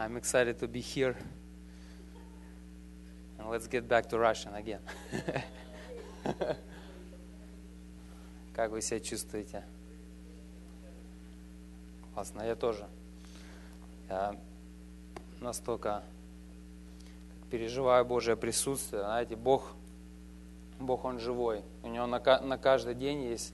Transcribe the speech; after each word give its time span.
I'm 0.00 0.16
excited 0.16 0.60
to 0.60 0.68
be 0.68 0.80
here. 0.80 1.16
And 3.36 3.50
let's 3.50 3.66
get 3.66 3.88
back 3.88 4.08
to 4.10 4.18
Russian 4.18 4.54
again. 4.54 4.78
как 8.54 8.70
вы 8.70 8.80
себя 8.80 9.00
чувствуете? 9.00 9.64
Классно, 12.14 12.42
я 12.42 12.54
тоже. 12.54 12.86
Я 14.08 14.36
настолько 15.40 16.04
переживаю 17.50 18.04
Божье 18.04 18.36
присутствие. 18.36 19.02
Знаете, 19.02 19.34
Бог, 19.34 19.72
Бог, 20.78 21.04
Он 21.04 21.18
живой. 21.18 21.64
У 21.82 21.88
Него 21.88 22.06
на, 22.06 22.20
на 22.40 22.56
каждый 22.56 22.94
день 22.94 23.24
есть 23.24 23.52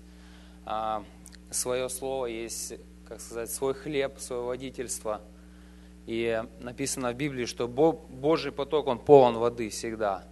а, 0.67 1.05
свое 1.51 1.89
слово, 1.89 2.27
есть, 2.27 2.75
как 3.09 3.23
сказать, 3.23 3.51
свой 3.51 3.73
хлеб, 3.73 4.19
свое 4.19 4.43
водительство. 4.43 5.23
И 6.07 6.43
написано 6.61 7.13
в 7.13 7.17
Библии, 7.17 7.47
что 7.47 7.67
Божий 7.67 8.53
поток, 8.53 8.87
он 8.87 8.99
полон 8.99 9.39
воды 9.39 9.71
всегда. 9.71 10.25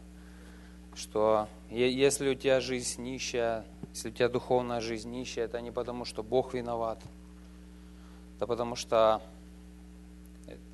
Что 0.95 1.49
если 1.71 2.29
у 2.29 2.35
тебя 2.35 2.61
жизнь 2.61 3.03
нищая, 3.03 3.65
если 3.91 4.11
у 4.11 4.13
тебя 4.13 4.29
духовная 4.29 4.81
жизнь 4.81 5.11
нищая, 5.11 5.47
это 5.47 5.61
не 5.61 5.71
потому, 5.71 6.05
что 6.05 6.23
Бог 6.23 6.53
виноват, 6.53 7.01
это 8.37 8.47
потому 8.47 8.77
что 8.77 9.23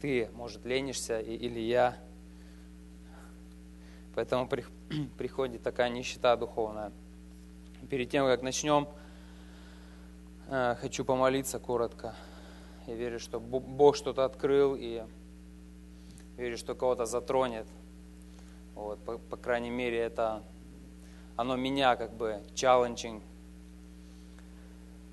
ты, 0.00 0.28
может, 0.34 0.64
ленишься 0.64 1.20
или 1.20 1.60
я. 1.60 1.96
Поэтому 4.14 4.48
приходит 5.18 5.62
такая 5.62 5.88
нищета 5.90 6.34
духовная. 6.36 6.90
Перед 7.88 8.10
тем, 8.10 8.26
как 8.26 8.42
начнем, 8.42 8.88
э, 10.48 10.74
хочу 10.80 11.04
помолиться 11.04 11.60
коротко. 11.60 12.16
Я 12.88 12.94
верю, 12.94 13.20
что 13.20 13.38
Бог 13.38 13.96
что-то 13.96 14.24
открыл, 14.24 14.74
и 14.74 15.02
верю, 16.38 16.56
что 16.56 16.74
кого-то 16.74 17.04
затронет. 17.04 17.66
Вот, 18.74 18.98
по, 19.00 19.18
по 19.18 19.36
крайней 19.36 19.68
мере, 19.68 19.98
это 19.98 20.42
оно 21.36 21.56
меня 21.56 21.96
как 21.96 22.14
бы 22.14 22.40
challenging, 22.54 23.20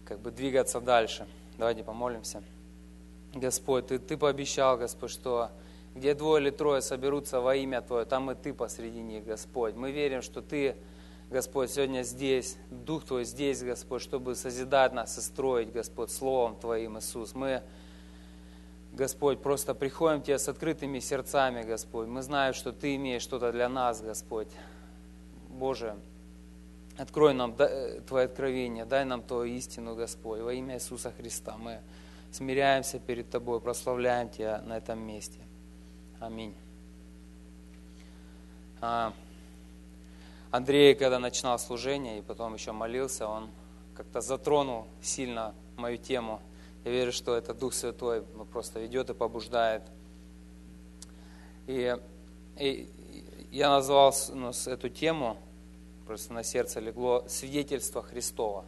как 0.05 0.19
бы 0.19 0.31
двигаться 0.31 0.79
дальше. 0.79 1.27
Давайте 1.57 1.83
помолимся. 1.83 2.41
Господь, 3.33 3.87
Ты, 3.87 3.99
ты 3.99 4.15
пообещал, 4.15 4.77
Господь, 4.77 5.11
что 5.11 5.49
где 5.95 6.13
двое 6.13 6.41
или 6.41 6.51
трое 6.51 6.81
соберутся 6.81 7.41
во 7.41 7.57
имя 7.57 7.81
Твое, 7.81 8.05
там 8.05 8.31
и 8.31 8.35
Ты 8.35 8.53
посреди 8.53 9.01
них, 9.01 9.25
Господь. 9.25 9.75
Мы 9.75 9.91
верим, 9.91 10.21
что 10.21 10.41
Ты, 10.41 10.77
Господь, 11.29 11.71
сегодня 11.71 12.03
здесь, 12.03 12.55
Дух 12.69 13.03
Твой 13.03 13.25
здесь, 13.25 13.63
Господь, 13.63 14.03
чтобы 14.03 14.35
созидать 14.35 14.93
нас 14.93 15.17
и 15.17 15.21
строить, 15.21 15.71
Господь, 15.71 16.11
Словом 16.11 16.55
Твоим, 16.55 16.99
Иисус. 16.99 17.33
Мы, 17.33 17.63
Господь, 18.93 19.41
просто 19.41 19.73
приходим 19.73 20.21
к 20.21 20.25
Тебе 20.25 20.37
с 20.37 20.47
открытыми 20.47 20.99
сердцами, 20.99 21.63
Господь. 21.63 22.07
Мы 22.07 22.21
знаем, 22.21 22.53
что 22.53 22.71
Ты 22.71 22.95
имеешь 22.95 23.23
что-то 23.23 23.51
для 23.51 23.67
нас, 23.67 24.01
Господь. 24.01 24.49
Боже, 25.49 25.95
открой 26.95 27.33
нам 27.33 27.55
Твое 27.55 28.25
откровение, 28.25 28.85
дай 28.85 29.03
нам 29.03 29.23
Твою 29.23 29.51
истину, 29.55 29.95
Господь, 29.95 30.41
во 30.41 30.53
имя 30.53 30.75
Иисуса 30.75 31.11
Христа. 31.11 31.57
Мы 31.57 31.79
смиряемся 32.31 32.99
перед 32.99 33.31
Тобой, 33.31 33.59
прославляем 33.59 34.29
Тебя 34.29 34.61
на 34.61 34.77
этом 34.77 34.99
месте. 34.99 35.39
Аминь. 36.19 36.53
Андрей, 40.55 40.95
когда 40.95 41.19
начинал 41.19 41.59
служение 41.59 42.19
и 42.19 42.21
потом 42.21 42.53
еще 42.53 42.71
молился, 42.71 43.27
он 43.27 43.49
как-то 43.93 44.21
затронул 44.21 44.87
сильно 45.01 45.53
мою 45.75 45.97
тему. 45.97 46.39
Я 46.85 46.91
верю, 46.91 47.11
что 47.11 47.35
это 47.35 47.53
Дух 47.53 47.73
Святой 47.73 48.21
просто 48.53 48.79
ведет 48.79 49.09
и 49.09 49.13
побуждает. 49.13 49.81
И, 51.67 51.97
и 52.57 52.89
я 53.51 53.69
назвал 53.69 54.15
ну, 54.33 54.51
эту 54.67 54.87
тему, 54.87 55.37
просто 56.07 56.31
на 56.31 56.43
сердце 56.43 56.79
легло, 56.79 57.25
свидетельство 57.27 58.01
Христова. 58.01 58.63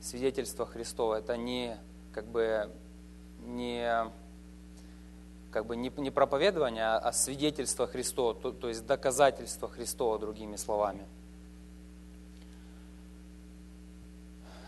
Свидетельство 0.00 0.66
Христова– 0.66 1.14
это 1.18 1.36
не 1.36 1.76
как 2.12 2.26
бы 2.26 2.70
не, 3.44 4.08
как 5.56 5.64
бы 5.64 5.74
не, 5.74 5.90
не 5.96 6.10
проповедование, 6.10 6.84
а, 6.84 6.98
а 6.98 7.12
свидетельство 7.12 7.86
Христова, 7.86 8.34
то, 8.34 8.52
то 8.52 8.68
есть 8.68 8.84
доказательство 8.84 9.70
Христова, 9.70 10.18
другими 10.18 10.56
словами, 10.56 11.06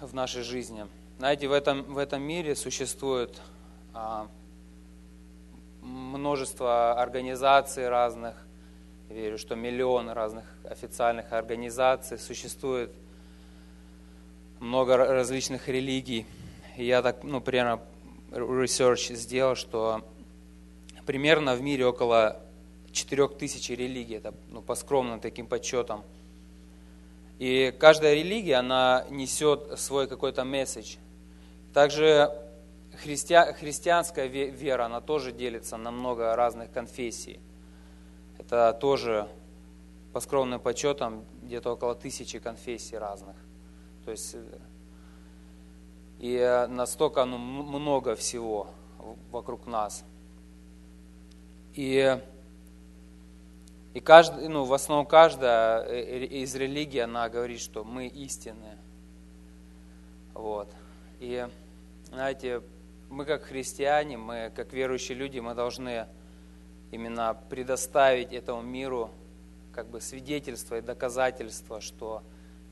в 0.00 0.14
нашей 0.14 0.44
жизни. 0.44 0.86
Знаете, 1.18 1.46
в 1.46 1.52
этом, 1.52 1.82
в 1.82 1.98
этом 1.98 2.22
мире 2.22 2.56
существует 2.56 3.38
а, 3.92 4.28
множество 5.82 6.98
организаций 6.98 7.86
разных, 7.86 8.34
я 9.10 9.16
верю, 9.16 9.36
что 9.36 9.56
миллионы 9.56 10.14
разных 10.14 10.46
официальных 10.64 11.34
организаций, 11.34 12.18
существует 12.18 12.90
много 14.58 14.96
различных 14.96 15.68
религий– 15.68 16.26
я 16.78 17.02
так, 17.02 17.24
ну, 17.24 17.40
примерно 17.40 17.82
research 18.30 19.14
сделал, 19.16 19.56
что 19.56 20.04
примерно 21.08 21.54
в 21.54 21.62
мире 21.62 21.86
около 21.86 22.38
4000 22.92 23.72
религий, 23.72 24.16
это 24.16 24.34
ну, 24.50 24.60
по 24.60 24.74
скромным 24.74 25.20
таким 25.20 25.46
подсчетам. 25.46 26.04
И 27.38 27.74
каждая 27.80 28.12
религия, 28.12 28.56
она 28.56 29.06
несет 29.08 29.80
свой 29.80 30.06
какой-то 30.06 30.44
месседж. 30.44 30.96
Также 31.72 32.30
христиа, 33.02 33.54
христианская 33.54 34.26
вера, 34.26 34.84
она 34.84 35.00
тоже 35.00 35.32
делится 35.32 35.78
на 35.78 35.90
много 35.90 36.36
разных 36.36 36.70
конфессий. 36.72 37.40
Это 38.38 38.76
тоже 38.78 39.28
по 40.12 40.20
скромным 40.20 40.60
подсчетам 40.60 41.24
где-то 41.42 41.72
около 41.72 41.94
тысячи 41.94 42.38
конфессий 42.38 42.98
разных. 42.98 43.36
То 44.04 44.10
есть 44.10 44.36
и 46.18 46.34
э, 46.34 46.66
настолько 46.66 47.24
ну, 47.24 47.38
много 47.38 48.14
всего 48.14 48.66
вокруг 49.30 49.66
нас. 49.66 50.04
И, 51.78 52.20
и 53.94 54.00
каждый, 54.00 54.48
ну, 54.48 54.64
в 54.64 54.74
основном 54.74 55.06
каждая 55.06 55.84
э, 55.84 56.24
из 56.24 56.52
религий, 56.56 56.98
она 56.98 57.28
говорит, 57.28 57.60
что 57.60 57.84
мы 57.84 58.08
истинные. 58.08 58.76
Вот. 60.34 60.68
И, 61.20 61.46
знаете, 62.08 62.62
мы 63.10 63.24
как 63.24 63.44
христиане, 63.44 64.16
мы 64.16 64.50
как 64.56 64.72
верующие 64.72 65.16
люди, 65.16 65.38
мы 65.38 65.54
должны 65.54 66.08
именно 66.90 67.40
предоставить 67.48 68.32
этому 68.32 68.62
миру 68.62 69.10
как 69.72 69.86
бы 69.86 70.00
свидетельство 70.00 70.78
и 70.78 70.80
доказательство, 70.80 71.80
что 71.80 72.24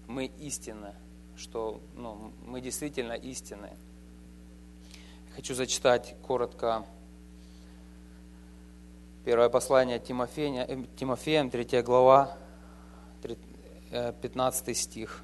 мы 0.08 0.26
истинны 0.40 0.94
что 1.36 1.80
ну, 1.94 2.32
мы 2.46 2.60
действительно 2.60 3.12
истинны. 3.12 3.70
Хочу 5.34 5.54
зачитать 5.54 6.16
коротко 6.26 6.86
первое 9.26 9.48
послание 9.48 9.98
Тимофея, 9.98 10.86
Тимофеям, 10.96 11.50
3 11.50 11.82
глава, 11.82 12.38
15 13.90 14.68
э, 14.68 14.74
стих. 14.74 15.22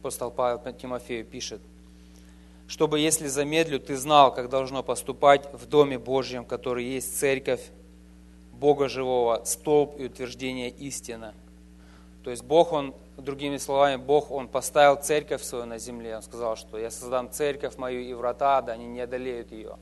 Апостол 0.00 0.30
Павел 0.30 0.72
Тимофею 0.72 1.24
пишет– 1.24 1.60
чтобы, 2.68 3.00
если 3.00 3.26
замедлю, 3.28 3.80
ты 3.80 3.96
знал, 3.96 4.32
как 4.32 4.50
должно 4.50 4.82
поступать 4.82 5.52
в 5.54 5.66
Доме 5.66 5.98
Божьем, 5.98 6.44
который 6.44 6.84
есть 6.84 7.18
церковь 7.18 7.62
Бога 8.52 8.90
живого, 8.90 9.42
столб 9.46 9.98
и 9.98 10.04
утверждение 10.04 10.68
истины. 10.68 11.32
То 12.22 12.30
есть 12.30 12.44
Бог, 12.44 12.72
Он, 12.72 12.94
другими 13.22 13.56
словами, 13.56 13.96
Бог, 13.96 14.30
Он 14.30 14.48
поставил 14.48 14.96
церковь 14.96 15.42
свою 15.42 15.66
на 15.66 15.78
земле. 15.78 16.16
Он 16.16 16.22
сказал, 16.22 16.56
что 16.56 16.78
я 16.78 16.90
создам 16.90 17.30
церковь 17.30 17.76
мою 17.76 18.00
и 18.00 18.12
врата, 18.14 18.62
да 18.62 18.72
они 18.72 18.86
не 18.86 19.00
одолеют 19.00 19.52
ее. 19.52 19.76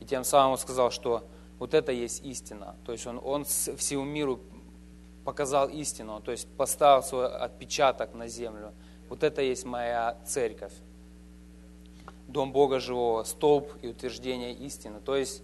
И 0.00 0.04
тем 0.04 0.24
самым 0.24 0.52
Он 0.52 0.58
сказал, 0.58 0.90
что 0.90 1.24
вот 1.58 1.74
это 1.74 1.92
есть 1.92 2.24
истина. 2.24 2.76
То 2.84 2.92
есть 2.92 3.06
Он, 3.06 3.20
он 3.22 3.44
всему 3.44 4.04
миру 4.04 4.40
показал 5.24 5.68
истину, 5.68 6.20
то 6.20 6.32
есть 6.32 6.48
поставил 6.56 7.02
свой 7.02 7.32
отпечаток 7.32 8.14
на 8.14 8.28
землю. 8.28 8.72
Вот 9.08 9.22
это 9.22 9.42
есть 9.42 9.64
моя 9.64 10.16
церковь 10.26 10.72
дом 12.32 12.52
Бога 12.52 12.80
живого, 12.80 13.24
столб 13.24 13.70
и 13.82 13.88
утверждение 13.88 14.52
истины. 14.52 15.00
То 15.00 15.16
есть, 15.16 15.42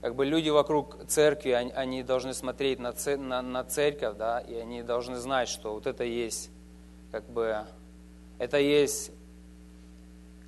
как 0.00 0.14
бы 0.14 0.24
люди 0.24 0.48
вокруг 0.48 1.06
церкви, 1.06 1.50
они, 1.50 1.72
они 1.72 2.02
должны 2.02 2.34
смотреть 2.34 2.78
на, 2.78 2.94
на, 3.16 3.42
на 3.42 3.64
церковь, 3.64 4.16
да, 4.16 4.40
и 4.40 4.54
они 4.54 4.82
должны 4.82 5.16
знать, 5.16 5.48
что 5.48 5.74
вот 5.74 5.86
это 5.86 6.04
есть, 6.04 6.50
как 7.10 7.28
бы, 7.28 7.64
это 8.38 8.58
есть 8.58 9.10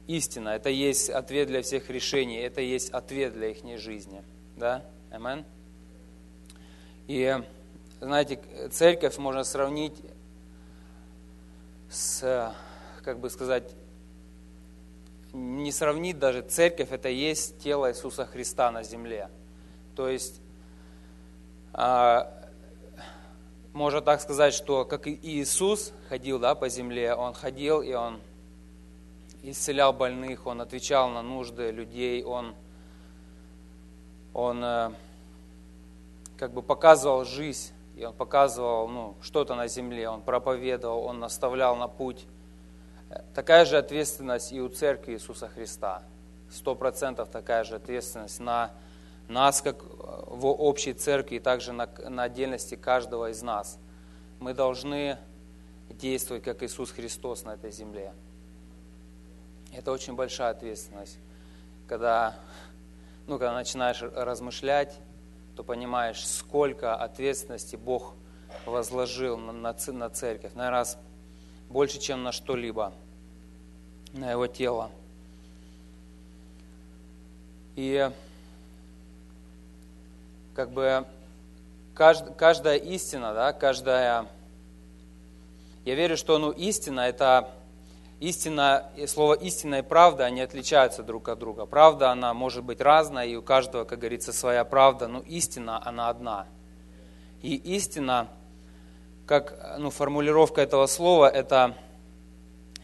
истина, 0.07 0.51
это 0.51 0.71
есть 0.71 1.11
ответ 1.11 1.49
для 1.49 1.63
всех 1.63 1.91
решений, 1.91 2.39
это 2.39 2.61
есть 2.61 2.91
ответ 2.91 3.35
для 3.35 3.49
их 3.49 3.79
жизни. 3.79 4.23
Да? 4.57 4.85
Амен? 5.11 5.45
И 7.07 7.41
знаете, 8.01 8.41
церковь 8.71 9.19
можно 9.19 9.45
сравнить 9.45 9.95
с, 11.91 12.55
как 13.03 13.19
бы 13.19 13.31
сказать, 13.31 13.65
не 15.33 15.73
сравнить 15.73 16.19
даже, 16.19 16.43
церковь 16.43 16.91
это 16.91 17.09
есть 17.09 17.59
тело 17.61 17.91
Иисуса 17.91 18.25
Христа 18.25 18.71
на 18.71 18.83
земле. 18.83 19.29
То 19.95 20.09
есть, 20.09 20.41
а, 21.73 22.33
можно 23.73 24.01
так 24.01 24.21
сказать, 24.21 24.55
что 24.55 24.85
как 24.85 25.07
и 25.07 25.19
Иисус 25.23 25.93
ходил 26.09 26.39
да, 26.39 26.55
по 26.55 26.69
земле, 26.69 27.15
Он 27.15 27.35
ходил 27.35 27.81
и 27.83 27.93
Он 27.93 28.21
исцелял 29.43 29.93
больных, 29.93 30.47
Он 30.47 30.61
отвечал 30.61 31.11
на 31.11 31.23
нужды 31.23 31.71
людей, 31.71 32.23
Он, 32.25 32.55
он 34.33 34.65
э, 34.65 34.91
как 36.37 36.53
бы 36.53 36.63
показывал 36.63 37.25
жизнь, 37.25 37.73
и 37.97 38.05
Он 38.05 38.15
показывал 38.15 38.89
ну, 38.89 39.17
что-то 39.21 39.55
на 39.55 39.69
земле, 39.69 40.09
Он 40.09 40.23
проповедовал, 40.23 41.05
Он 41.05 41.21
наставлял 41.21 41.77
на 41.77 41.89
путь. 41.89 42.27
Такая 43.35 43.65
же 43.65 43.79
ответственность 43.79 44.53
и 44.53 44.61
у 44.61 44.69
Церкви 44.69 45.15
Иисуса 45.15 45.49
Христа. 45.49 46.03
Сто 46.51 46.75
процентов 46.75 47.29
такая 47.31 47.65
же 47.65 47.77
ответственность 47.77 48.41
на 48.41 48.71
нас, 49.29 49.61
как 49.63 49.83
в 49.83 50.47
общей 50.47 50.93
церкви, 50.95 51.37
и 51.37 51.41
также 51.41 51.73
на, 51.73 51.87
на 52.09 52.25
отдельности 52.25 52.75
каждого 52.75 53.31
из 53.31 53.43
нас. 53.43 53.79
Мы 54.41 54.55
должны 54.55 55.19
действовать, 55.91 56.45
как 56.45 56.63
Иисус 56.63 56.91
Христос 56.91 57.45
на 57.45 57.55
этой 57.55 57.71
земле. 57.71 58.13
Это 59.73 59.93
очень 59.93 60.15
большая 60.15 60.51
ответственность. 60.51 61.19
Когда, 61.87 62.37
ну, 63.27 63.39
когда 63.39 63.55
начинаешь 63.55 64.03
размышлять, 64.03 64.99
то 65.57 65.65
понимаешь, 65.65 66.27
сколько 66.27 66.95
ответственности 66.95 67.77
Бог 67.77 68.15
возложил 68.65 69.37
на, 69.37 69.53
на, 69.53 69.75
на 69.89 70.11
церковь. 70.11 70.55
Наверное, 70.55 70.71
раз 70.71 70.99
больше, 71.69 71.99
чем 71.99 72.23
на 72.23 72.33
что-либо, 72.33 72.93
на 74.13 74.31
его 74.31 74.47
тело. 74.47 74.91
И 77.77 78.11
как 80.55 80.71
бы 80.71 81.05
кажд, 81.95 82.35
каждая 82.37 82.77
истина, 82.77 83.35
да, 83.35 83.53
каждая... 83.53 84.27
Я 85.85 85.95
верю, 85.95 86.17
что 86.17 86.39
ну, 86.39 86.51
истина– 86.51 87.01
это 87.09 87.51
истина, 88.21 88.91
слово 89.07 89.35
истина 89.35 89.77
и 89.77 89.83
правда, 89.83 90.25
они 90.25 90.41
отличаются 90.41 91.03
друг 91.03 91.29
от 91.29 91.39
друга. 91.39 91.67
Правда, 91.67 92.11
она 92.11 92.35
может 92.35 92.65
быть 92.65 92.81
разная, 92.81 93.27
и 93.27 93.37
у 93.37 93.43
каждого, 93.43 93.85
как 93.85 94.01
говорится, 94.01 94.33
своя 94.33 94.65
правда, 94.65 95.07
но 95.07 95.21
истина, 95.21 95.81
она 95.87 96.09
одна. 96.09 96.47
И 97.43 97.55
истина, 97.55 98.29
как 99.29 99.77
ну, 99.79 99.91
формулировка 99.91 100.61
этого 100.61 100.87
слова, 100.87 101.29
это 101.29 101.77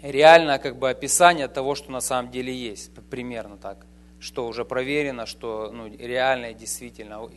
реально 0.03 0.61
как 0.61 0.77
бы 0.77 0.91
описание 0.91 1.49
того, 1.49 1.75
что 1.75 1.91
на 1.91 2.01
самом 2.01 2.31
деле 2.31 2.55
есть, 2.55 2.93
примерно 3.11 3.57
так, 3.57 3.87
что 4.21 4.47
уже 4.47 4.65
проверено, 4.65 5.27
что 5.27 5.71
ну, 5.73 5.89
реально 5.89 6.53
и 6.53 6.55
действительно. 6.55 7.29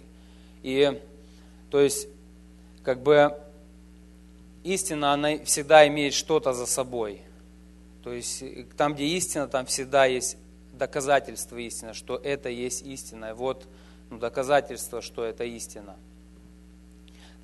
И 0.61 1.01
то 1.71 1.79
есть, 1.79 2.07
как 2.83 3.01
бы 3.01 3.35
истина, 4.63 5.13
она 5.13 5.37
всегда 5.45 5.87
имеет 5.87 6.13
что-то 6.13 6.53
за 6.53 6.67
собой– 6.67 7.21
то 8.07 8.13
есть 8.13 8.41
там, 8.77 8.93
где 8.93 9.03
истина, 9.03 9.49
там 9.49 9.65
всегда 9.65 10.05
есть 10.05 10.37
доказательство 10.71 11.57
истины, 11.57 11.93
что 11.93 12.15
это 12.15 12.47
есть 12.47 12.81
истина. 12.83 13.35
Вот 13.35 13.67
ну, 14.09 14.17
доказательство, 14.17 15.01
что 15.01 15.25
это 15.25 15.43
истина. 15.43 15.97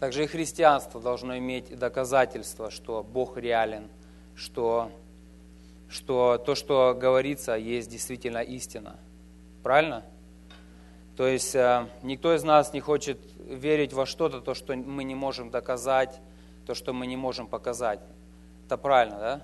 Также 0.03 0.25
и 0.25 0.27
христианство 0.27 0.99
должно 0.99 1.37
иметь 1.37 1.79
доказательство, 1.79 2.69
что 2.69 3.03
Бог 3.03 3.37
реален, 3.37 3.87
что, 4.35 4.91
что 5.87 6.37
то, 6.45 6.55
что 6.55 6.93
говорится, 6.93 7.53
есть 7.53 7.89
действительно 7.89 8.39
истина. 8.39 8.97
Правильно? 9.63 10.03
То 11.15 11.25
есть 11.25 11.55
э, 11.55 11.87
никто 12.01 12.35
из 12.35 12.43
нас 12.43 12.73
не 12.73 12.81
хочет 12.81 13.17
верить 13.47 13.93
во 13.93 14.05
что-то, 14.05 14.41
то, 14.41 14.53
что 14.53 14.75
мы 14.75 15.05
не 15.05 15.15
можем 15.15 15.51
доказать, 15.51 16.19
то, 16.65 16.73
что 16.73 16.91
мы 16.91 17.07
не 17.07 17.15
можем 17.15 17.47
показать. 17.47 18.01
Это 18.65 18.75
правильно, 18.75 19.17
да? 19.17 19.41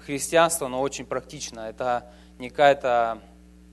христианство, 0.00 0.66
оно 0.66 0.80
очень 0.80 1.06
практично. 1.06 1.60
Это 1.60 2.10
не 2.40 2.50
какая-то 2.50 3.22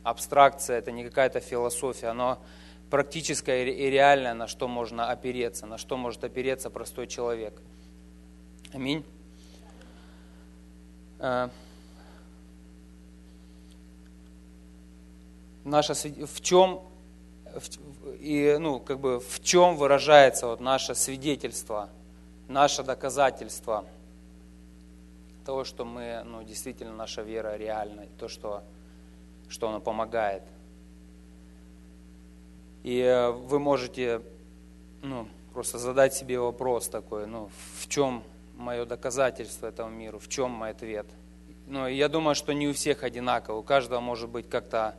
абстракция, 0.04 0.78
это 0.78 0.92
не 0.92 1.04
какая-то 1.04 1.40
философия, 1.40 2.10
оно 2.10 2.44
практическое 2.92 3.66
и 3.66 3.90
реальное, 3.90 4.36
на 4.36 4.48
что 4.48 4.68
можно 4.68 5.10
опереться, 5.10 5.66
на 5.66 5.80
что 5.80 5.98
может 5.98 6.24
опереться 6.24 6.70
простой 6.70 7.08
человек. 7.08 7.60
Аминь. 8.72 9.04
Э, 11.18 11.50
наша, 15.64 15.96
в 15.96 16.42
чем 16.42 16.82
и, 18.20 18.58
ну, 18.60 18.80
как 18.80 19.00
бы, 19.00 19.20
в 19.20 19.44
чем 19.44 19.76
выражается 19.76 20.46
вот 20.46 20.60
наше 20.60 20.94
свидетельство, 20.94 21.90
наше 22.48 22.84
доказательство– 22.84 23.86
того, 25.42 25.64
что 25.64 25.86
мы, 25.86 26.24
ну, 26.26 26.44
действительно 26.44 26.94
наша 26.94 27.22
вера 27.22 27.56
реальна, 27.58 28.06
то, 28.20 28.28
что, 28.28 28.64
что 29.50 29.70
она 29.70 29.80
помогает. 29.80 30.44
И 32.84 33.00
э, 33.00 33.32
вы 33.32 33.60
можете 33.60 34.22
ну, 35.02 35.28
просто 35.54 35.78
задать 35.78 36.14
себе 36.14 36.40
вопрос 36.40 36.88
такой, 36.88 37.28
ну, 37.28 37.50
в 37.80 37.88
чем 37.88 38.24
мое 38.56 38.86
доказательство 38.86 39.68
этому 39.68 39.90
миру, 39.90 40.20
в 40.20 40.28
чем 40.28 40.52
мой 40.52 40.72
ответ. 40.72 41.06
Ну, 41.68 41.88
я 41.88 42.10
думаю, 42.10 42.36
что 42.36 42.54
не 42.54 42.68
у 42.68 42.74
всех 42.74 43.04
одинаково, 43.04 43.58
у 43.58 43.64
каждого 43.64 44.00
может 44.00 44.30
быть 44.30 44.50
как-то 44.50 44.96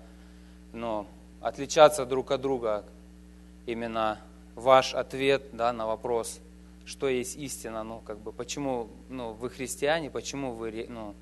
ну, 0.72 1.06
отличаться 1.40 2.06
друг 2.06 2.30
от 2.30 2.40
друга 2.40 2.84
именно 3.66 4.20
ваш 4.54 4.94
ответ 4.94 5.44
да, 5.52 5.72
на 5.72 5.86
вопрос– 5.86 6.40
что 6.84 7.08
есть 7.08 7.36
истина, 7.36 7.84
ну, 7.84 8.00
как 8.00 8.18
бы, 8.18 8.32
почему, 8.32 8.88
ну, 9.08 9.32
вы 9.32 9.50
христиане, 9.50 10.10
почему 10.10 10.52
вы, 10.52 10.86
ну, 10.88 11.14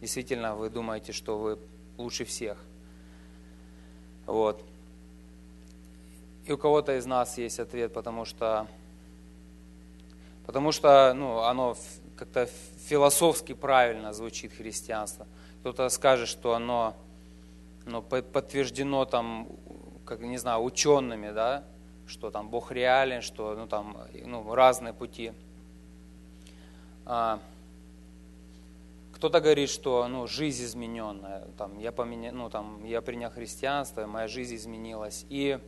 действительно 0.00 0.54
вы 0.54 0.70
думаете, 0.70 1.12
что 1.12 1.38
вы 1.38 1.58
лучше 1.96 2.24
всех. 2.24 2.58
Вот. 4.26 4.62
И 6.48 6.52
у 6.52 6.56
кого-то 6.56 6.96
из 6.96 7.04
нас 7.04 7.36
есть 7.36 7.60
ответ, 7.60 7.92
потому 7.92 8.24
что, 8.24 8.66
потому 10.46 10.72
что, 10.72 11.12
ну, 11.12 11.40
оно 11.40 11.76
как-то 12.16 12.48
философски 12.86 13.52
правильно 13.52 14.14
звучит 14.14 14.54
христианство. 14.54 15.26
Кто-то 15.60 15.86
скажет, 15.90 16.26
что 16.26 16.54
оно 16.54 16.96
ну, 17.84 18.00
подтверждено 18.00 19.04
там, 19.04 19.46
как 20.06 20.20
не 20.20 20.38
знаю, 20.38 20.62
учеными, 20.62 21.32
да, 21.32 21.64
что 22.06 22.30
там 22.30 22.48
Бог 22.48 22.72
реален, 22.72 23.20
что 23.20 23.54
ну, 23.54 23.66
там 23.66 23.98
ну, 24.24 24.54
разные 24.54 24.94
пути. 24.94 25.34
А, 27.04 27.40
кто-то 29.12 29.42
говорит, 29.42 29.68
что 29.68 30.08
ну, 30.08 30.26
жизнь 30.26 30.64
измененная, 30.64 31.42
там, 31.58 31.78
я, 31.78 31.92
поменя, 31.92 32.32
ну, 32.32 32.48
там, 32.48 32.82
я 32.86 33.02
принял 33.02 33.28
христианство, 33.28 34.06
моя 34.06 34.28
жизнь 34.28 34.56
изменилась. 34.56 35.26
И, 35.28 35.58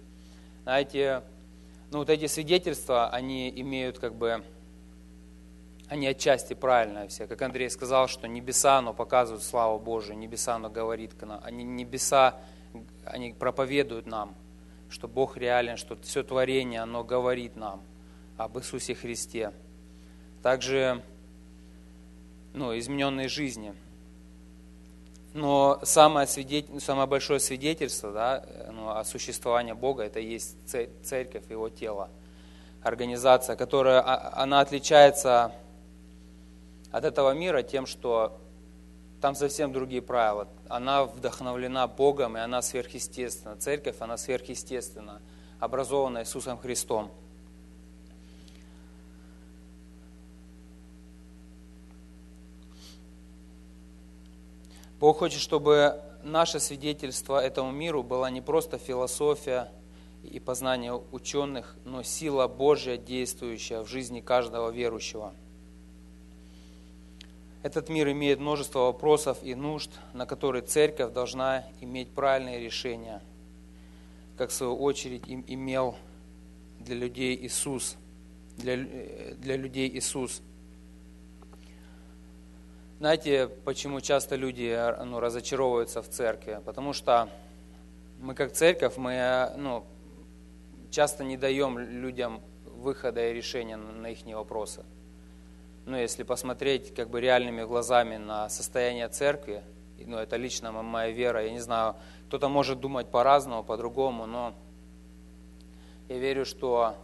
знаете, 0.71 1.23
ну, 1.91 1.99
вот 1.99 2.11
эти 2.11 2.27
свидетельства, 2.27 3.11
они 3.11 3.51
имеют 3.51 3.99
как 3.99 4.15
бы, 4.15 4.45
они 5.89 6.07
отчасти 6.07 6.55
правильные 6.55 7.09
все. 7.09 7.27
Как 7.27 7.43
Андрей 7.43 7.69
сказал, 7.71 8.07
что 8.07 8.29
небеса, 8.29 8.81
но 8.81 8.95
показывают 8.95 9.43
славу 9.43 9.81
Божию, 9.81 10.17
небеса, 10.17 10.59
но 10.59 10.71
говорит 10.71 11.15
к 11.15 11.27
нам. 11.27 11.41
Они 11.43 11.65
небеса, 11.65 12.37
они 13.05 13.33
проповедуют 13.33 14.07
нам– 14.07 14.35
что 14.91 15.07
Бог 15.09 15.37
реален, 15.37 15.77
что 15.77 15.97
все 16.03 16.23
творение, 16.23 16.81
оно 16.81 17.05
говорит 17.05 17.57
нам 17.57 17.83
об 18.37 18.59
Иисусе 18.59 18.95
Христе. 18.95 19.53
Также 20.43 21.03
ну, 22.53 22.77
измененной 22.77 23.29
жизни. 23.29 23.75
Но 25.33 25.79
самое, 25.85 26.27
свидетель, 26.27 26.81
самое 26.81 27.07
большое 27.07 27.39
свидетельство 27.39 28.11
да, 28.13 28.45
ну, 28.73 28.91
о 28.91 29.05
существовании 29.05 29.73
Бога, 29.73 30.03
это 30.03 30.19
есть 30.19 30.57
церковь, 30.67 31.49
Его 31.49 31.69
тело, 31.69 32.11
организация, 32.83 33.55
которая 33.55 34.01
а, 34.01 34.43
она 34.43 34.61
отличается 34.61 35.53
от 36.91 37.05
этого 37.05 37.33
мира 37.33 37.63
тем, 37.63 37.87
что 37.87 38.41
там 39.21 39.35
совсем 39.35 39.73
другие 39.73 40.03
правила. 40.03 40.49
Она 40.69 41.05
вдохновлена 41.05 41.87
Богом, 41.87 42.37
и 42.37 42.41
она 42.41 42.63
сверхъестественна. 42.63 43.57
Церковь, 43.57 43.97
она 44.01 44.17
сверхъестественна, 44.17 45.21
образована 45.61 46.23
Иисусом 46.23 46.59
Христом. 46.59 47.13
Бог 55.01 55.21
хочет, 55.21 55.41
чтобы 55.41 55.99
наше 56.23 56.61
свидетельство 56.61 57.43
этому 57.43 57.73
миру 57.73 58.03
было 58.03 58.31
не 58.31 58.43
просто 58.43 58.77
философия 58.77 59.73
и 60.23 60.39
познание 60.39 60.93
ученых, 61.11 61.75
но 61.87 62.03
сила 62.03 62.47
Божья, 62.49 62.99
действующая 62.99 63.81
в 63.81 63.89
жизни 63.89 64.21
каждого 64.21 64.69
верующего. 64.69 65.33
Этот 67.63 67.89
мир 67.89 68.11
имеет 68.13 68.41
множество 68.41 68.81
вопросов 68.81 69.39
и 69.43 69.55
нужд, 69.55 69.91
на 70.13 70.27
которые 70.27 70.61
церковь 70.61 71.15
должна 71.15 71.65
иметь 71.81 72.11
правильные 72.11 72.61
решения, 72.61 73.23
как 74.37 74.51
в 74.51 74.53
свою 74.53 74.77
очередь 74.77 75.27
им 75.27 75.43
имел 75.49 75.97
для 76.79 76.97
людей 76.97 77.39
Иисус, 77.41 77.97
для, 78.59 78.77
для 78.77 79.57
людей 79.57 79.89
Иисус. 79.89 80.43
Знаете, 83.01 83.49
почему 83.65 84.03
часто 84.03 84.37
люди 84.37 84.79
ну, 85.07 85.21
разочаровываются 85.21 86.03
в 86.03 86.09
церкви? 86.11 86.61
Потому 86.67 86.93
что 86.93 87.31
мы 88.21 88.35
как 88.35 88.53
церковь, 88.53 88.99
мы 88.99 89.51
ну, 89.57 89.87
часто 90.91 91.25
не 91.25 91.39
даем 91.39 91.79
людям 91.79 92.43
выхода 92.67 93.27
и 93.27 93.33
решения 93.33 93.79
на 93.79 94.09
их 94.09 94.19
вопросы. 94.37 94.85
Ну, 95.87 95.97
если 95.97 96.25
посмотреть 96.25 96.95
как 96.95 97.09
бы 97.09 97.23
реальными 97.23 97.63
глазами 97.63 98.19
на 98.19 98.51
состояние 98.51 99.09
церкви, 99.09 99.63
ну, 100.05 100.19
это 100.19 100.37
лично 100.37 100.71
моя 100.71 101.11
вера, 101.11 101.43
я 101.43 101.53
не 101.53 101.61
знаю, 101.61 101.97
кто-то 102.29 102.51
может 102.51 102.81
думать 102.81 103.07
по-разному, 103.07 103.65
по-другому, 103.65 104.27
но 104.27 104.53
я 106.11 106.19
верю, 106.19 106.45
что 106.45 106.97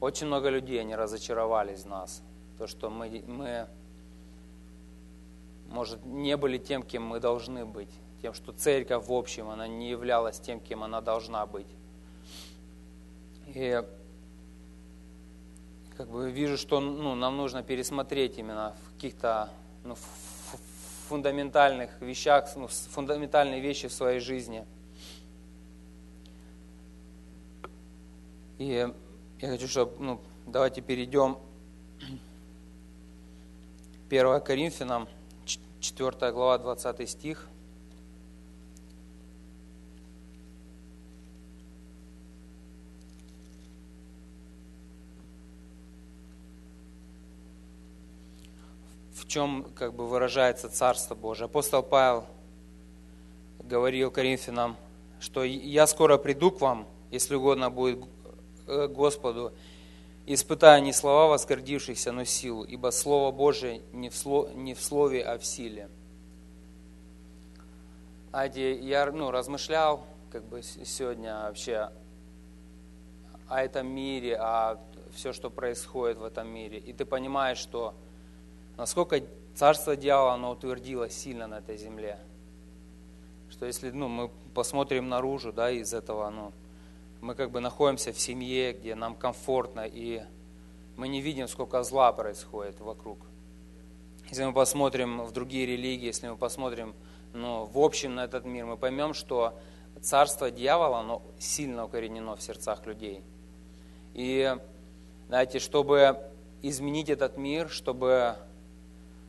очень 0.00 0.26
много 0.26 0.50
людей, 0.50 0.78
они 0.78 0.94
разочаровались 0.94 1.84
в 1.84 1.88
нас. 1.88 2.22
То, 2.58 2.66
что 2.66 2.90
мы, 2.90 3.24
мы, 3.26 3.68
может, 5.68 6.04
не 6.04 6.36
были 6.36 6.58
тем, 6.58 6.82
кем 6.82 7.04
мы 7.04 7.20
должны 7.20 7.64
быть. 7.64 7.90
Тем, 8.22 8.34
что 8.34 8.52
церковь 8.52 9.06
в 9.06 9.12
общем, 9.12 9.48
она 9.48 9.68
не 9.68 9.90
являлась 9.90 10.40
тем, 10.40 10.60
кем 10.60 10.82
она 10.82 11.00
должна 11.00 11.46
быть. 11.46 11.68
И 13.46 13.82
как 15.96 16.08
бы 16.08 16.30
вижу, 16.30 16.56
что 16.56 16.80
ну, 16.80 17.14
нам 17.14 17.36
нужно 17.36 17.62
пересмотреть 17.62 18.38
именно 18.38 18.74
в 18.82 18.94
каких-то 18.94 19.50
ну, 19.84 19.96
фундаментальных 21.08 22.00
вещах, 22.00 22.48
ну, 22.56 22.66
фундаментальные 22.66 23.60
вещи 23.60 23.88
в 23.88 23.92
своей 23.92 24.20
жизни. 24.20 24.64
И 28.58 28.90
я 29.40 29.48
хочу, 29.48 29.68
чтобы, 29.68 29.92
ну, 30.02 30.20
давайте 30.46 30.80
перейдем 30.82 31.38
1 34.10 34.40
Коринфянам, 34.40 35.08
4 35.88 36.32
глава, 36.32 36.58
20 36.58 37.08
стих. 37.08 37.48
чем 49.26 49.66
как 49.74 49.92
бы 49.92 50.06
выражается 50.08 50.70
Царство 50.70 51.14
Божие. 51.14 51.46
Апостол 51.46 51.82
Павел 51.82 52.24
говорил 53.62 54.10
Коринфянам, 54.10 54.74
что 55.20 55.44
«Я 55.44 55.86
скоро 55.86 56.16
приду 56.16 56.50
к 56.50 56.62
вам, 56.62 56.88
если 57.10 57.34
угодно 57.34 57.68
будет 57.68 57.98
э, 58.66 58.88
Господу, 58.88 59.52
испытая 60.34 60.80
не 60.80 60.92
слова 60.92 61.28
воскордившихся, 61.28 62.12
но 62.12 62.24
силу, 62.24 62.64
ибо 62.64 62.90
Слово 62.90 63.32
Божие 63.32 63.82
не 63.92 64.10
в, 64.10 64.16
сло, 64.16 64.50
не 64.54 64.74
в 64.74 64.82
слове, 64.82 65.22
а 65.22 65.38
в 65.38 65.44
силе». 65.44 65.88
Ади, 68.30 68.74
я 68.74 69.10
ну, 69.10 69.30
размышлял 69.30 70.04
как 70.30 70.44
бы 70.44 70.62
сегодня 70.62 71.34
вообще 71.34 71.90
о 73.48 73.62
этом 73.62 73.86
мире, 73.86 74.36
о 74.36 74.78
все, 75.14 75.32
что 75.32 75.50
происходит 75.50 76.18
в 76.18 76.24
этом 76.24 76.48
мире. 76.48 76.78
И 76.78 76.92
ты 76.92 77.06
понимаешь, 77.06 77.58
что 77.58 77.94
насколько 78.76 79.20
царство 79.54 79.96
дьявола, 79.96 80.34
оно 80.34 80.50
утвердилось 80.50 81.14
сильно 81.14 81.46
на 81.46 81.58
этой 81.58 81.76
земле. 81.78 82.18
Что 83.50 83.66
если 83.66 83.90
ну, 83.90 84.08
мы 84.08 84.30
посмотрим 84.54 85.08
наружу 85.08 85.52
да, 85.52 85.70
из 85.70 85.94
этого, 85.94 86.28
ну, 86.30 86.52
мы 87.20 87.34
как 87.34 87.50
бы 87.50 87.60
находимся 87.60 88.12
в 88.12 88.20
семье, 88.20 88.72
где 88.72 88.94
нам 88.94 89.14
комфортно, 89.14 89.86
и 89.86 90.22
мы 90.96 91.08
не 91.08 91.20
видим, 91.20 91.48
сколько 91.48 91.82
зла 91.82 92.12
происходит 92.12 92.80
вокруг. 92.80 93.18
Если 94.28 94.44
мы 94.44 94.52
посмотрим 94.52 95.22
в 95.22 95.32
другие 95.32 95.66
религии, 95.66 96.06
если 96.06 96.28
мы 96.28 96.36
посмотрим 96.36 96.94
ну, 97.32 97.64
в 97.64 97.78
общем 97.78 98.14
на 98.14 98.24
этот 98.24 98.44
мир, 98.44 98.66
мы 98.66 98.76
поймем, 98.76 99.14
что 99.14 99.58
царство 100.00 100.50
дьявола, 100.50 101.00
оно 101.00 101.22
сильно 101.38 101.84
укоренено 101.84 102.36
в 102.36 102.42
сердцах 102.42 102.86
людей. 102.86 103.22
И, 104.14 104.56
знаете, 105.28 105.58
чтобы 105.58 106.20
изменить 106.62 107.10
этот 107.10 107.36
мир, 107.36 107.68
чтобы 107.68 108.36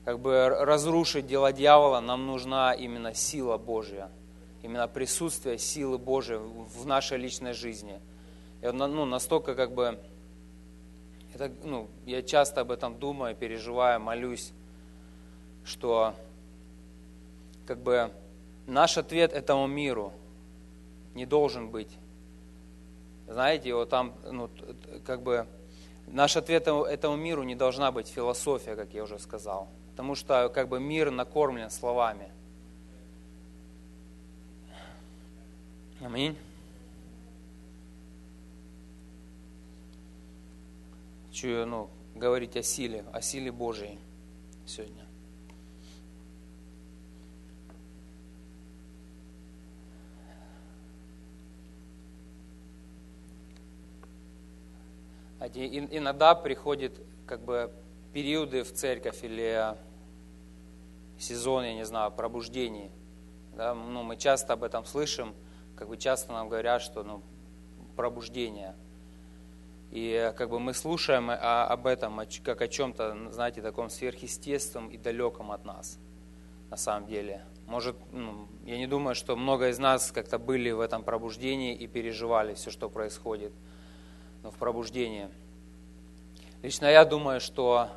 как 0.06 0.20
бы 0.20 0.50
разрушить 0.50 1.28
дела 1.28 1.52
дьявола, 1.52 2.00
нам 2.00 2.26
нужна 2.26 2.74
именно 2.74 3.14
сила 3.14 3.58
Божья, 3.58 4.10
именно 4.64 4.88
присутствие 4.88 5.58
силы 5.58 5.98
Божьей 5.98 6.38
в 6.38 6.86
нашей 6.86 7.18
личной 7.18 7.54
жизни. 7.54 8.00
И 8.62 8.68
ну, 8.68 9.06
настолько 9.06 9.56
как 9.56 9.72
бы, 9.72 10.00
это, 11.34 11.52
ну, 11.64 11.88
я 12.06 12.22
часто 12.22 12.62
об 12.62 12.72
этом 12.72 13.00
думаю, 13.00 13.36
переживаю, 13.36 14.00
молюсь, 14.00 14.52
что 15.64 16.14
как 17.66 17.80
бы 17.80 18.12
наш 18.66 18.98
ответ 18.98 19.34
этому 19.34 19.68
миру 19.68 20.12
не 21.16 21.26
должен 21.26 21.70
быть. 21.70 21.92
Знаете, 23.28 23.74
вот 23.74 23.90
там, 23.90 24.14
ну, 24.30 24.50
как 25.06 25.22
бы, 25.22 25.46
наш 26.08 26.36
ответ 26.36 26.68
этому 26.68 27.16
миру 27.16 27.44
не 27.44 27.56
должна 27.56 27.92
быть 27.92 28.08
философия, 28.08 28.76
как 28.76 28.94
я 28.94 29.04
уже 29.04 29.20
сказал 29.20 29.70
потому 30.00 30.16
что 30.16 30.48
как 30.48 30.70
бы 30.70 30.80
мир 30.80 31.12
накормлен 31.12 31.70
словами. 31.70 32.32
Аминь. 36.12 36.36
Хочу 41.28 41.68
ну, 41.68 41.88
говорить 42.16 42.58
о 42.58 42.64
силе, 42.64 43.06
о 43.14 43.22
силе 43.22 43.52
Божией 43.52 44.00
сегодня. 44.66 45.06
Иногда 55.92 56.34
приходит 56.34 57.00
как 57.28 57.42
бы 57.42 57.72
периоды 58.14 58.64
в 58.64 58.74
церковь 58.74 59.24
или 59.24 59.78
сезон, 61.20 61.66
я 61.66 61.76
не 61.76 61.86
знаю, 61.86 62.10
пробуждений. 62.10 62.90
Да, 63.56 63.76
ну, 63.76 64.02
мы 64.02 64.18
часто 64.18 64.54
об 64.54 64.64
этом 64.64 64.86
слышим, 64.86 65.36
как 65.80 65.88
бы 65.88 65.98
часто 65.98 66.32
нам 66.34 66.50
говорят, 66.50 66.82
что 66.82 67.04
ну, 67.04 67.24
пробуждение. 67.96 68.76
И 69.92 70.32
как 70.38 70.50
бы 70.50 70.60
мы 70.60 70.76
слушаем 70.76 71.32
о, 71.32 71.66
об 71.66 71.88
этом, 71.88 72.22
как 72.44 72.62
о 72.62 72.68
чем-то, 72.68 73.32
знаете, 73.32 73.62
таком 73.62 73.90
сверхъестественном 73.90 74.90
и 74.90 74.98
далеком 74.98 75.52
от 75.52 75.66
нас, 75.66 75.98
на 76.70 76.78
самом 76.78 77.08
деле. 77.08 77.44
Может, 77.66 77.96
ну, 78.12 78.48
я 78.66 78.78
не 78.78 78.86
думаю, 78.86 79.16
что 79.16 79.36
много 79.36 79.70
из 79.70 79.80
нас 79.80 80.12
как-то 80.12 80.38
были 80.38 80.70
в 80.70 80.82
этом 80.82 81.02
пробуждении 81.02 81.74
и 81.74 81.88
переживали 81.88 82.54
все, 82.54 82.70
что 82.70 82.90
происходит 82.90 83.54
ну, 84.44 84.52
в 84.52 84.56
пробуждении. 84.58 85.30
Лично 86.62 86.88
я 86.88 87.06
думаю, 87.06 87.40
что 87.40 87.90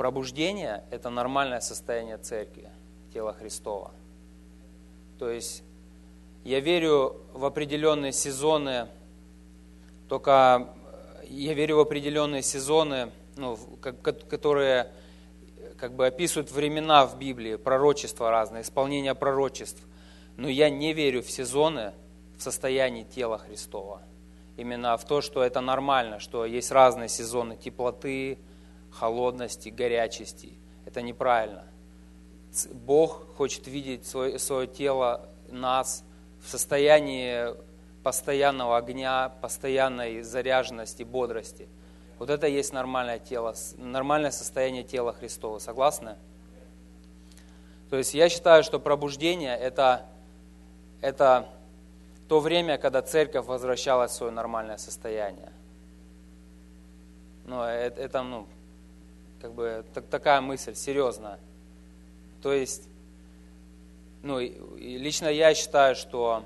Пробуждение– 0.00 0.82
это 0.90 1.10
нормальное 1.10 1.60
состояние 1.60 2.16
церкви, 2.16 2.70
тела 3.12 3.34
Христова. 3.34 3.90
То 5.18 5.28
есть 5.28 5.62
я 6.44 6.60
верю 6.60 7.16
в 7.32 7.44
определенные 7.44 8.12
сезоны, 8.12 8.88
только 10.08 10.68
я 11.28 11.54
верю 11.54 11.76
в 11.76 11.80
определенные 11.80 12.42
сезоны, 12.42 13.10
ну, 13.36 13.56
которые 13.80 14.90
как 15.76 15.94
бы 15.94 16.06
описывают 16.06 16.50
времена 16.50 17.06
в 17.06 17.18
Библии, 17.18 17.56
пророчества 17.56 18.30
разные, 18.30 18.62
исполнение 18.62 19.14
пророчеств. 19.14 19.82
Но 20.36 20.48
я 20.48 20.70
не 20.70 20.92
верю 20.92 21.22
в 21.22 21.30
сезоны 21.30 21.92
в 22.36 22.42
состоянии 22.42 23.04
тела 23.04 23.38
Христова. 23.38 24.02
Именно 24.56 24.96
в 24.96 25.04
то, 25.04 25.20
что 25.20 25.42
это 25.42 25.60
нормально, 25.60 26.18
что 26.18 26.44
есть 26.44 26.70
разные 26.70 27.08
сезоны 27.08 27.56
теплоты, 27.56 28.38
холодности, 28.90 29.68
горячести. 29.68 30.58
Это 30.84 31.02
неправильно. 31.02 31.64
Бог 32.72 33.36
хочет 33.36 33.66
видеть 33.66 34.06
свое, 34.06 34.38
свое 34.38 34.66
тело, 34.66 35.28
нас 35.48 36.04
в 36.42 36.48
состоянии 36.48 37.54
постоянного 38.02 38.76
огня, 38.76 39.32
постоянной 39.40 40.22
заряженности, 40.22 41.02
бодрости. 41.02 41.68
Вот 42.18 42.30
это 42.30 42.46
и 42.46 42.52
есть 42.52 42.72
нормальное 42.72 43.18
тело, 43.18 43.54
нормальное 43.76 44.30
состояние 44.30 44.84
тела 44.84 45.12
Христова. 45.12 45.58
Согласны? 45.58 46.16
То 47.88 47.96
есть 47.96 48.14
я 48.14 48.28
считаю, 48.28 48.62
что 48.62 48.78
пробуждение 48.78 49.56
это, 49.56 50.06
это 51.00 51.48
то 52.28 52.40
время, 52.40 52.78
когда 52.78 53.02
церковь 53.02 53.46
возвращалась 53.46 54.12
в 54.12 54.14
свое 54.14 54.32
нормальное 54.32 54.76
состояние. 54.76 55.52
Ну, 57.44 57.62
это, 57.62 58.00
это 58.00 58.22
ну, 58.22 58.46
как 59.40 59.52
бы 59.52 59.84
так, 59.92 60.04
такая 60.06 60.40
мысль, 60.40 60.76
серьезная. 60.76 61.40
То 62.42 62.52
есть, 62.52 62.84
ну, 64.22 64.38
лично 64.38 65.28
я 65.28 65.54
считаю, 65.54 65.94
что, 65.94 66.44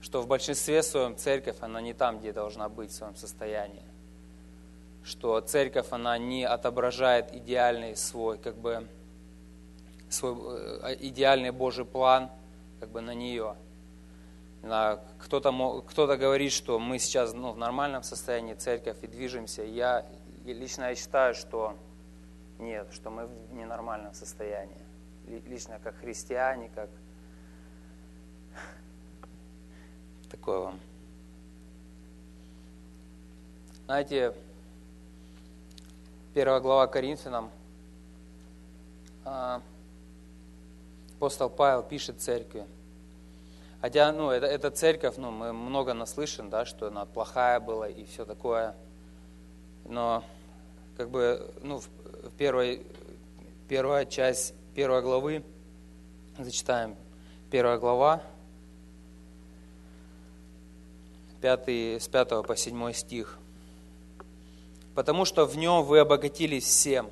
что 0.00 0.22
в 0.22 0.26
большинстве 0.26 0.82
своем 0.82 1.16
церковь, 1.16 1.56
она 1.60 1.80
не 1.80 1.94
там, 1.94 2.18
где 2.18 2.32
должна 2.32 2.68
быть 2.68 2.90
в 2.90 2.94
своем 2.94 3.14
состоянии. 3.16 3.82
Что 5.04 5.40
церковь, 5.40 5.86
она 5.90 6.18
не 6.18 6.44
отображает 6.44 7.32
идеальный 7.32 7.96
свой, 7.96 8.38
как 8.38 8.56
бы, 8.56 8.88
свой 10.08 10.34
э, 10.82 10.96
идеальный 11.00 11.52
Божий 11.52 11.84
план, 11.84 12.30
как 12.80 12.90
бы 12.90 13.00
на 13.00 13.14
нее. 13.14 13.54
Кто-то 15.18 15.82
кто 15.86 16.06
говорит, 16.08 16.50
что 16.50 16.80
мы 16.80 16.98
сейчас 16.98 17.32
ну, 17.34 17.52
в 17.52 17.58
нормальном 17.58 18.02
состоянии 18.02 18.54
церковь 18.54 18.96
и 19.02 19.06
движемся. 19.06 19.62
Я 19.62 20.04
лично 20.44 20.84
я 20.84 20.96
считаю, 20.96 21.34
что 21.34 21.76
нет, 22.58 22.88
что 22.92 23.10
мы 23.10 23.26
в 23.26 23.54
ненормальном 23.54 24.12
состоянии. 24.12 24.85
Лично 25.26 25.80
как 25.82 25.96
христиане, 25.96 26.70
как 26.74 26.88
такое 30.30 30.58
вам. 30.58 30.80
Знаете, 33.86 34.34
первая 36.34 36.60
глава 36.60 36.86
Коринфянам, 36.86 37.50
а, 39.24 39.60
апостол 41.16 41.50
Павел 41.50 41.82
пишет 41.82 42.20
церкви. 42.20 42.64
Хотя, 43.80 44.12
ну, 44.12 44.30
это, 44.30 44.46
это 44.46 44.70
церковь, 44.70 45.16
ну, 45.16 45.30
мы 45.30 45.52
много 45.52 45.94
наслышан, 45.94 46.50
да, 46.50 46.64
что 46.64 46.86
она 46.86 47.04
плохая 47.04 47.58
была 47.58 47.88
и 47.88 48.04
все 48.04 48.24
такое. 48.24 48.74
Но, 49.84 50.24
как 50.96 51.10
бы, 51.10 51.52
ну, 51.62 51.78
в 51.78 52.30
первой, 52.38 52.86
первая 53.68 54.04
часть 54.04 54.54
первой 54.76 55.00
главы, 55.00 55.42
зачитаем. 56.38 56.96
Первая 57.50 57.78
глава, 57.78 58.22
5, 61.40 61.68
с 61.98 62.06
5 62.08 62.46
по 62.46 62.54
7 62.54 62.92
стих. 62.92 63.38
«Потому 64.94 65.24
что 65.24 65.46
в 65.46 65.56
нем 65.56 65.82
вы 65.82 66.00
обогатились 66.00 66.64
всем, 66.64 67.08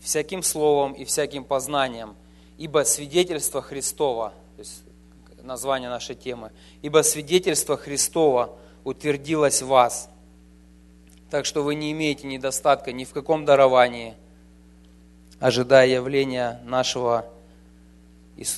всяким 0.00 0.42
словом 0.42 0.94
и 0.94 1.04
всяким 1.04 1.44
познанием, 1.44 2.16
ибо 2.58 2.82
свидетельство 2.82 3.62
Христова, 3.62 4.32
то 4.56 4.62
есть 4.62 4.82
название 5.42 5.90
нашей 5.90 6.16
темы, 6.16 6.50
ибо 6.82 7.04
свидетельство 7.04 7.76
Христова 7.76 8.58
утвердилось 8.82 9.62
в 9.62 9.68
вас, 9.68 10.10
так 11.30 11.46
что 11.46 11.62
вы 11.62 11.76
не 11.76 11.92
имеете 11.92 12.26
недостатка 12.26 12.90
ни 12.90 13.04
в 13.04 13.12
каком 13.12 13.44
даровании, 13.44 14.16
ожидая 15.44 15.86
явления 15.86 16.58
нашего, 16.64 17.26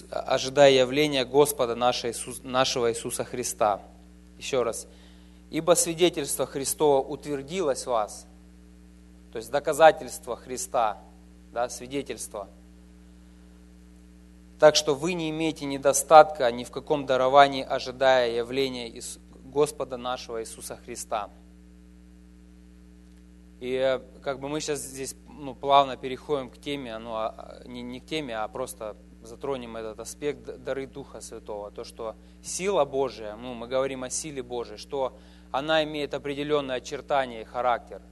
ожидая 0.09 0.71
явления 0.71 1.25
Господа 1.25 1.75
нашего 1.75 2.93
Иисуса 2.93 3.25
Христа. 3.25 3.81
Еще 4.38 4.62
раз. 4.62 4.87
Ибо 5.50 5.75
свидетельство 5.75 6.47
Христова 6.47 7.05
утвердилось 7.05 7.83
в 7.83 7.88
вас, 7.88 8.25
то 9.33 9.38
есть 9.38 9.50
доказательство 9.50 10.37
Христа, 10.37 10.99
да, 11.52 11.69
свидетельство. 11.69 12.49
Так 14.61 14.76
что 14.76 14.95
вы 14.95 15.14
не 15.14 15.31
имеете 15.31 15.64
недостатка 15.64 16.49
ни 16.52 16.62
в 16.62 16.71
каком 16.71 17.05
даровании, 17.05 17.64
ожидая 17.64 18.31
явления 18.31 19.02
Господа 19.43 19.97
нашего 19.97 20.40
Иисуса 20.40 20.76
Христа. 20.76 21.31
И 23.59 23.73
э, 23.73 24.00
как 24.23 24.38
бы 24.38 24.49
мы 24.49 24.61
сейчас 24.61 24.81
здесь 24.81 25.16
ну, 25.38 25.55
плавно 25.55 25.97
переходим 25.97 26.50
к 26.50 26.59
теме, 26.59 26.97
ну, 26.99 27.14
а, 27.14 27.62
не, 27.64 27.83
не 27.83 28.01
к 28.01 28.07
теме, 28.07 28.37
а 28.37 28.49
просто 28.49 28.96
затронем 29.22 29.77
этот 29.77 30.01
аспект 30.01 30.44
дары 30.59 30.87
Духа 30.87 31.20
Святого. 31.20 31.70
То, 31.70 31.85
что 31.85 32.16
сила 32.42 32.85
Божия, 32.85 33.37
ну, 33.37 33.55
мы 33.55 33.68
говорим 33.68 34.05
о 34.05 34.11
силе 34.11 34.42
Божией, 34.42 34.79
что 34.79 35.16
она 35.51 35.85
имеет 35.85 36.14
определенные 36.14 36.77
очертания 36.77 37.42
и 37.42 37.44
характер. 37.44 38.03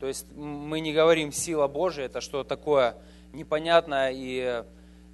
То 0.00 0.06
есть 0.06 0.26
мы 0.34 0.80
не 0.80 0.92
говорим 0.92 1.32
сила 1.32 1.68
Божия, 1.68 2.06
это 2.06 2.20
что 2.20 2.44
такое 2.44 2.96
непонятное 3.32 4.10
и 4.12 4.64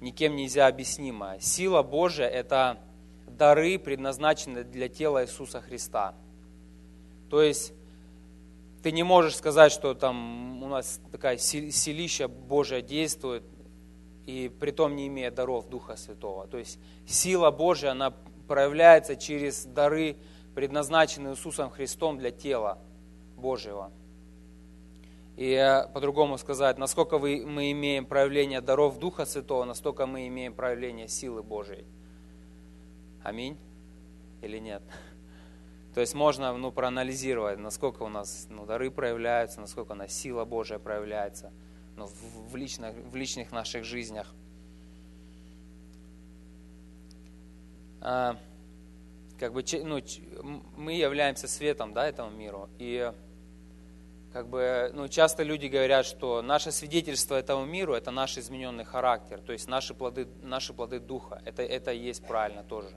никем 0.01 0.35
нельзя 0.35 0.67
объяснимое. 0.67 1.39
Сила 1.39 1.83
Божия– 1.83 2.27
это 2.27 2.79
дары, 3.27 3.77
предназначенные 3.77 4.63
для 4.63 4.89
тела 4.89 5.23
Иисуса 5.23 5.61
Христа. 5.61 6.15
То 7.29 7.41
есть 7.41 7.73
ты 8.81 8.91
не 8.91 9.03
можешь 9.03 9.35
сказать, 9.35 9.71
что 9.71 9.93
там 9.93 10.63
у 10.63 10.67
нас 10.67 10.99
такая 11.11 11.37
силища 11.37 12.27
Божия 12.27 12.81
действует, 12.81 13.43
и 14.25 14.49
при 14.59 14.71
том 14.71 14.95
не 14.95 15.07
имея 15.07 15.31
даров 15.31 15.67
Духа 15.69 15.95
Святого. 15.95 16.47
То 16.47 16.57
есть 16.57 16.79
сила 17.07 17.51
Божия, 17.51 17.91
она 17.91 18.13
проявляется 18.47 19.15
через 19.15 19.65
дары, 19.65 20.17
предназначенные 20.55 21.33
Иисусом 21.33 21.69
Христом 21.69 22.17
для 22.17 22.31
тела 22.31 22.79
Божьего. 23.35 23.91
И 25.35 25.83
по-другому 25.93 26.37
сказать, 26.37 26.77
насколько 26.77 27.17
мы 27.17 27.71
имеем 27.71 28.05
проявление 28.05 28.61
даров 28.61 28.99
Духа 28.99 29.25
Святого, 29.25 29.63
настолько 29.63 30.05
мы 30.05 30.27
имеем 30.27 30.53
проявление 30.53 31.07
силы 31.07 31.43
Божией. 31.43 31.85
Аминь? 33.23 33.57
Или 34.41 34.59
нет? 34.59 34.83
То 35.93 36.01
есть 36.01 36.13
можно 36.13 36.55
ну, 36.55 36.71
проанализировать, 36.71 37.57
насколько 37.57 38.03
у 38.03 38.09
нас 38.09 38.47
ну, 38.49 38.65
дары 38.65 38.91
проявляются, 38.91 39.59
насколько 39.59 39.93
у 39.93 39.95
нас 39.95 40.11
сила 40.11 40.45
Божия 40.45 40.77
проявляется 40.77 41.51
ну, 41.95 42.05
в, 42.07 42.51
в, 42.51 42.55
личных, 42.55 42.95
в 42.95 43.15
личных 43.15 43.51
наших 43.51 43.83
жизнях. 43.83 44.27
А, 48.01 48.37
как 49.39 49.53
бы, 49.53 49.63
ну, 49.83 49.99
мы 50.77 50.93
являемся 50.93 51.47
светом 51.47 51.93
да, 51.93 52.07
этому 52.07 52.29
миру. 52.31 52.69
И 52.77 53.11
как 54.31 54.47
бы, 54.47 54.91
ну, 54.93 55.07
часто 55.07 55.41
люди 55.41 55.65
говорят, 55.65 56.05
что 56.05 56.43
наше 56.43 56.71
свидетельство 56.71 57.35
этому 57.35 57.65
миру– 57.65 57.93
это 57.95 58.11
наш 58.11 58.37
измененный 58.37 58.83
характер, 58.83 59.41
то 59.41 59.53
есть 59.53 59.67
наши 59.67 59.95
плоды, 59.95 60.27
наши 60.43 60.71
плоды 60.71 60.99
Духа. 60.99 61.41
Это, 61.45 61.63
это 61.63 61.91
и 61.91 61.99
есть 61.99 62.25
правильно 62.25 62.63
тоже. 62.63 62.95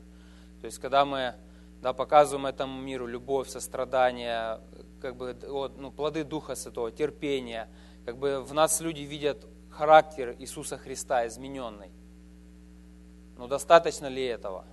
То 0.61 0.67
есть 0.67 0.79
когда 0.79 1.05
мы 1.05 1.35
да, 1.83 1.93
показываем 1.93 2.47
этому 2.47 2.81
миру 2.81 3.09
любовь, 3.09 3.49
сострадание, 3.49 4.61
как 5.01 5.17
бы, 5.17 5.37
вот, 5.49 5.77
ну, 5.79 5.91
плоды 5.91 6.23
Духа 6.23 6.55
Святого, 6.55 6.93
терпение. 6.93 7.69
Как 8.05 8.17
бы 8.19 8.41
в 8.41 8.55
нас 8.55 8.81
люди 8.81 9.01
видят 9.01 9.45
характер 9.69 10.37
Иисуса 10.39 10.79
Христа 10.79 11.27
измененный. 11.27 11.91
Но 13.37 13.49
достаточно 13.49 14.07
ли 14.07 14.25
этого? 14.25 14.65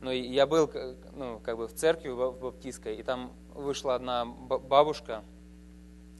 Ну, 0.00 0.10
я 0.10 0.44
был 0.48 0.68
ну, 1.12 1.38
как 1.38 1.56
бы 1.56 1.68
в 1.68 1.74
церкви 1.74 2.08
в 2.08 2.32
баптистской, 2.32 2.96
и 2.96 3.04
там 3.04 3.32
вышла 3.54 3.94
одна 3.94 4.24
бабушка, 4.24 5.22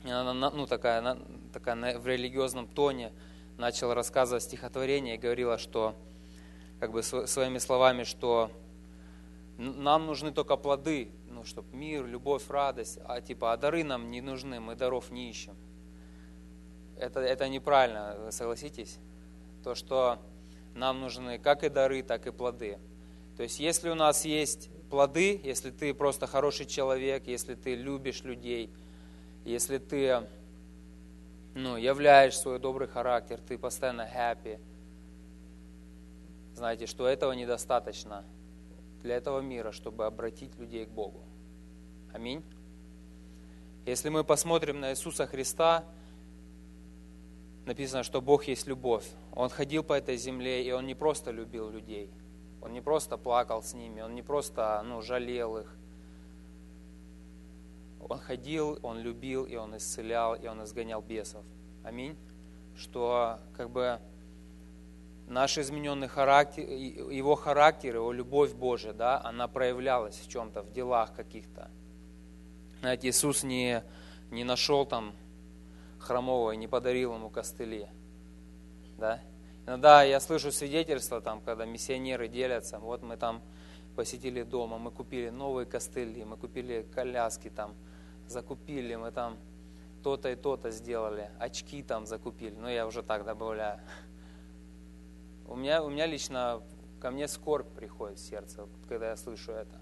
она 0.05 0.33
ну, 0.33 0.69
такая, 0.69 1.19
такая 1.53 1.99
в 1.99 2.07
религиозном 2.07 2.69
тоне 2.69 3.13
начала 3.59 3.97
рассказывать 3.97 4.45
стихотворение 4.45 5.17
и 5.17 5.19
говорила, 5.19 5.59
что 5.59 5.97
как 6.79 6.93
бы 6.93 7.03
своими 7.03 7.59
словами, 7.59 8.05
что 8.05 8.53
нам 9.63 10.07
нужны 10.07 10.33
только 10.33 10.57
плоды, 10.57 11.13
ну, 11.29 11.45
чтобы 11.45 11.75
мир, 11.77 12.07
любовь, 12.07 12.49
радость, 12.49 12.99
а 13.05 13.21
типа, 13.21 13.53
а 13.53 13.57
дары 13.57 13.85
нам 13.85 14.11
не 14.11 14.21
нужны, 14.21 14.61
мы 14.61 14.75
даров 14.75 15.11
не 15.11 15.31
ищем. 15.31 15.57
Это, 16.99 17.21
это 17.21 17.49
неправильно, 17.49 18.31
согласитесь? 18.31 18.99
То, 19.63 19.75
что 19.75 20.19
нам 20.75 21.01
нужны 21.01 21.39
как 21.39 21.65
и 21.65 21.69
дары, 21.69 22.03
так 22.03 22.27
и 22.27 22.33
плоды. 22.33 22.79
То 23.37 23.43
есть, 23.43 23.61
если 23.61 23.91
у 23.91 23.95
нас 23.95 24.25
есть 24.25 24.69
плоды, 24.91 25.41
если 25.43 25.71
ты 25.71 25.95
просто 25.95 26.27
хороший 26.27 26.67
человек, 26.67 27.27
если 27.27 27.55
ты 27.55 27.75
любишь 27.75 28.25
людей, 28.25 28.71
если 29.45 29.79
ты 29.79 30.27
ну, 31.55 31.77
являешь 31.77 32.37
свой 32.37 32.59
добрый 32.59 32.89
характер, 32.89 33.41
ты 33.47 33.59
постоянно 33.59 34.09
happy, 34.13 34.61
знаете, 36.55 36.87
что 36.87 37.07
этого 37.07 37.33
недостаточно– 37.33 38.25
для 39.03 39.17
этого 39.17 39.41
мира, 39.41 39.73
чтобы 39.73 40.07
обратить 40.07 40.57
людей 40.59 40.87
к 40.87 40.91
Богу. 40.91 41.21
Аминь. 42.13 42.43
Если 43.85 44.09
мы 44.09 44.23
посмотрим 44.23 44.81
на 44.81 44.91
Иисуса 44.93 45.27
Христа, 45.27 45.85
написано, 47.67 48.03
что 48.03 48.21
Бог 48.21 48.45
есть 48.45 48.67
любовь. 48.67 49.07
Он 49.35 49.49
ходил 49.49 49.83
по 49.83 49.95
этой 49.95 50.17
земле, 50.17 50.65
и 50.65 50.71
Он 50.73 50.87
не 50.87 50.95
просто 50.95 51.31
любил 51.31 51.71
людей. 51.71 52.11
Он 52.61 52.73
не 52.73 52.81
просто 52.81 53.19
плакал 53.19 53.63
с 53.63 53.75
ними, 53.75 54.03
Он 54.03 54.15
не 54.15 54.23
просто 54.23 54.81
ну, 54.85 55.03
жалел 55.03 55.59
их. 55.59 55.75
Он 58.09 58.19
ходил, 58.19 58.79
Он 58.83 58.99
любил, 58.99 59.45
и 59.45 59.57
Он 59.57 59.77
исцелял, 59.77 60.35
и 60.35 60.47
Он 60.47 60.63
изгонял 60.63 61.03
бесов. 61.03 61.45
Аминь. 61.83 62.17
Что 62.77 63.41
как 63.57 63.71
бы 63.71 64.01
наш 65.27 65.59
измененный 65.59 66.09
характер, 66.09 66.65
его 66.65 67.35
характер, 67.35 67.97
его 67.97 68.13
любовь 68.13 68.53
Божия, 68.53 68.93
да, 68.93 69.21
она 69.23 69.49
проявлялась 69.49 70.19
в 70.19 70.29
чем-то, 70.29 70.63
в 70.63 70.73
делах 70.73 71.15
каких-то. 71.15 71.71
Знаете, 72.81 73.09
Иисус 73.09 73.43
не, 73.43 73.83
не 74.31 74.45
нашел 74.45 74.85
там 74.85 75.15
хромого 75.99 76.53
и 76.53 76.57
не 76.57 76.67
подарил 76.67 77.15
ему 77.15 77.31
костыли. 77.31 77.87
Да? 78.99 79.21
Иногда 79.67 80.03
я 80.03 80.19
слышу 80.21 80.51
свидетельства, 80.51 81.21
там, 81.21 81.41
когда 81.41 81.65
миссионеры 81.65 82.29
делятся, 82.29 82.79
вот 82.79 83.03
мы 83.03 83.17
там 83.17 83.41
посетили 83.95 84.43
дома, 84.43 84.79
мы 84.79 84.91
купили 84.91 85.31
новые 85.31 85.67
костыли, 85.67 86.25
мы 86.25 86.37
купили 86.37 86.87
коляски 86.95 87.51
там, 87.51 87.75
закупили, 88.27 88.97
мы 88.97 89.13
там 89.13 89.39
то-то 90.03 90.31
и 90.31 90.35
то-то 90.35 90.71
сделали, 90.71 91.31
очки 91.39 91.83
там 91.83 92.07
закупили, 92.07 92.55
ну 92.55 92.69
я 92.69 92.87
уже 92.87 93.03
так 93.03 93.25
добавляю. 93.25 93.81
У 95.47 95.57
меня, 95.57 95.83
у 95.83 95.91
меня 95.91 96.07
лично, 96.07 96.63
ко 97.01 97.11
мне 97.11 97.29
скорбь 97.29 97.69
приходит 97.75 98.19
в 98.19 98.23
сердце, 98.23 98.67
когда 98.89 99.11
я 99.11 99.17
слышу 99.17 99.53
это. 99.53 99.81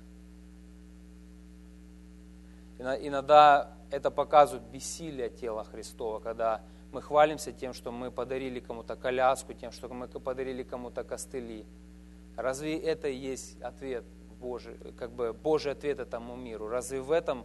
Иногда 2.79 3.77
это 3.91 4.11
показывает 4.11 4.67
бессилие 4.71 5.29
тела 5.29 5.65
Христова, 5.65 6.19
когда 6.19 6.63
мы 6.93 7.03
хвалимся 7.03 7.53
тем, 7.53 7.73
что 7.73 7.93
мы 7.93 8.11
подарили 8.11 8.59
кому-то 8.59 8.97
коляску, 8.97 9.53
тем, 9.53 9.71
что 9.71 9.89
мы 9.89 10.09
подарили 10.09 10.63
кому-то 10.63 11.05
костыли. 11.05 11.67
Разве 12.37 12.79
это 12.79 13.09
и 13.09 13.17
есть 13.17 13.61
ответ 13.61 14.05
Божий, 14.41 14.77
как 14.99 15.13
бы 15.13 15.33
Божий 15.33 15.73
ответ 15.73 16.01
этому 16.01 16.37
миру? 16.37 16.69
Разве 16.69 17.01
в 17.01 17.13
этом 17.13 17.45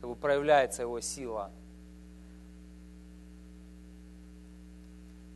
как 0.00 0.10
бы, 0.10 0.16
проявляется 0.16 0.82
его 0.82 1.00
сила? 1.00 1.52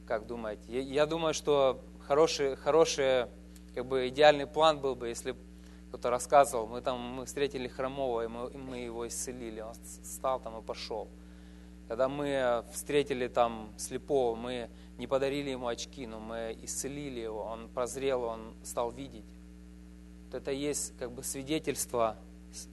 Как 0.07 0.27
думаете? 0.27 0.63
Я, 0.67 0.81
я 0.81 1.07
думаю, 1.07 1.35
что 1.35 1.81
хороший, 2.07 2.57
хороший, 2.57 3.27
как 3.75 3.87
бы 3.87 4.09
идеальный 4.09 4.47
план 4.47 4.81
был 4.81 4.95
бы, 4.95 5.09
если 5.09 5.37
кто-то 5.89 6.11
рассказывал, 6.11 6.67
мы 6.67 6.81
там 6.81 7.01
мы 7.01 7.27
встретили 7.27 7.69
хромого, 7.69 8.23
и 8.25 8.29
мы, 8.29 8.51
и 8.51 8.57
мы 8.57 8.79
его 8.79 9.07
исцелили, 9.07 9.61
он 9.61 9.75
встал 10.03 10.41
там 10.41 10.59
и 10.59 10.63
пошел. 10.63 11.09
Когда 11.89 12.09
мы 12.09 12.65
встретили 12.73 13.29
там 13.29 13.73
слепого, 13.77 14.35
мы 14.35 14.69
не 14.99 15.07
подарили 15.07 15.51
ему 15.51 15.69
очки, 15.69 16.07
но 16.07 16.19
мы 16.19 16.57
исцелили 16.63 17.21
его, 17.21 17.45
он 17.45 17.69
прозрел, 17.69 18.25
он 18.25 18.55
стал 18.63 18.91
видеть. 18.91 19.27
Вот 20.27 20.35
это 20.35 20.51
есть 20.51 20.97
как 20.99 21.13
бы 21.13 21.23
свидетельство, 21.23 22.17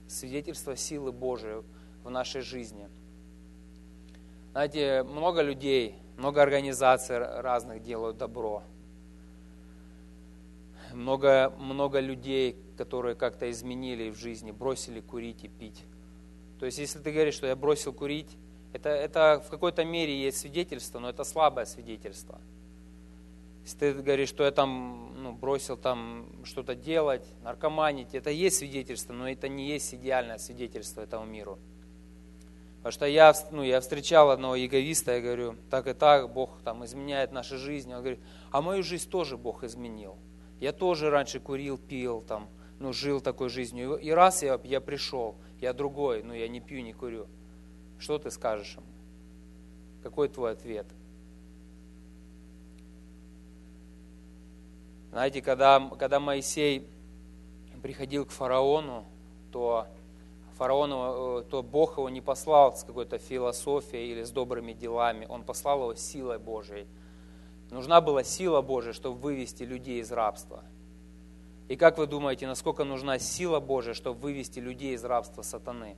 свидетельство 0.07 0.75
силы 0.75 1.11
Божией 1.11 1.63
в 2.03 2.09
нашей 2.09 2.41
жизни. 2.41 2.87
Знаете, 4.51 5.03
много 5.03 5.41
людей, 5.41 5.95
много 6.17 6.41
организаций 6.41 7.17
разных 7.17 7.83
делают 7.83 8.17
добро. 8.17 8.63
Много, 10.93 11.53
много 11.57 11.99
людей, 11.99 12.55
которые 12.77 13.15
как-то 13.15 13.49
изменили 13.51 14.09
в 14.09 14.17
жизни, 14.17 14.51
бросили 14.51 15.01
курить 15.01 15.43
и 15.43 15.47
пить. 15.47 15.83
То 16.59 16.65
есть, 16.65 16.77
если 16.77 16.99
ты 16.99 17.11
говоришь, 17.11 17.33
что 17.33 17.47
я 17.47 17.55
бросил 17.55 17.93
курить, 17.93 18.37
это, 18.73 18.89
это 18.89 19.43
в 19.45 19.49
какой-то 19.49 19.85
мере 19.85 20.19
есть 20.19 20.37
свидетельство, 20.37 20.99
но 20.99 21.09
это 21.09 21.23
слабое 21.23 21.65
свидетельство. 21.65 22.39
Если 23.63 23.77
ты 23.77 23.93
говоришь, 23.93 24.29
что 24.29 24.43
я 24.43 24.51
там 24.51 25.13
ну, 25.15 25.31
бросил 25.31 25.77
там 25.77 26.27
что-то 26.43 26.75
делать, 26.75 27.25
наркоманить, 27.43 28.13
это 28.13 28.29
есть 28.29 28.57
свидетельство, 28.57 29.13
но 29.13 29.29
это 29.29 29.47
не 29.47 29.67
есть 29.67 29.93
идеальное 29.93 30.37
свидетельство 30.37 31.01
этому 31.01 31.25
миру. 31.25 31.59
Потому 32.77 32.91
что 32.91 33.05
я, 33.05 33.33
ну, 33.51 33.63
я 33.63 33.79
встречал 33.79 34.31
одного 34.31 34.57
эгоиста, 34.57 35.13
я 35.13 35.21
говорю, 35.21 35.55
так 35.69 35.87
и 35.87 35.93
так, 35.93 36.33
Бог 36.33 36.61
там 36.65 36.83
изменяет 36.83 37.31
нашу 37.31 37.57
жизнь. 37.57 37.93
Он 37.93 37.99
говорит, 37.99 38.19
а 38.51 38.61
мою 38.61 38.83
жизнь 38.83 39.09
тоже 39.09 39.37
Бог 39.37 39.63
изменил. 39.63 40.17
Я 40.63 40.71
тоже 40.71 41.09
раньше 41.09 41.41
курил, 41.41 41.77
пил, 41.77 42.21
там, 42.21 42.47
ну, 42.79 42.93
жил 42.93 43.19
такой 43.19 43.49
жизнью. 43.49 43.97
И 43.97 44.11
раз 44.11 44.43
я, 44.43 44.57
я 44.63 44.79
пришел, 44.79 45.35
я 45.59 45.73
другой, 45.73 46.23
ну, 46.23 46.33
я 46.33 46.47
не 46.47 46.61
пью, 46.61 46.81
не 46.81 46.93
курю. 46.93 47.27
Что 47.99 48.17
ты 48.17 48.31
скажешь 48.31 48.75
ему? 48.75 48.85
Какой 50.03 50.29
твой 50.29 50.53
ответ? 50.53 50.85
Знаете, 55.11 55.41
когда, 55.41 55.81
когда 55.99 56.21
Моисей 56.21 56.87
приходил 57.81 58.25
к 58.25 58.29
фараону, 58.29 59.03
то 59.51 59.85
фараону, 60.57 61.39
э, 61.39 61.43
то 61.43 61.61
Бог 61.61 61.97
его 61.97 62.07
не 62.07 62.21
послал 62.21 62.73
с 62.73 62.85
какой-то 62.85 63.17
философией 63.17 64.13
или 64.13 64.23
с 64.23 64.31
добрыми 64.31 64.71
делами, 64.71 65.25
он 65.27 65.43
послал 65.43 65.81
его 65.81 65.95
силой 65.95 66.39
Божией. 66.39 66.87
Нужна 67.73 68.01
была 68.01 68.23
сила 68.23 68.61
Божия, 68.61 68.93
чтобы 68.93 69.19
вывести 69.19 69.63
людей 69.63 69.99
из 69.99 70.11
рабства. 70.11 70.63
И 71.69 71.75
как 71.75 71.97
вы 71.97 72.05
думаете, 72.05 72.45
насколько 72.45 72.83
нужна 72.83 73.17
сила 73.17 73.59
Божия, 73.59 73.95
чтобы 73.95 74.19
вывести 74.19 74.59
людей 74.59 74.93
из 74.93 75.03
рабства 75.03 75.41
сатаны? 75.41 75.95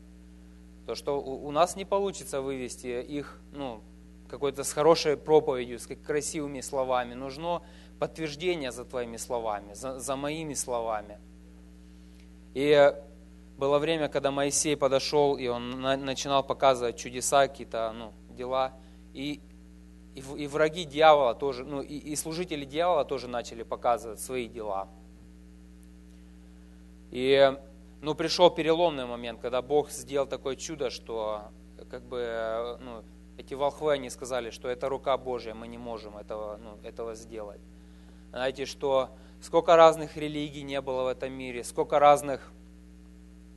То, 0.86 0.96
что 0.96 1.20
у 1.22 1.52
нас 1.52 1.76
не 1.76 1.84
получится 1.84 2.42
вывести 2.42 3.02
их 3.02 3.42
ну, 3.52 3.82
какой-то 4.30 4.64
с 4.64 4.72
хорошей 4.72 5.18
проповедью, 5.18 5.80
с 5.80 5.88
красивыми 5.88 6.62
словами. 6.62 7.14
Нужно 7.14 7.62
подтверждение 8.00 8.72
за 8.72 8.86
твоими 8.86 9.18
словами, 9.18 9.74
за, 9.74 10.00
за 10.00 10.16
моими 10.16 10.54
словами. 10.54 11.20
И 12.54 12.94
было 13.58 13.80
время, 13.80 14.08
когда 14.08 14.32
Моисей 14.32 14.78
подошел, 14.78 15.36
и 15.36 15.48
он 15.48 15.82
на, 15.82 15.98
начинал 15.98 16.42
показывать 16.42 16.96
чудеса, 16.96 17.50
какие-то 17.50 17.92
ну, 17.94 18.14
дела. 18.34 18.72
И, 19.14 19.42
и, 20.16 20.20
и 20.20 20.48
враги 20.48 20.86
дьявола 20.86 21.36
тоже, 21.36 21.66
ну, 21.66 21.82
и, 21.82 21.96
и 21.98 22.16
служители 22.16 22.66
дьявола 22.66 23.06
тоже 23.06 23.28
начали 23.28 23.64
показывать 23.64 24.20
свои 24.20 24.48
дела. 24.48 24.88
И 27.12 27.54
ну, 28.02 28.16
пришел 28.16 28.50
переломный 28.50 29.06
момент, 29.06 29.40
когда 29.42 29.62
Бог 29.62 29.90
сделал 29.92 30.28
такое 30.28 30.56
чудо, 30.56 30.90
что 30.90 31.52
как 31.90 32.04
бы, 32.04 32.78
ну, 32.82 33.04
эти 33.38 33.54
волхвы, 33.54 33.94
они 33.94 34.10
сказали, 34.10 34.50
что 34.50 34.70
это 34.70 34.90
рука 34.90 35.18
Божья, 35.18 35.54
мы 35.54 35.68
не 35.68 35.78
можем 35.78 36.18
этого, 36.18 36.58
ну, 36.58 36.78
этого 36.88 37.16
сделать. 37.16 37.62
Знаете, 38.32 38.66
что 38.66 39.10
сколько 39.42 39.76
разных 39.76 40.18
религий 40.18 40.64
не 40.64 40.80
было 40.82 41.04
в 41.04 41.08
этом 41.08 41.34
мире, 41.34 41.64
сколько 41.64 42.00
разных 42.00 42.52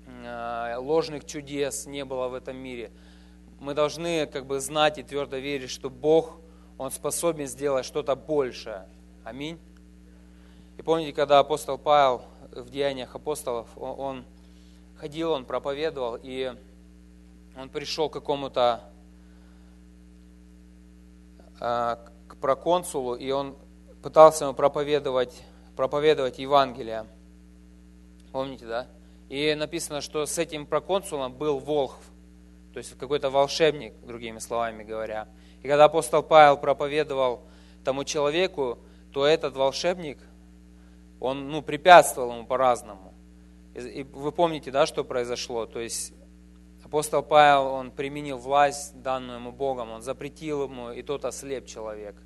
э, 0.06 0.76
ложных 0.78 1.24
чудес 1.24 1.86
не 1.86 2.04
было 2.04 2.28
в 2.28 2.34
этом 2.34 2.56
мире. 2.56 2.90
Мы 3.60 3.74
должны 3.74 4.26
как 4.26 4.46
бы 4.46 4.60
знать 4.60 4.98
и 4.98 5.02
твердо 5.02 5.36
верить, 5.36 5.70
что 5.70 5.90
Бог, 5.90 6.38
Он 6.78 6.90
способен 6.90 7.46
сделать 7.46 7.84
что-то 7.84 8.16
большее. 8.16 8.86
Аминь. 9.24 9.58
И 10.78 10.82
помните, 10.82 11.12
когда 11.12 11.40
апостол 11.40 11.76
Павел 11.76 12.22
в 12.52 12.70
Деяниях 12.70 13.14
апостолов, 13.14 13.66
он 13.76 14.24
ходил, 14.96 15.32
он 15.32 15.44
проповедовал, 15.44 16.18
и 16.22 16.54
он 17.56 17.68
пришел 17.68 18.08
к 18.08 18.12
какому-то 18.12 18.80
а, 21.60 21.98
к 22.28 22.36
проконсулу, 22.36 23.16
и 23.16 23.30
он 23.32 23.56
пытался 24.02 24.44
ему 24.44 24.54
проповедовать, 24.54 25.42
проповедовать 25.76 26.38
Евангелие. 26.38 27.06
Помните, 28.30 28.66
да? 28.66 28.86
И 29.28 29.54
написано, 29.54 30.00
что 30.00 30.24
с 30.24 30.38
этим 30.38 30.66
проконсулом 30.66 31.32
был 31.32 31.58
Волхв, 31.58 31.98
то 32.72 32.78
есть 32.78 32.96
какой-то 32.96 33.30
волшебник, 33.30 33.94
другими 34.04 34.38
словами 34.38 34.84
говоря. 34.84 35.26
И 35.62 35.68
когда 35.68 35.84
апостол 35.84 36.22
Павел 36.22 36.56
проповедовал 36.56 37.42
тому 37.84 38.04
человеку, 38.04 38.78
то 39.12 39.26
этот 39.26 39.56
волшебник, 39.56 40.18
он 41.20 41.48
ну, 41.50 41.62
препятствовал 41.62 42.32
ему 42.32 42.46
по-разному. 42.46 43.14
И 43.74 44.02
вы 44.12 44.32
помните, 44.32 44.70
да, 44.70 44.86
что 44.86 45.04
произошло? 45.04 45.66
То 45.66 45.80
есть 45.80 46.12
апостол 46.84 47.22
Павел, 47.22 47.66
он 47.66 47.90
применил 47.90 48.38
власть, 48.38 49.00
данную 49.02 49.38
ему 49.38 49.52
Богом, 49.52 49.90
он 49.90 50.02
запретил 50.02 50.64
ему, 50.64 50.90
и 50.90 51.02
тот 51.02 51.24
ослеп 51.24 51.66
человек. 51.66 52.16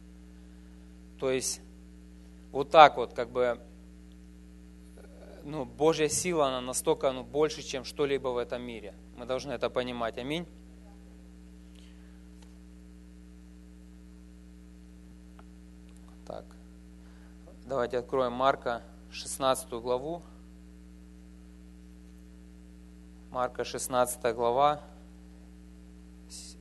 То 1.18 1.31
есть 1.31 1.61
вот 2.53 2.71
так 2.71 2.97
вот, 2.97 3.14
как 3.14 3.31
бы, 3.31 3.59
ну, 5.42 5.64
Божья 5.64 6.09
сила, 6.09 6.49
она 6.49 6.61
настолько 6.61 7.11
ну, 7.12 7.25
больше, 7.25 7.62
чем 7.62 7.85
что-либо 7.85 8.29
в 8.29 8.37
этом 8.37 8.62
мире. 8.62 8.95
Мы 9.16 9.25
должны 9.25 9.53
это 9.53 9.71
понимать. 9.71 10.18
Аминь. 10.18 10.47
Так, 16.27 16.45
давайте 17.73 17.97
откроем 17.97 18.35
Марка 18.35 18.83
16 19.11 19.71
главу. 19.71 20.23
Марка 23.31 23.65
16 23.65 24.35
глава, 24.35 24.83
с 26.29 26.55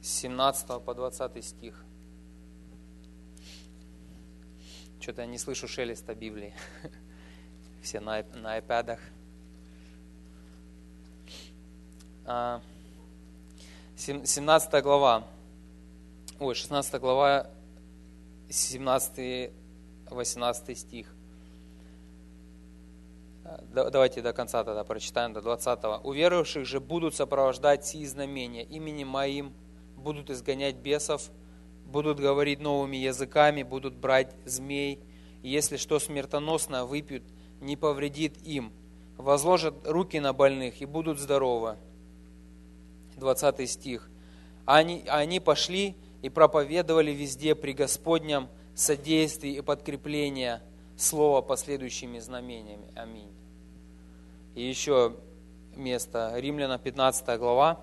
17 0.00 0.80
по 0.80 0.94
20 0.94 1.44
стих. 1.44 1.84
Что-то 5.00 5.22
я 5.22 5.26
не 5.26 5.38
слышу 5.38 5.66
шелеста 5.66 6.14
Библии. 6.14 6.54
Все 7.82 7.98
на, 7.98 8.22
на 8.34 8.52
айпадах. 8.52 9.00
17 13.96 14.72
а, 14.72 14.82
глава, 14.82 15.26
ой, 16.38 16.54
16 16.54 17.00
глава, 17.00 17.50
17-18 18.48 20.74
стих. 20.74 21.14
Давайте 23.72 24.22
до 24.22 24.32
конца 24.32 24.64
тогда 24.64 24.82
прочитаем, 24.84 25.32
до 25.32 25.40
20. 25.40 26.04
«У 26.04 26.12
верующих 26.12 26.66
же 26.66 26.80
будут 26.80 27.14
сопровождать 27.14 27.86
сии 27.86 28.04
знамения, 28.04 28.64
именем 28.64 29.06
моим 29.08 29.54
будут 29.96 30.30
изгонять 30.30 30.74
бесов, 30.76 31.30
будут 31.84 32.18
говорить 32.18 32.60
новыми 32.60 32.96
языками, 32.96 33.62
будут 33.62 33.94
брать 33.94 34.34
змей, 34.44 34.98
и 35.42 35.48
если 35.48 35.76
что 35.76 36.00
смертоносно 36.00 36.86
выпьют, 36.86 37.22
не 37.60 37.76
повредит 37.76 38.36
им, 38.42 38.72
возложат 39.16 39.86
руки 39.86 40.18
на 40.18 40.32
больных 40.32 40.82
и 40.82 40.86
будут 40.86 41.20
здоровы». 41.20 41.76
20 43.16 43.70
стих. 43.70 44.10
Они, 44.64 45.04
они 45.08 45.40
пошли 45.40 45.94
и 46.22 46.28
проповедовали 46.28 47.10
везде 47.12 47.54
при 47.54 47.72
Господнем 47.72 48.48
содействии 48.74 49.52
и 49.52 49.60
подкрепления 49.60 50.62
Слова 50.96 51.42
последующими 51.42 52.18
знамениями. 52.18 52.90
Аминь. 52.94 53.30
И 54.54 54.62
еще 54.62 55.14
место. 55.74 56.32
Римляна 56.36 56.78
15 56.78 57.38
глава. 57.38 57.80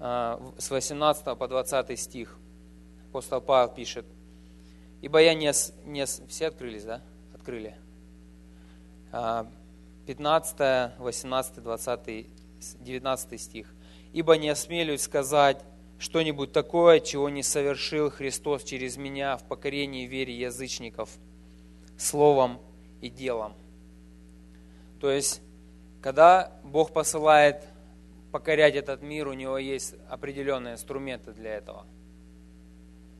А, 0.00 0.42
с 0.58 0.70
18 0.70 1.38
по 1.38 1.46
20 1.46 1.98
стих. 1.98 2.36
Апостол 3.10 3.40
Павел 3.40 3.72
пишет. 3.72 4.06
Ибо 5.02 5.20
я 5.20 5.34
не, 5.34 5.52
не... 5.86 6.04
Все 6.04 6.48
открылись, 6.48 6.84
да? 6.84 7.00
Открыли. 7.32 7.76
15, 9.12 10.98
18, 10.98 11.62
20, 11.62 12.26
19 12.80 13.40
стих. 13.40 13.72
«Ибо 14.12 14.36
не 14.36 14.48
осмелюсь 14.48 15.02
сказать 15.02 15.62
что-нибудь 15.98 16.52
такое, 16.52 17.00
чего 17.00 17.28
не 17.28 17.42
совершил 17.42 18.10
Христос 18.10 18.64
через 18.64 18.96
меня 18.96 19.36
в 19.36 19.44
покорении 19.44 20.06
вере 20.06 20.36
язычников, 20.36 21.10
словом 21.96 22.60
и 23.00 23.08
делом». 23.08 23.54
То 25.00 25.10
есть, 25.10 25.40
когда 26.02 26.52
Бог 26.62 26.92
посылает 26.92 27.64
покорять 28.32 28.74
этот 28.74 29.02
мир, 29.02 29.28
у 29.28 29.32
него 29.32 29.58
есть 29.58 29.94
определенные 30.08 30.74
инструменты 30.74 31.32
для 31.32 31.54
этого. 31.54 31.86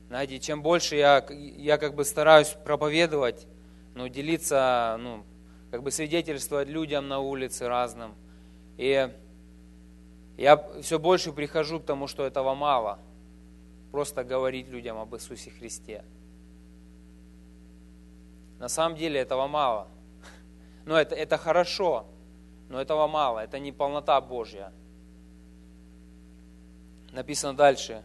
Знаете, 0.07 0.39
чем 0.39 0.61
больше 0.61 0.97
я, 0.97 1.25
я 1.29 1.77
как 1.77 1.95
бы 1.95 2.03
стараюсь 2.03 2.49
проповедовать, 2.65 3.47
ну, 3.95 4.09
делиться, 4.09 4.97
ну, 4.99 5.23
как 5.71 5.83
бы 5.83 5.91
свидетельствовать 5.91 6.67
людям 6.67 7.07
на 7.07 7.19
улице 7.19 7.67
разным. 7.67 8.15
И 8.77 9.09
я 10.41 10.57
все 10.81 10.99
больше 10.99 11.31
прихожу 11.31 11.79
к 11.79 11.85
тому, 11.85 12.07
что 12.07 12.25
этого 12.25 12.55
мало. 12.55 12.99
Просто 13.91 14.23
говорить 14.23 14.67
людям 14.69 14.97
об 14.97 15.13
Иисусе 15.15 15.51
Христе. 15.51 16.03
На 18.59 18.69
самом 18.69 18.97
деле 18.97 19.19
этого 19.19 19.47
мало. 19.47 19.87
Но 20.85 20.97
это, 20.97 21.15
это 21.15 21.37
хорошо, 21.37 22.05
но 22.69 22.79
этого 22.79 23.07
мало. 23.07 23.39
Это 23.39 23.59
не 23.59 23.71
полнота 23.71 24.21
Божья. 24.21 24.71
Написано 27.11 27.53
дальше. 27.53 28.03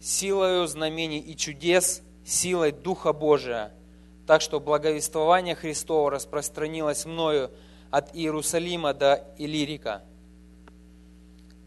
Силою 0.00 0.66
знамений 0.66 1.20
и 1.20 1.34
чудес, 1.34 2.02
силой 2.24 2.72
Духа 2.72 3.12
Божия– 3.12 3.72
так 4.26 4.40
что 4.40 4.60
благовествование 4.60 5.54
Христово 5.54 6.10
распространилось 6.10 7.04
мною 7.04 7.50
от 7.90 8.14
Иерусалима 8.14 8.94
до 8.94 9.26
Илирика. 9.38 10.02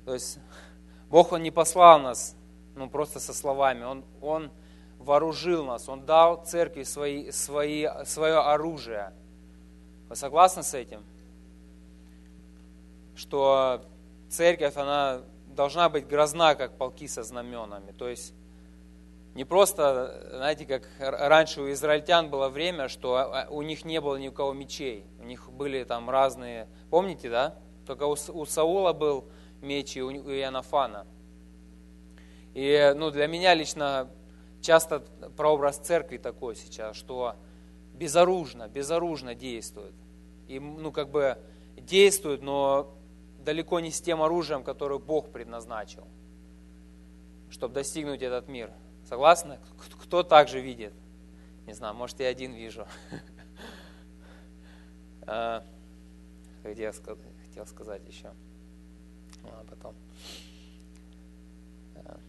То 0.08 0.14
есть 0.14 0.40
Бог, 1.10 1.34
Он 1.34 1.44
не 1.44 1.52
послал 1.52 2.00
нас 2.00 2.34
ну, 2.76 2.90
просто 2.90 3.20
со 3.20 3.34
словами, 3.34 3.84
Он, 3.84 4.06
Он 4.22 4.52
вооружил 5.00 5.66
нас, 5.66 5.90
Он 5.90 6.06
дал 6.06 6.46
церкви 6.46 6.84
свои, 6.84 7.30
свои, 7.32 7.86
свое 8.06 8.38
оружие. 8.38 9.12
Вы 10.08 10.16
согласны 10.16 10.64
с 10.64 10.74
этим? 10.74 11.04
Что 13.18 13.84
церковь, 14.30 14.78
она 14.78 15.24
должна 15.48 15.90
быть 15.90 16.08
грозна, 16.08 16.56
как 16.56 16.78
полки 16.78 17.06
со 17.10 17.24
знаменами. 17.24 17.92
То 17.92 18.08
есть 18.08 18.34
не 19.36 19.44
просто, 19.44 20.30
знаете, 20.36 20.66
как 20.66 20.88
раньше 21.00 21.60
у 21.60 21.70
израильтян 21.74 22.30
было 22.30 22.48
время, 22.48 22.88
что 22.88 23.16
а, 23.16 23.42
а, 23.42 23.50
у 23.50 23.62
них 23.62 23.84
не 23.84 24.00
было 24.00 24.16
ни 24.16 24.30
у 24.30 24.32
кого 24.32 24.54
мечей. 24.54 25.06
У 25.20 25.26
них 25.26 25.52
были 25.52 25.84
там 25.84 26.10
разные, 26.10 26.70
помните, 26.90 27.30
да? 27.30 27.56
Только 27.86 28.04
у, 28.04 28.16
у 28.30 28.46
Саула 28.46 28.94
был 28.94 29.26
меч 29.62 29.98
Иоаннафана. 29.98 31.06
И 32.54 32.94
ну, 32.96 33.12
для 33.12 33.28
меня 33.28 33.54
лично 33.54 34.10
часто 34.62 35.02
прообраз 35.36 35.78
церкви 35.78 36.18
такой 36.18 36.56
сейчас, 36.56 36.96
что 36.96 37.36
безоружно, 37.94 38.68
безоружно 38.68 39.36
действует. 39.36 39.94
И 40.48 40.60
ну, 40.60 40.92
как 40.92 41.10
бы 41.10 41.38
действует, 41.76 42.42
но 42.42 42.96
далеко 43.40 43.80
не 43.80 43.92
с 43.92 44.02
тем 44.02 44.22
оружием, 44.22 44.64
которое 44.64 45.00
Бог 45.00 45.32
предназначил, 45.32 46.08
чтобы 47.50 47.76
достигнуть 47.76 48.22
этот 48.22 48.48
мир. 48.48 48.72
Согласны? 49.08 49.60
Кто 50.04 50.24
также 50.24 50.60
видит? 50.60 50.94
Не 51.66 51.74
знаю, 51.74 51.96
может, 51.96 52.20
я 52.20 52.28
один 52.28 52.54
вижу. 52.54 52.88
А, 55.30 55.62
где 56.64 56.90
хотел 56.94 57.68
сказать 57.68 58.02
еще? 58.08 58.32
А 59.52 59.66
потом. 59.70 59.96
А. 61.96 62.20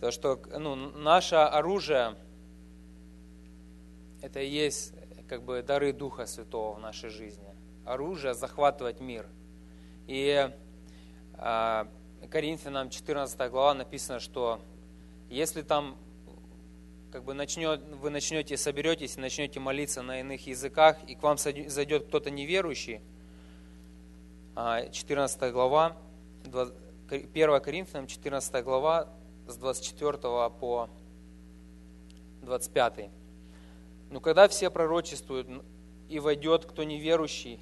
То, 0.00 0.10
что 0.10 0.40
ну, 0.58 0.74
наше 0.76 1.36
оружие, 1.36 2.16
это 4.22 4.40
и 4.40 4.48
есть 4.48 4.92
как 5.28 5.42
бы 5.42 5.62
дары 5.62 5.92
Духа 5.92 6.26
Святого 6.26 6.74
в 6.74 6.80
нашей 6.80 7.10
жизни. 7.10 7.54
Оружие 7.84 8.34
захватывать 8.34 9.00
мир. 9.00 9.26
И 10.06 10.50
Коринфянам 12.30 12.90
14 12.90 13.50
глава 13.50 13.74
написано, 13.74 14.20
что 14.20 14.60
если 15.30 15.62
там 15.62 15.96
как 17.12 17.24
бы 17.24 17.34
начнет, 17.34 17.80
вы 17.80 18.10
начнете, 18.10 18.56
соберетесь 18.56 19.16
начнете 19.16 19.60
молиться 19.60 20.02
на 20.02 20.20
иных 20.20 20.46
языках, 20.46 20.96
и 21.06 21.14
к 21.14 21.22
вам 21.22 21.38
зайдет 21.38 22.06
кто-то 22.06 22.30
неверующий, 22.30 23.00
14 24.58 25.40
а, 25.40 25.50
глава, 25.52 25.96
1 27.10 27.60
Коринфянам 27.60 28.08
14 28.08 28.64
глава 28.64 29.08
с 29.46 29.56
24 29.56 30.18
по 30.50 30.90
25. 32.42 33.08
Но 34.10 34.18
когда 34.18 34.48
все 34.48 34.68
пророчествуют, 34.70 35.46
и 36.08 36.18
войдет 36.18 36.64
кто 36.64 36.82
неверующий, 36.82 37.60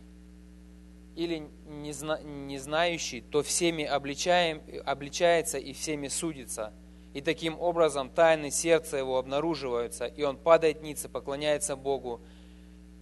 или 1.16 1.46
не, 1.66 1.92
зна, 1.92 2.18
не 2.22 2.58
знающий, 2.58 3.20
то 3.20 3.42
всеми 3.42 3.84
обличаем, 3.84 4.62
обличается 4.86 5.58
и 5.58 5.74
всеми 5.74 6.08
судится. 6.08 6.72
И 7.12 7.20
таким 7.20 7.60
образом 7.60 8.08
тайны 8.08 8.50
сердца 8.50 8.96
его 8.96 9.18
обнаруживаются, 9.18 10.06
и 10.06 10.22
он 10.22 10.38
падает 10.38 10.80
ниц 10.80 11.04
и 11.04 11.08
поклоняется 11.08 11.76
Богу 11.76 12.22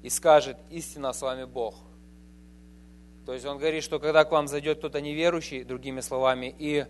и 0.02 0.08
скажет, 0.08 0.56
истина 0.70 1.12
с 1.12 1.22
вами 1.22 1.44
Бог. 1.44 1.76
То 3.26 3.32
есть 3.32 3.46
он 3.46 3.58
говорит, 3.58 3.82
что 3.82 3.98
когда 3.98 4.24
к 4.24 4.30
вам 4.32 4.48
зайдет 4.48 4.78
кто-то 4.78 5.00
неверующий, 5.00 5.64
другими 5.64 6.00
словами, 6.00 6.54
и 6.58 6.86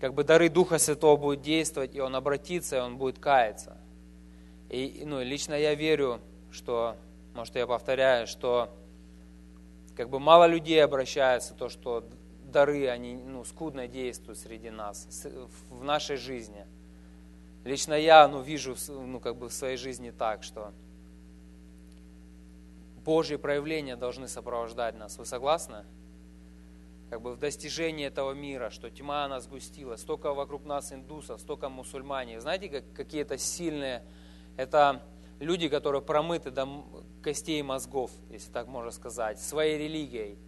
как 0.00 0.14
бы 0.14 0.24
дары 0.24 0.48
Духа 0.48 0.78
Святого 0.78 1.16
будут 1.16 1.42
действовать, 1.42 1.94
и 1.94 2.00
он 2.00 2.16
обратится, 2.16 2.78
и 2.78 2.80
он 2.80 2.96
будет 2.96 3.18
каяться. 3.18 3.76
И 4.68 5.02
ну, 5.04 5.22
лично 5.22 5.54
я 5.54 5.74
верю, 5.74 6.20
что, 6.50 6.96
может 7.34 7.54
я 7.56 7.66
повторяю, 7.66 8.26
что 8.26 8.74
как 9.96 10.08
бы 10.08 10.18
мало 10.18 10.46
людей 10.46 10.82
обращается, 10.82 11.54
то, 11.54 11.68
что 11.68 12.04
дары, 12.44 12.88
они 12.88 13.14
ну, 13.14 13.44
скудно 13.44 13.86
действуют 13.86 14.38
среди 14.38 14.70
нас, 14.70 15.06
в 15.68 15.84
нашей 15.84 16.16
жизни. 16.16 16.66
Лично 17.64 17.94
я 17.94 18.26
ну, 18.26 18.40
вижу 18.40 18.76
ну, 18.88 19.20
как 19.20 19.36
бы 19.36 19.48
в 19.48 19.52
своей 19.52 19.76
жизни 19.76 20.10
так, 20.10 20.42
что 20.42 20.72
Божьи 23.04 23.36
проявления 23.36 23.96
должны 23.96 24.28
сопровождать 24.28 24.96
нас. 24.98 25.18
Вы 25.18 25.24
согласны? 25.24 25.84
Как 27.08 27.22
бы 27.22 27.32
в 27.32 27.38
достижении 27.38 28.06
этого 28.06 28.32
мира, 28.32 28.70
что 28.70 28.88
тьма 28.88 29.26
нас 29.26 29.44
сгустила, 29.44 29.96
столько 29.96 30.32
вокруг 30.32 30.64
нас 30.64 30.92
индусов, 30.92 31.40
столько 31.40 31.68
мусульмане. 31.68 32.40
Знаете, 32.40 32.68
как 32.68 32.84
какие-то 32.94 33.36
сильные, 33.36 34.04
это 34.56 35.02
люди, 35.40 35.68
которые 35.68 36.02
промыты 36.02 36.50
до 36.50 36.68
костей 37.22 37.60
мозгов, 37.62 38.12
если 38.30 38.52
так 38.52 38.68
можно 38.68 38.92
сказать, 38.92 39.40
своей 39.40 39.78
религией. 39.78 40.38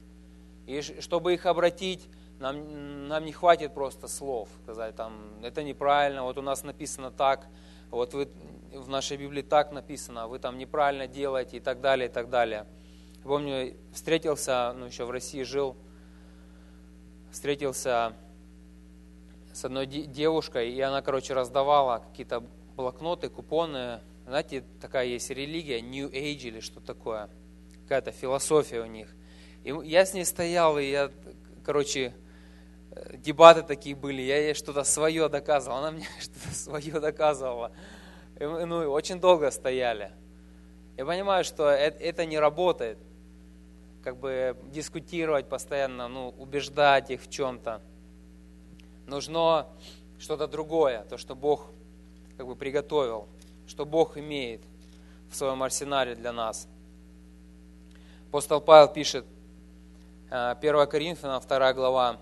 И 0.66 0.80
чтобы 1.00 1.34
их 1.34 1.46
обратить, 1.46 2.08
нам, 2.38 3.08
нам 3.08 3.24
не 3.24 3.32
хватит 3.32 3.74
просто 3.74 4.06
слов, 4.06 4.48
сказать 4.62 4.94
там, 4.94 5.42
это 5.42 5.62
неправильно, 5.62 6.22
вот 6.22 6.38
у 6.38 6.42
нас 6.42 6.62
написано 6.62 7.10
так, 7.10 7.46
вот 7.90 8.14
вы, 8.14 8.28
в 8.74 8.88
нашей 8.88 9.16
Библии 9.16 9.42
так 9.42 9.72
написано, 9.72 10.28
вы 10.28 10.38
там 10.38 10.58
неправильно 10.58 11.06
делаете 11.06 11.58
и 11.58 11.60
так 11.60 11.80
далее, 11.80 12.08
и 12.08 12.12
так 12.12 12.30
далее. 12.30 12.66
Помню, 13.22 13.76
встретился, 13.92 14.72
ну 14.76 14.86
еще 14.86 15.04
в 15.04 15.10
России 15.10 15.42
жил, 15.42 15.76
встретился 17.30 18.14
с 19.52 19.64
одной 19.64 19.86
девушкой, 19.86 20.70
и 20.70 20.80
она, 20.80 21.02
короче, 21.02 21.34
раздавала 21.34 22.04
какие-то 22.10 22.42
блокноты, 22.76 23.28
купоны. 23.28 24.00
Знаете, 24.26 24.64
такая 24.80 25.06
есть 25.06 25.30
религия, 25.30 25.80
New 25.80 26.08
Age 26.08 26.48
или 26.48 26.60
что 26.60 26.80
такое, 26.80 27.28
какая-то 27.82 28.12
философия 28.12 28.80
у 28.80 28.86
них. 28.86 29.08
И 29.64 29.72
я 29.84 30.04
с 30.06 30.14
ней 30.14 30.24
стоял, 30.24 30.78
и 30.78 30.90
я, 30.90 31.10
короче, 31.64 32.14
э, 32.90 33.16
дебаты 33.18 33.62
такие 33.62 33.94
были, 33.94 34.22
я 34.22 34.38
ей 34.38 34.54
что-то 34.54 34.84
свое 34.84 35.28
доказывал, 35.28 35.78
она 35.78 35.90
мне 35.90 36.06
что-то 36.20 36.54
свое 36.54 37.00
доказывала. 37.00 37.72
И 38.40 38.44
ну, 38.44 38.90
очень 38.90 39.20
долго 39.20 39.50
стояли. 39.50 40.10
Я 40.96 41.06
понимаю, 41.06 41.44
что 41.44 41.68
это, 41.68 42.02
это 42.02 42.26
не 42.26 42.38
работает. 42.38 42.98
Как 44.04 44.16
бы 44.16 44.56
дискутировать 44.72 45.48
постоянно, 45.48 46.08
ну, 46.08 46.34
убеждать 46.38 47.10
их 47.10 47.22
в 47.22 47.30
чем-то. 47.30 47.80
Нужно 49.06 49.66
что-то 50.18 50.46
другое, 50.46 51.04
то, 51.04 51.18
что 51.18 51.34
Бог 51.34 51.70
как 52.36 52.46
бы 52.46 52.56
приготовил, 52.56 53.28
что 53.66 53.84
Бог 53.84 54.16
имеет 54.16 54.60
в 55.30 55.36
своем 55.36 55.62
арсенале 55.62 56.14
для 56.14 56.32
нас. 56.32 56.68
Апостол 58.28 58.60
Павел 58.60 58.88
пишет, 58.88 59.24
1 60.30 60.74
э, 60.74 60.86
Коринфянам, 60.86 61.42
2 61.42 61.72
глава, 61.74 62.18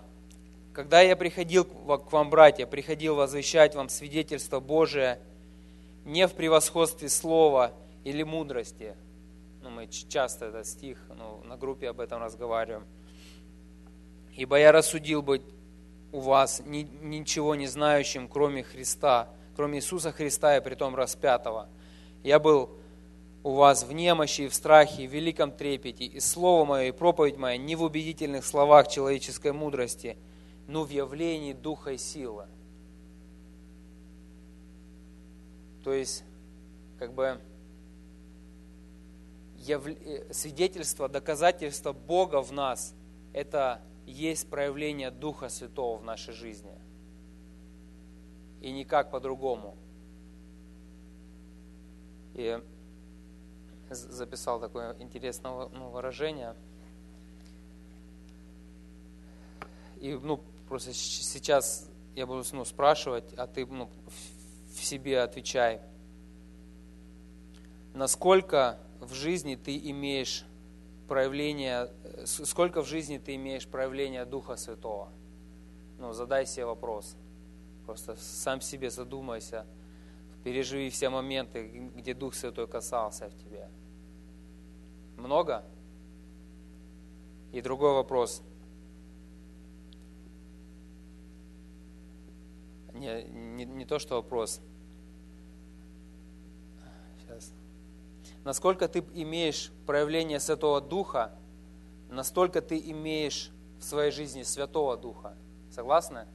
«Когда 0.73 1.01
я 1.01 1.15
приходил 1.15 1.65
к 1.65 2.11
вам, 2.11 2.29
братья, 2.29 2.65
приходил 2.65 3.15
возвещать 3.15 3.75
вам 3.75 3.89
свидетельство 3.89 4.59
Божие 4.59 5.19
не 6.05 6.27
в 6.27 6.33
превосходстве 6.33 7.09
слова 7.09 7.73
или 8.03 8.23
мудрости». 8.23 8.95
Ну, 9.61 9.69
мы 9.69 9.87
часто 9.87 10.45
этот 10.45 10.65
стих 10.65 10.97
ну, 11.15 11.43
на 11.43 11.55
группе 11.55 11.89
об 11.89 11.99
этом 11.99 12.21
разговариваем. 12.21 12.85
«Ибо 14.35 14.57
я 14.57 14.71
рассудил 14.71 15.21
быть 15.21 15.43
у 16.11 16.19
вас 16.19 16.61
ни, 16.65 16.87
ничего 17.01 17.55
не 17.55 17.67
знающим, 17.67 18.27
кроме 18.27 18.63
Христа, 18.63 19.29
кроме 19.55 19.79
Иисуса 19.79 20.11
Христа 20.11 20.57
и 20.57 20.61
притом 20.61 20.95
распятого. 20.95 21.69
Я 22.23 22.39
был 22.39 22.69
у 23.43 23.53
вас 23.53 23.83
в 23.83 23.91
немощи 23.91 24.41
и 24.41 24.47
в 24.47 24.53
страхе, 24.53 25.07
в 25.07 25.11
великом 25.11 25.51
трепете, 25.51 26.05
и 26.05 26.19
слово 26.19 26.65
мое, 26.65 26.87
и 26.89 26.91
проповедь 26.91 27.37
моя 27.37 27.57
не 27.57 27.75
в 27.75 27.83
убедительных 27.83 28.45
словах 28.45 28.87
человеческой 28.87 29.53
мудрости, 29.53 30.17
но 30.67 30.83
в 30.83 30.89
явлении 30.89 31.53
духа 31.53 31.91
и 31.91 31.97
силы. 31.97 32.45
То 35.83 35.93
есть, 35.93 36.23
как 36.99 37.13
бы, 37.13 37.41
яв... 39.57 39.87
Э, 39.87 40.33
свидетельство, 40.33 41.07
доказательство 41.09 41.93
Бога 41.93 42.41
в 42.41 42.51
нас– 42.51 42.93
это 43.33 43.81
есть 44.05 44.49
проявление 44.49 45.11
Духа 45.11 45.49
Святого 45.49 45.97
в 45.97 46.03
нашей 46.03 46.33
жизни. 46.33 46.77
И 48.61 48.71
никак 48.71 49.11
по-другому. 49.11 49.75
И 52.33 52.61
записал 53.89 54.59
такое 54.59 54.95
интересное 54.99 55.51
ну, 55.69 55.89
выражение. 55.89 56.55
И 59.97 60.13
ну, 60.13 60.41
просто 60.67 60.93
сейчас 60.93 61.89
я 62.15 62.25
буду 62.25 62.43
ну, 62.53 62.65
спрашивать, 62.65 63.33
а 63.35 63.47
ты 63.47 63.65
ну, 63.65 63.89
в 64.75 64.83
себе 64.83 65.21
отвечай. 65.21 65.81
Насколько 67.93 68.79
в 68.99 69.13
жизни 69.13 69.55
ты 69.55 69.77
имеешь 69.77 70.45
проявление, 71.07 71.89
сколько 72.25 72.81
в 72.81 72.87
жизни 72.87 73.17
ты 73.17 73.35
имеешь 73.35 73.67
проявления 73.67 74.25
Духа 74.25 74.55
Святого? 74.55 75.09
Ну, 75.99 76.13
задай 76.13 76.45
себе 76.45 76.65
вопрос. 76.65 77.15
Просто 77.85 78.15
сам 78.15 78.61
себе 78.61 78.89
задумайся, 78.89 79.65
переживи 80.43 80.89
все 80.89 81.09
моменты, 81.09 81.67
где 81.95 82.13
Дух 82.13 82.33
Святой 82.33 82.67
касался 82.67 83.29
в 83.29 83.37
тебе. 83.37 83.69
Много? 85.17 85.63
И 87.51 87.61
другой 87.61 87.93
вопрос. 87.93 88.41
Не, 93.01 93.23
не, 93.23 93.65
не 93.65 93.85
то, 93.85 93.97
что 93.97 94.17
вопрос. 94.17 94.61
Сейчас. 97.19 97.51
Насколько 98.43 98.87
ты 98.87 98.99
имеешь 99.15 99.71
проявление 99.87 100.39
Святого 100.39 100.81
Духа, 100.81 101.33
настолько 102.11 102.61
ты 102.61 102.77
имеешь 102.77 103.49
в 103.79 103.83
своей 103.83 104.11
жизни 104.11 104.43
Святого 104.43 104.97
Духа. 104.97 105.35
Согласны? 105.71 106.27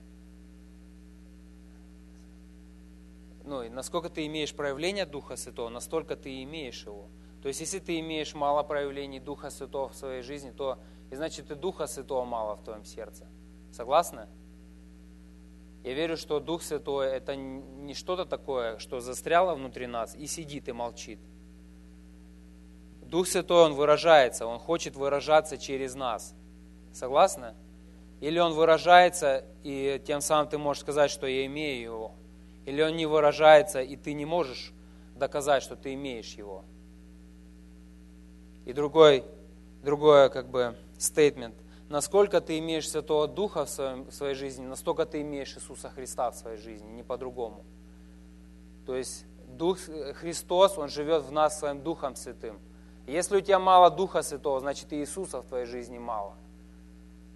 Ну, 3.45 3.63
и 3.63 3.69
насколько 3.69 4.09
ты 4.09 4.27
имеешь 4.27 4.53
проявление 4.53 5.07
Духа 5.07 5.37
Святого, 5.37 5.69
настолько 5.69 6.17
ты 6.17 6.43
имеешь 6.43 6.85
его. 6.85 7.07
То 7.43 7.47
есть, 7.47 7.61
если 7.61 7.79
ты 7.79 8.01
имеешь 8.01 8.35
мало 8.35 8.65
проявлений 8.65 9.21
Духа 9.21 9.51
Святого 9.51 9.91
в 9.91 9.95
своей 9.95 10.23
жизни, 10.23 10.51
то 10.51 10.81
и 11.13 11.15
значит 11.15 11.49
и 11.49 11.55
Духа 11.55 11.87
Святого 11.87 12.25
мало 12.25 12.57
в 12.57 12.65
твоем 12.65 12.85
сердце. 12.85 13.29
Согласны? 13.71 14.27
Я 15.87 15.95
верю, 15.95 16.17
что 16.17 16.41
Дух 16.41 16.63
Святой 16.63 17.07
это 17.07 17.37
не 17.37 17.95
что-то 17.95 18.27
такое, 18.27 18.77
что 18.81 18.99
застряло 18.99 19.55
внутри 19.55 19.87
нас 19.87 20.17
и 20.17 20.27
сидит 20.27 20.69
и 20.69 20.73
молчит. 20.73 21.21
Дух 23.03 23.29
Святой, 23.29 23.67
Он 23.67 23.75
выражается, 23.75 24.49
Он 24.49 24.59
хочет 24.59 24.97
выражаться 24.97 25.57
через 25.57 25.95
нас. 25.95 26.35
Согласны? 26.93 27.55
Или 28.21 28.41
Он 28.41 28.53
выражается, 28.55 29.45
и 29.63 30.03
тем 30.05 30.21
самым 30.23 30.49
ты 30.49 30.59
можешь 30.59 30.81
сказать, 30.81 31.09
что 31.09 31.29
я 31.29 31.47
имею 31.47 31.81
Его. 31.81 32.13
Или 32.65 32.83
Он 32.83 32.97
не 32.97 33.07
выражается, 33.07 33.81
и 33.81 33.95
ты 33.95 34.13
не 34.13 34.25
можешь 34.25 34.73
доказать, 35.15 35.63
что 35.63 35.77
ты 35.77 35.95
имеешь 35.95 36.35
Его. 36.35 36.65
И 38.65 38.73
другой, 38.73 39.23
другое 39.85 40.31
как 40.31 40.49
бы 40.49 40.75
стейтмент. 40.99 41.55
Насколько 41.89 42.41
ты 42.41 42.59
имеешь 42.59 42.91
Святого 42.91 43.29
Духа 43.29 43.65
в, 43.65 43.71
своем, 43.71 44.05
в 44.05 44.13
своей 44.13 44.35
жизни, 44.35 44.67
настолько 44.67 45.07
ты 45.07 45.21
имеешь 45.21 45.55
Иисуса 45.57 45.89
Христа 45.89 46.31
в 46.31 46.35
своей 46.35 46.59
жизни, 46.59 46.89
не 46.91 47.05
по-другому. 47.05 47.65
То 48.87 48.97
есть 48.97 49.25
Дух 49.47 49.79
Христос, 50.15 50.79
Он 50.79 50.89
живет 50.89 51.23
в 51.23 51.31
нас 51.31 51.59
своим 51.59 51.81
Духом 51.83 52.17
Святым. 52.17 52.59
Если 53.07 53.37
у 53.37 53.41
тебя 53.41 53.61
мало 53.61 53.91
Духа 53.91 54.23
Святого, 54.23 54.59
значит 54.59 54.93
и 54.93 54.97
Иисуса 54.97 55.43
в 55.43 55.47
твоей 55.47 55.67
жизни 55.67 55.99
мало. 55.99 56.35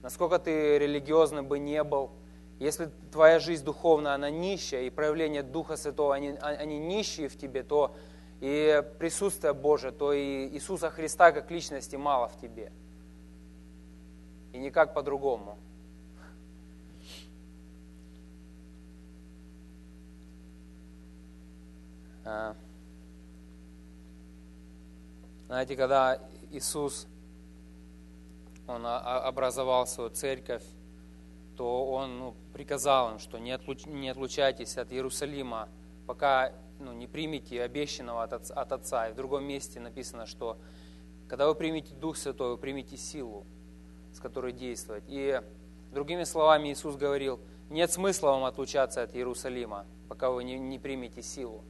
Насколько 0.03 0.39
ты 0.41 0.79
религиозным 0.79 1.47
бы 1.47 1.59
не 1.61 1.85
был, 1.85 2.11
если 2.59 2.91
твоя 3.13 3.39
жизнь 3.39 3.65
духовная, 3.65 4.15
она 4.15 4.31
нищая, 4.31 4.83
и 4.83 4.91
проявление 4.91 5.43
Духа 5.43 5.77
Святого, 5.77 6.15
они, 6.15 6.31
они 6.41 6.79
нищие 6.79 7.29
в 7.29 7.39
тебе, 7.39 7.63
то 7.63 7.95
и 8.41 8.83
присутствие 8.99 9.53
Божие, 9.53 9.93
то 9.93 10.13
и 10.13 10.49
Иисуса 10.49 10.91
Христа 10.91 11.31
как 11.31 11.51
личности 11.51 11.97
мало 11.97 12.29
в 12.29 12.39
тебе. 12.39 12.73
И 14.53 14.59
никак 14.59 14.95
по-другому. 14.95 15.59
А. 22.25 22.55
Знаете, 25.47 25.75
когда 25.75 26.21
Иисус, 26.51 27.09
Он 28.67 28.87
образовал 28.87 29.87
свою 29.87 30.11
церковь, 30.11 30.63
то 31.57 31.87
Он 31.87 32.19
ну, 32.19 32.35
приказал 32.53 33.13
им, 33.13 33.19
что 33.19 33.39
не, 33.39 33.51
отлуч, 33.51 33.85
не 33.87 34.11
отлучайтесь 34.11 34.77
от 34.77 34.93
Иерусалима, 34.93 35.69
пока 36.07 36.53
ну, 36.79 36.93
не 36.93 37.07
примите 37.07 37.63
обещанного 37.63 38.23
от 38.23 38.51
от 38.51 38.73
отца. 38.73 39.09
И 39.09 39.13
в 39.13 39.17
другом 39.17 39.45
месте 39.45 39.81
написано, 39.81 40.27
что 40.27 40.57
когда 41.29 41.47
вы 41.47 41.55
примете 41.55 41.95
Дух 41.95 42.17
Святой, 42.17 42.51
вы 42.51 42.59
примете 42.59 42.97
силу, 42.97 43.45
с 44.13 44.21
которой 44.21 44.53
действовать. 44.53 45.05
И 45.09 45.41
другими 45.93 46.25
словами 46.25 46.73
Иисус 46.73 46.97
говорил, 46.97 47.41
нет 47.69 47.91
смысла 47.91 48.31
вам 48.31 48.45
отлучаться 48.45 49.03
от 49.03 49.15
Иерусалима, 49.15 49.87
пока 50.09 50.31
вы 50.31 50.45
не, 50.45 50.59
не 50.59 50.79
примете 50.79 51.23
силу. 51.23 51.63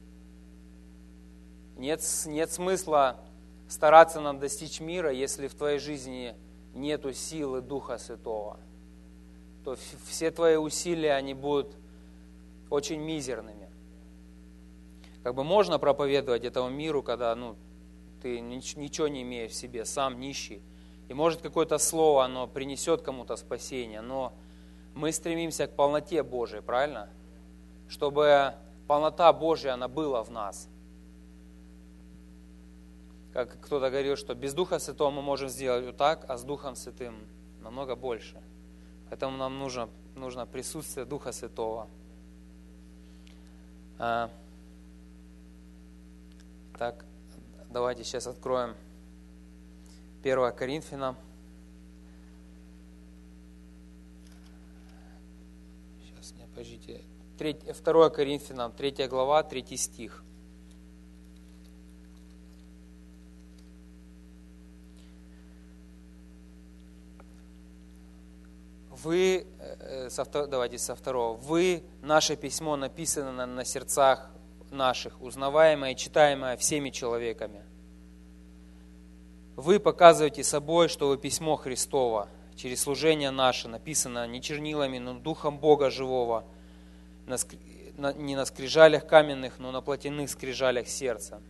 Нет, 1.77 2.01
нет 2.25 2.51
смысла 2.51 3.19
стараться 3.67 4.19
нам 4.19 4.39
достичь 4.39 4.79
мира, 4.79 5.11
если 5.11 5.47
в 5.47 5.55
твоей 5.55 5.79
жизни 5.79 6.35
нету 6.73 7.13
силы 7.13 7.61
Духа 7.61 7.97
Святого. 7.97 8.59
То 9.63 9.77
все 10.07 10.31
твои 10.31 10.55
усилия, 10.55 11.13
они 11.13 11.33
будут 11.33 11.75
очень 12.69 12.99
мизерными. 12.99 13.69
Как 15.23 15.35
бы 15.35 15.43
можно 15.43 15.77
проповедовать 15.77 16.43
этому 16.43 16.69
миру, 16.69 17.03
когда 17.03 17.35
ну, 17.35 17.55
ты 18.21 18.39
ничего 18.39 19.07
не 19.07 19.21
имеешь 19.21 19.51
в 19.51 19.55
себе, 19.55 19.85
сам 19.85 20.19
нищий. 20.19 20.61
И 21.11 21.13
может 21.13 21.41
какое-то 21.41 21.77
слово, 21.77 22.23
оно 22.23 22.47
принесет 22.47 23.01
кому-то 23.01 23.35
спасение, 23.35 23.99
но 23.99 24.31
мы 24.95 25.11
стремимся 25.11 25.67
к 25.67 25.75
полноте 25.75 26.23
Божией, 26.23 26.61
правильно? 26.61 27.09
Чтобы 27.89 28.53
полнота 28.87 29.33
Божья, 29.33 29.73
она 29.73 29.89
была 29.89 30.23
в 30.23 30.31
нас. 30.31 30.69
Как 33.33 33.59
кто-то 33.59 33.89
говорил, 33.89 34.15
что 34.15 34.33
без 34.35 34.53
Духа 34.53 34.79
Святого 34.79 35.11
мы 35.11 35.21
можем 35.21 35.49
сделать 35.49 35.85
вот 35.85 35.97
так, 35.97 36.23
а 36.29 36.37
с 36.37 36.45
Духом 36.45 36.77
Святым 36.77 37.27
намного 37.61 37.97
больше. 37.97 38.41
Поэтому 39.09 39.35
нам 39.35 39.59
нужно 39.59 39.89
нужно 40.15 40.45
присутствие 40.45 41.05
Духа 41.05 41.33
Святого. 41.33 41.89
А, 43.99 44.29
так, 46.79 47.03
давайте 47.69 48.05
сейчас 48.05 48.27
откроем 48.27 48.77
1 50.23 50.51
Коринфянам. 50.51 51.17
Сейчас, 56.05 56.33
не, 56.33 56.45
подождите. 56.45 57.01
2 57.37 58.09
Коринфянам, 58.11 58.71
3 58.71 59.07
глава, 59.07 59.41
3 59.43 59.77
стих. 59.77 60.23
Вы, 69.03 69.47
э, 69.57 70.09
со, 70.11 70.25
давайте 70.25 70.77
со 70.77 70.95
второго, 70.95 71.35
вы, 71.35 71.83
наше 72.03 72.35
письмо 72.35 72.75
написано 72.75 73.31
на, 73.31 73.47
на 73.47 73.65
сердцах 73.65 74.29
наших, 74.69 75.19
узнаваемое 75.19 75.95
читаемое 75.95 76.55
всеми 76.57 76.91
человеками. 76.91 77.63
Вы 79.61 79.79
показываете 79.79 80.43
собой, 80.43 80.87
что 80.87 81.07
вы 81.07 81.19
письмо 81.19 81.55
Христово, 81.55 82.29
через 82.55 82.81
служение 82.81 83.29
наше, 83.29 83.67
написано 83.67 84.25
не 84.25 84.41
чернилами, 84.41 84.97
но 84.97 85.13
духом 85.13 85.59
Бога 85.59 85.91
живого, 85.91 86.45
не 87.27 88.35
на 88.35 88.45
скрижалях 88.45 89.05
каменных, 89.05 89.59
но 89.59 89.71
на 89.71 89.81
плотяных 89.81 90.31
скрижалях 90.31 90.87
сердца. 90.87 91.43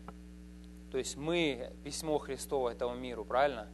То 0.92 0.98
есть 0.98 1.16
мы 1.16 1.72
письмо 1.86 2.18
Христово 2.18 2.68
этому 2.68 2.96
миру, 2.96 3.24
правильно? 3.24 3.70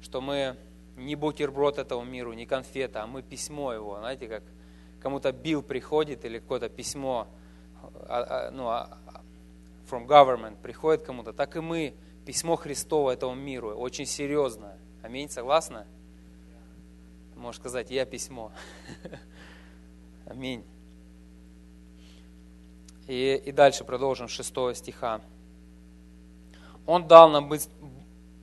Что 0.00 0.20
мы 0.20 0.54
не 0.96 1.16
бутерброд 1.16 1.78
этому 1.78 2.04
миру, 2.04 2.32
не 2.34 2.46
конфета, 2.46 3.02
а 3.02 3.08
мы 3.08 3.20
письмо 3.20 3.72
его. 3.72 3.98
Знаете, 3.98 4.28
как 4.28 4.44
кому-то 5.02 5.32
бил 5.32 5.64
приходит 5.64 6.24
или 6.24 6.38
какое-то 6.38 6.68
письмо 6.68 7.26
а, 7.82 8.46
а, 8.46 8.50
ну, 8.52 8.68
а, 8.68 8.96
from 9.90 10.06
government 10.06 10.56
приходит 10.62 11.02
кому-то, 11.02 11.32
так 11.32 11.56
и 11.56 11.60
мы 11.60 11.96
письмо 12.30 12.54
Христово 12.54 13.10
этому 13.10 13.34
миру, 13.34 13.70
очень 13.70 14.06
серьезно. 14.06 14.78
Аминь, 15.02 15.28
согласны? 15.28 15.84
Можешь 17.34 17.60
сказать, 17.60 17.90
я 17.90 18.04
письмо. 18.04 18.52
Аминь. 20.26 20.62
И, 23.08 23.42
и 23.44 23.50
дальше 23.50 23.82
продолжим 23.82 24.28
6 24.28 24.76
стиха. 24.76 25.20
Он 26.86 27.08
дал 27.08 27.28
нам 27.30 27.48
быть 27.48 27.68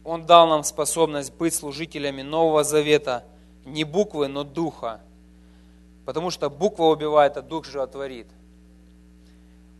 он 0.03 0.25
дал 0.25 0.49
нам 0.49 0.65
способность 0.65 1.33
быть 1.33 1.53
служителями 1.53 2.23
Нового 2.23 2.65
Завета, 2.65 3.23
не 3.63 3.85
буквы, 3.85 4.27
но 4.27 4.43
духа. 4.43 4.99
Потому 6.03 6.29
что 6.29 6.49
буква 6.49 6.87
убивает, 6.87 7.37
а 7.37 7.41
дух 7.41 7.63
животворит. 7.63 8.27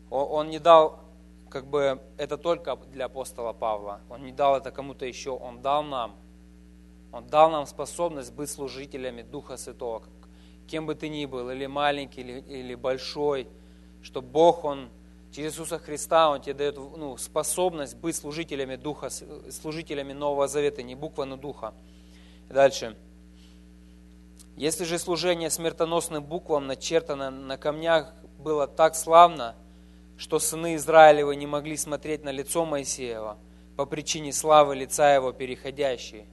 Он 0.10 0.50
не 0.50 0.60
дал, 0.60 0.98
как 1.50 1.68
бы, 1.68 2.02
это 2.18 2.38
только 2.38 2.76
для 2.76 3.06
апостола 3.06 3.54
Павла. 3.54 4.02
Он 4.10 4.24
не 4.24 4.32
дал 4.32 4.58
это 4.58 4.72
кому-то 4.72 5.06
еще, 5.06 5.32
он 5.32 5.62
дал 5.62 5.84
нам. 5.84 6.16
Он 7.12 7.28
дал 7.28 7.50
нам 7.50 7.66
способность 7.66 8.34
быть 8.34 8.50
служителями 8.50 9.22
Духа 9.22 9.58
Святого. 9.58 10.04
Кем 10.68 10.86
бы 10.86 10.96
ты 10.96 11.10
ни 11.10 11.26
был, 11.26 11.50
или 11.50 11.66
маленький, 11.66 12.22
или, 12.22 12.40
или 12.42 12.76
большой, 12.76 13.48
что 14.02 14.22
Бог, 14.22 14.66
Он 14.66 14.90
Через 15.32 15.54
Иисуса 15.54 15.78
Христа 15.78 16.30
Он 16.30 16.42
тебе 16.42 16.54
дает 16.54 16.78
ну, 16.78 17.18
способность 17.18 17.96
быть 17.96 18.16
служителями 18.16 18.76
Духа, 18.76 19.10
служителями 19.10 20.14
Нового 20.14 20.48
Завета, 20.48 20.84
не 20.84 20.96
буква, 20.96 21.26
но 21.26 21.38
Духа. 21.38 21.74
Дальше. 22.50 22.98
Если 24.56 24.86
же 24.86 24.98
служение 24.98 25.50
смертоносным 25.50 26.24
буквам 26.24 26.66
начертано 26.66 27.30
на 27.30 27.58
камнях 27.58 28.14
было 28.40 28.68
так 28.68 28.96
славно, 28.96 29.56
что 30.18 30.40
сыны 30.40 30.76
Израилевы 30.76 31.36
не 31.36 31.48
могли 31.48 31.78
смотреть 31.78 32.24
на 32.24 32.32
лицо 32.32 32.66
Моисеева 32.66 33.38
по 33.76 33.86
причине 33.86 34.34
славы 34.34 34.76
лица 34.76 35.14
его 35.14 35.32
переходящей. 35.32 36.26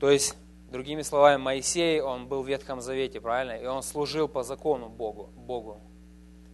То 0.00 0.10
есть, 0.10 0.36
другими 0.70 1.02
словами, 1.02 1.40
Моисей, 1.40 2.00
он 2.00 2.26
был 2.26 2.42
в 2.42 2.48
Ветхом 2.48 2.80
Завете, 2.80 3.20
правильно? 3.20 3.52
И 3.52 3.66
он 3.66 3.82
служил 3.82 4.28
по 4.28 4.42
закону 4.42 4.88
Богу. 4.88 5.30
Богу. 5.36 5.80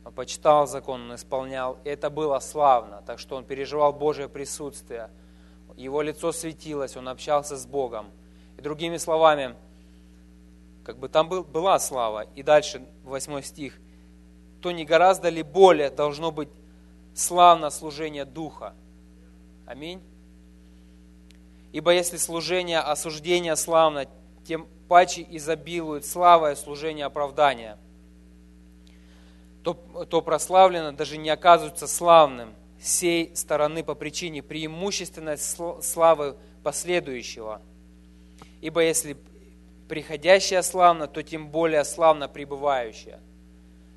Он 0.05 0.13
почитал 0.13 0.67
закон, 0.67 1.03
он 1.03 1.15
исполнял. 1.15 1.79
И 1.85 1.89
это 1.89 2.11
было 2.11 2.39
славно, 2.41 3.03
так 3.07 3.19
что 3.19 3.37
он 3.37 3.45
переживал 3.45 3.93
Божье 3.93 4.29
присутствие. 4.29 5.11
Его 5.77 6.03
лицо 6.03 6.33
светилось, 6.33 6.97
он 6.97 7.09
общался 7.09 7.57
с 7.57 7.67
Богом. 7.67 8.11
И 8.59 8.63
другими 8.63 8.97
словами, 8.97 9.57
как 10.85 10.99
бы 10.99 11.09
там 11.09 11.29
был, 11.29 11.45
была 11.45 11.79
слава. 11.79 12.27
И 12.35 12.43
дальше, 12.43 12.87
восьмой 13.05 13.43
стих. 13.43 13.79
То 14.65 14.73
не 14.73 14.87
гораздо 14.87 15.29
ли 15.29 15.43
более 15.43 15.91
должно 15.91 16.33
быть 16.33 16.49
славно 17.15 17.69
служение 17.69 18.25
Духа? 18.25 18.75
Аминь. 19.67 20.01
Ибо 21.73 21.93
если 21.93 22.17
служение 22.17 22.79
осуждения 22.79 23.57
славно, 23.57 24.07
тем 24.47 24.67
паче 24.89 25.27
изобилует 25.29 26.07
слава 26.07 26.53
и 26.53 26.55
служение 26.57 27.05
оправдания– 27.05 27.77
то, 29.65 29.75
то 30.09 30.23
прославлено 30.23 30.93
даже 30.93 31.19
не 31.19 31.29
оказывается 31.29 31.87
славным 31.87 32.55
сей 32.81 33.37
стороны 33.37 33.85
по 33.85 33.95
причине 33.95 34.43
преимущественной 34.43 35.37
славы 35.37 36.37
последующего. 36.63 37.61
Ибо 38.63 38.83
если 38.83 39.19
приходящее 39.91 40.63
славно, 40.63 41.07
то 41.07 41.23
тем 41.23 41.51
более 41.51 41.85
славно 41.85 42.29
пребывающее. 42.29 43.21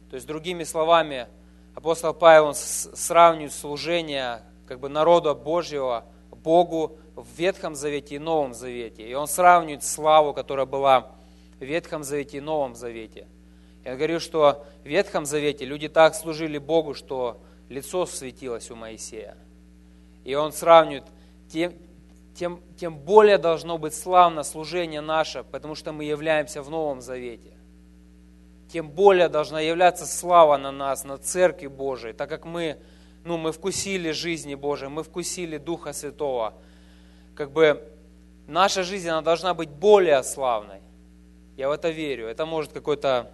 То 0.10 0.16
есть, 0.16 0.28
другими 0.28 0.64
словами, 0.64 1.28
апостол 1.76 2.14
Павел 2.14 2.54
сравнивает 2.54 3.54
служение 3.54 4.42
как 4.68 4.80
бы 4.80 4.90
народа 4.90 5.34
Божьего 5.34 6.06
Богу 6.32 6.98
в 7.16 7.28
Ветхом 7.38 7.76
Завете 7.76 8.16
и 8.16 8.20
Новом 8.20 8.54
Завете. 8.54 9.08
И 9.08 9.14
он 9.14 9.28
сравнивает 9.28 9.84
славу, 9.84 10.34
которая 10.34 10.66
была 10.66 11.12
в 11.60 11.64
Ветхом 11.64 12.04
Завете 12.04 12.38
и 12.38 12.42
Новом 12.42 12.76
Завете– 12.76 13.28
я 13.88 13.96
говорю, 13.96 14.20
что 14.20 14.66
в 14.84 14.86
Ветхом 14.86 15.26
Завете 15.26 15.64
люди 15.64 15.88
так 15.88 16.14
служили 16.14 16.58
Богу, 16.58 16.94
что 16.94 17.40
лицо 17.70 18.06
светилось 18.06 18.70
у 18.70 18.76
Моисея. 18.76 19.38
И 20.26 20.36
он 20.36 20.52
сравнивает, 20.52 21.06
тем, 21.50 21.72
тем, 22.36 22.62
тем 22.78 22.98
более 22.98 23.38
должно 23.38 23.78
быть 23.78 23.94
славно 23.94 24.44
служение 24.44 25.00
наше, 25.00 25.46
потому 25.46 25.74
что 25.74 25.94
мы 25.94 26.04
являемся 26.04 26.62
в 26.62 26.70
Новом 26.70 27.00
Завете. 27.00 27.54
Тем 28.72 28.90
более 28.90 29.30
должна 29.30 29.62
являться 29.62 30.06
слава 30.06 30.58
на 30.58 30.72
нас, 30.72 31.04
на 31.04 31.18
Церкви 31.18 31.68
Божией, 31.68 32.14
так 32.14 32.30
как 32.30 32.46
мы, 32.46 32.78
ну, 33.24 33.38
мы 33.38 33.52
вкусили 33.52 34.12
жизни 34.12 34.56
Божией, 34.56 34.90
мы 34.90 35.04
вкусили 35.04 35.58
Духа 35.58 35.94
Святого. 35.94 36.54
Как 37.36 37.52
бы 37.52 37.88
наша 38.48 38.84
жизнь, 38.84 39.08
она 39.08 39.22
должна 39.22 39.54
быть 39.54 39.70
более 39.70 40.22
славной. 40.24 40.82
Я 41.56 41.70
в 41.70 41.72
это 41.72 41.90
верю. 41.90 42.28
Это 42.28 42.46
может 42.46 42.72
какой-то 42.74 43.32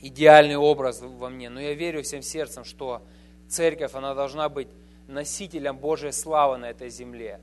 идеальный 0.00 0.56
образ 0.56 1.00
во 1.00 1.28
мне, 1.28 1.48
но 1.48 1.60
я 1.60 1.74
верю 1.74 2.02
всем 2.02 2.22
сердцем, 2.22 2.64
что 2.64 3.02
церковь, 3.48 3.94
она 3.94 4.14
должна 4.14 4.48
быть 4.48 4.68
носителем 5.08 5.78
Божьей 5.78 6.12
славы 6.12 6.58
на 6.58 6.66
этой 6.66 6.90
земле, 6.90 7.40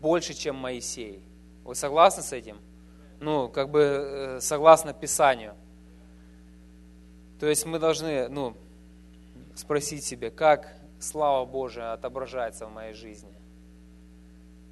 больше, 0.00 0.34
чем 0.34 0.56
Моисей. 0.56 1.22
Вы 1.64 1.74
согласны 1.74 2.22
с 2.22 2.32
этим? 2.32 2.58
Ну, 3.20 3.48
как 3.48 3.70
бы 3.70 3.80
э, 3.80 4.40
согласно 4.40 4.92
Писанию. 4.92 5.54
То 7.42 7.48
есть 7.48 7.66
мы 7.66 7.80
должны, 7.80 8.28
ну, 8.28 8.56
спросить 9.56 10.04
себе, 10.04 10.30
как 10.30 10.72
слава 11.00 11.44
Божия 11.44 11.92
отображается 11.92 12.68
в 12.68 12.72
моей 12.72 12.94
жизни. 12.94 13.34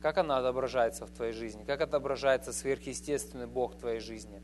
Как 0.00 0.18
она 0.18 0.38
отображается 0.38 1.04
в 1.04 1.10
твоей 1.10 1.32
жизни? 1.32 1.64
Как 1.64 1.80
отображается 1.80 2.52
сверхъестественный 2.52 3.48
Бог 3.48 3.74
в 3.74 3.78
твоей 3.78 3.98
жизни? 3.98 4.40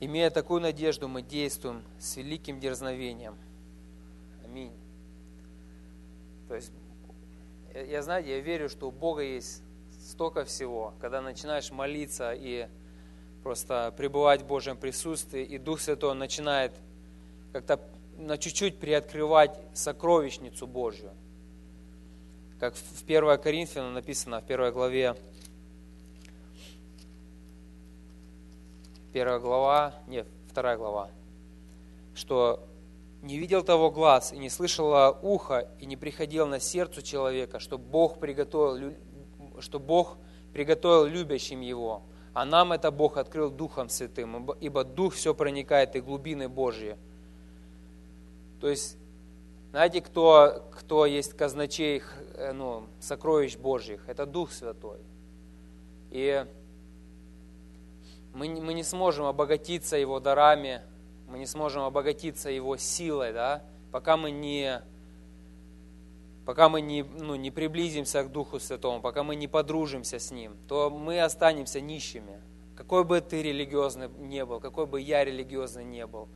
Имея 0.00 0.28
такую 0.28 0.60
надежду, 0.60 1.08
мы 1.08 1.22
действуем 1.22 1.82
с 1.98 2.18
великим 2.18 2.60
дерзновением. 2.60 3.38
Аминь. 4.44 4.74
То 6.48 6.54
есть, 6.54 6.70
я, 7.72 7.80
я 7.80 8.02
знаете, 8.02 8.36
я 8.36 8.40
верю, 8.40 8.68
что 8.68 8.88
у 8.88 8.90
Бога 8.90 9.22
есть 9.22 9.62
столько 9.98 10.44
всего, 10.44 10.92
когда 11.00 11.22
начинаешь 11.22 11.70
молиться 11.70 12.34
и 12.34 12.68
просто 13.42 13.92
пребывать 13.96 14.42
в 14.42 14.46
Божьем 14.46 14.76
присутствии, 14.76 15.44
и 15.44 15.58
Дух 15.58 15.80
Святой 15.80 16.14
начинает 16.14 16.72
как-то 17.52 17.80
на 18.16 18.36
чуть-чуть 18.38 18.78
приоткрывать 18.78 19.58
сокровищницу 19.74 20.66
Божью. 20.66 21.10
Как 22.58 22.74
в 22.74 23.04
1 23.04 23.38
Коринфянам 23.38 23.94
написано, 23.94 24.40
в 24.40 24.44
первой 24.44 24.70
главе, 24.70 25.16
первая 29.12 29.38
глава, 29.38 29.94
нет, 30.06 30.26
вторая 30.50 30.76
глава, 30.76 31.08
что 32.14 32.62
не 33.22 33.38
видел 33.38 33.62
того 33.62 33.90
глаз 33.90 34.32
и 34.32 34.38
не 34.38 34.50
слышало 34.50 35.18
ухо 35.22 35.68
и 35.78 35.86
не 35.86 35.96
приходил 35.96 36.46
на 36.46 36.60
сердце 36.60 37.02
человека, 37.02 37.58
что 37.58 37.78
Бог 37.78 38.18
приготовил 38.18 38.94
что 39.60 39.78
Бог 39.78 40.16
приготовил 40.52 41.04
любящим 41.04 41.60
Его, 41.60 42.02
а 42.32 42.44
нам 42.44 42.72
это 42.72 42.90
Бог 42.90 43.16
открыл 43.16 43.50
Духом 43.50 43.88
Святым, 43.88 44.50
ибо 44.60 44.84
Дух 44.84 45.14
все 45.14 45.34
проникает 45.34 45.96
и 45.96 46.00
глубины 46.00 46.48
Божьи. 46.48 46.96
То 48.60 48.68
есть, 48.68 48.96
знаете, 49.70 50.00
кто, 50.00 50.68
кто 50.72 51.06
есть 51.06 51.34
казначей 51.36 52.02
э, 52.34 52.52
ну, 52.52 52.86
сокровищ 53.00 53.56
Божьих? 53.56 54.08
Это 54.08 54.26
Дух 54.26 54.52
Святой. 54.52 54.98
И 56.10 56.44
мы, 58.34 58.48
мы 58.60 58.74
не 58.74 58.82
сможем 58.82 59.26
обогатиться 59.26 59.96
Его 59.96 60.20
дарами, 60.20 60.82
мы 61.28 61.38
не 61.38 61.46
сможем 61.46 61.82
обогатиться 61.82 62.50
Его 62.50 62.76
силой, 62.76 63.32
да, 63.32 63.64
пока 63.90 64.16
мы 64.16 64.30
не, 64.30 64.82
пока 66.44 66.68
мы 66.68 66.80
не, 66.80 67.02
ну, 67.02 67.34
не 67.34 67.50
приблизимся 67.50 68.22
к 68.24 68.32
Духу 68.32 68.58
Святому, 68.58 69.00
пока 69.00 69.22
мы 69.22 69.36
не 69.36 69.48
подружимся 69.48 70.18
с 70.18 70.30
Ним, 70.30 70.56
то 70.68 70.90
мы 70.90 71.20
останемся 71.20 71.80
нищими. 71.80 72.40
Какой 72.76 73.04
бы 73.04 73.20
ты 73.20 73.42
религиозный 73.42 74.08
не 74.08 74.44
был, 74.44 74.60
какой 74.60 74.86
бы 74.86 75.00
я 75.00 75.24
религиозный 75.24 75.84
не 75.84 76.06
был, 76.06 76.28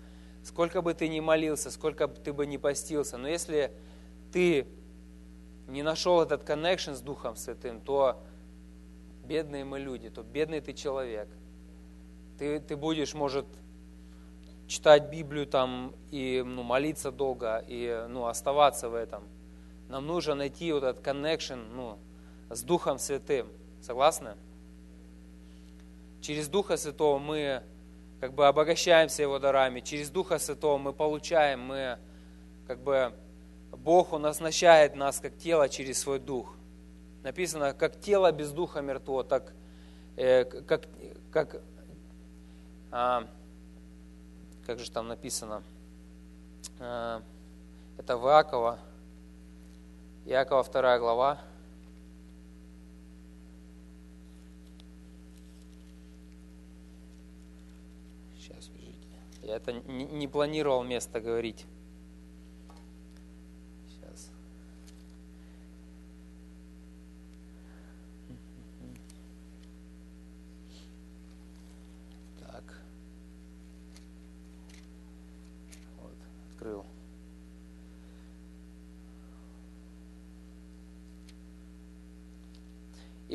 сколько 0.43 0.83
бы 0.83 0.95
ты 0.95 1.09
ни 1.09 1.21
молился, 1.21 1.71
сколько 1.71 2.07
бы 2.07 2.17
ты 2.17 2.33
бы 2.33 2.47
ни 2.47 2.59
постился, 2.59 3.17
но 3.17 3.29
если 3.29 3.73
ты 4.33 4.67
не 5.69 5.83
нашел 5.83 6.21
этот 6.21 6.45
коннекшн 6.45 6.93
с 6.93 7.01
Духом 7.01 7.37
Святым, 7.37 7.81
то 7.81 8.23
бедные 9.25 9.65
мы 9.65 9.79
люди, 9.79 10.11
то 10.11 10.23
бедный 10.23 10.61
ты 10.61 10.75
человек. 10.75 11.29
Ты, 12.39 12.61
ты 12.61 12.77
будешь, 12.77 13.15
может, 13.15 13.47
читать 14.67 15.11
Библию 15.11 15.47
там 15.47 15.95
и 16.11 16.43
ну, 16.45 16.63
молиться 16.63 17.11
долго, 17.11 17.65
и 17.67 18.07
ну, 18.09 18.27
оставаться 18.27 18.89
в 18.89 18.95
этом. 18.95 19.25
Нам 19.89 20.07
нужно 20.07 20.35
найти 20.35 20.73
вот 20.73 20.83
этот 20.83 21.07
connection 21.07 21.67
ну, 21.75 21.99
с 22.51 22.63
Духом 22.63 22.99
Святым. 22.99 23.49
Согласны? 23.83 24.35
Через 26.21 26.49
Духа 26.49 26.77
Святого 26.77 27.19
мы 27.19 27.63
как 28.21 28.33
бы 28.33 28.47
обогащаемся 28.47 29.23
Его 29.23 29.39
дарами. 29.39 29.81
Через 29.81 30.11
Духа 30.11 30.39
Святого 30.39 30.79
мы 30.79 30.93
получаем, 30.93 31.61
мы 31.61 31.99
как 32.67 32.79
бы 32.81 33.13
Бог, 33.73 34.13
Он 34.13 34.25
оснащает 34.27 34.95
нас 34.95 35.21
как 35.21 35.37
тело 35.37 35.69
через 35.69 35.99
свой 35.99 36.19
Дух. 36.19 36.55
Написано, 37.23 37.75
как 37.75 38.01
тело 38.01 38.33
без 38.33 38.53
Духа 38.53 38.81
мертво, 38.81 39.23
так 39.23 39.53
э, 40.17 40.45
как, 40.45 40.89
как 41.31 41.61
а, 42.91 43.27
как 44.67 44.79
же 44.79 44.91
там 44.91 45.09
написано, 45.09 45.63
а, 46.79 47.23
это 47.99 48.17
в 48.17 48.25
Иакова, 48.27 48.79
Иакова 50.27 50.65
2 50.65 50.99
глава, 50.99 51.39
Сейчас, 58.39 58.69
подождите. 58.69 59.07
Я 59.43 59.57
это 59.57 59.73
не 59.73 60.27
планировал 60.27 60.83
место 60.83 61.21
говорить. 61.21 61.67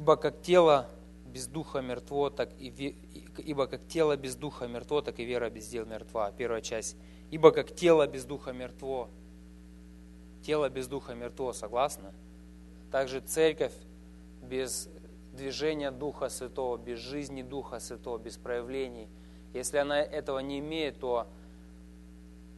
Ибо 0.10 0.18
как 0.18 0.42
тело 0.42 0.88
без 1.28 1.46
духа 1.46 1.82
мертво, 1.82 2.32
так 2.32 2.50
и 2.58 2.96
ибо 3.38 3.68
как 3.68 3.88
тело 3.88 4.18
без 4.18 4.36
духа 4.36 4.66
мертво, 4.66 5.04
так 5.04 5.20
и 5.20 5.24
вера 5.24 5.52
без 5.52 5.68
дел 5.68 5.86
мертва. 5.86 6.32
Первая 6.32 6.62
часть. 6.62 6.98
Ибо 7.30 7.52
как 7.52 7.76
тело 7.76 8.08
без 8.08 8.26
духа 8.26 8.52
мертво. 8.52 9.08
Тело 10.42 10.68
без 10.68 10.88
духа 10.88 11.14
мертво, 11.14 11.54
согласны? 11.54 12.12
Также 12.92 13.20
церковь 13.20 13.76
без 14.42 14.90
движения 15.34 15.92
Духа 15.92 16.30
Святого, 16.30 16.78
без 16.78 16.98
жизни 16.98 17.44
Духа 17.44 17.80
Святого, 17.80 18.18
без 18.18 18.36
проявлений. 18.36 19.10
Если 19.54 19.78
она 19.78 20.02
этого 20.02 20.40
не 20.40 20.58
имеет, 20.58 21.00
то 21.00 21.28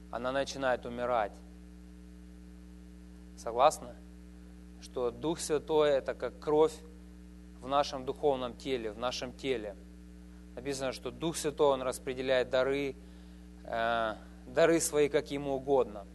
она 0.10 0.32
начинает 0.32 0.86
умирать. 0.86 1.34
Согласны? 3.36 3.94
Что 4.80 5.12
Дух 5.12 5.42
Святой– 5.42 5.90
это 5.92 6.14
как 6.14 6.40
кровь 6.40 6.74
в 7.62 7.68
нашем 7.68 8.06
духовном 8.06 8.56
теле, 8.56 8.92
в 8.92 8.98
нашем 8.98 9.34
теле. 9.34 9.76
Написано, 10.56 10.92
что 10.92 11.12
Дух 11.12 11.38
Святой, 11.38 11.74
Он 11.74 11.82
распределяет 11.82 12.50
дары, 12.50 12.96
э, 13.64 14.16
дары 14.48 14.80
свои, 14.80 15.08
как 15.08 15.32
Ему 15.32 15.56
угодно. 15.56 16.06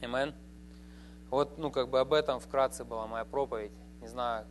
Амен. 0.00 0.34
Вот, 1.30 1.58
ну, 1.58 1.70
как 1.70 1.90
бы 1.90 2.00
об 2.00 2.12
этом 2.12 2.40
вкратце 2.40 2.84
была 2.84 3.06
моя 3.06 3.24
проповедь. 3.24 3.72
Не 4.00 4.06
знаю, 4.06 4.46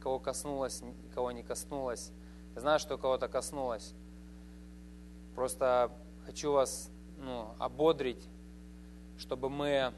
кого 0.00 0.18
коснулась, 0.20 0.82
кого 1.14 1.32
не 1.32 1.42
коснулась. 1.42 2.12
Я 2.54 2.60
знаю, 2.60 2.78
что 2.78 2.98
кого-то 2.98 3.28
коснулось. 3.28 3.94
Просто 5.34 5.90
хочу 6.26 6.52
вас 6.52 6.90
ну, 7.16 7.54
ободрить, 7.58 8.28
чтобы 9.16 9.48
мы 9.48 9.94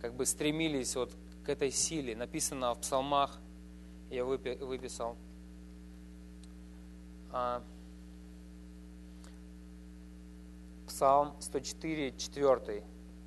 как 0.00 0.14
бы 0.14 0.26
стремились 0.26 0.94
вот 0.94 1.12
к 1.44 1.48
этой 1.48 1.70
силе. 1.70 2.14
Написано 2.14 2.74
в 2.74 2.80
псалмах 2.80 3.40
я 4.10 4.24
выписал. 4.24 5.16
Псалм 10.86 11.34
104, 11.40 12.12
4 12.16 12.84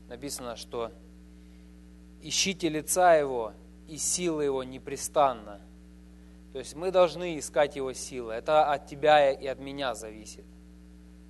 написано, 0.07 0.55
что 0.55 0.91
«Ищите 2.21 2.69
лица 2.69 3.15
Его, 3.15 3.53
и 3.88 3.97
силы 3.97 4.43
Его 4.43 4.63
непрестанно». 4.63 5.61
То 6.53 6.59
есть 6.59 6.75
мы 6.75 6.91
должны 6.91 7.39
искать 7.39 7.75
Его 7.75 7.93
силы. 7.93 8.34
Это 8.34 8.71
от 8.71 8.88
тебя 8.88 9.32
и 9.32 9.47
от 9.47 9.59
меня 9.59 9.95
зависит. 9.95 10.43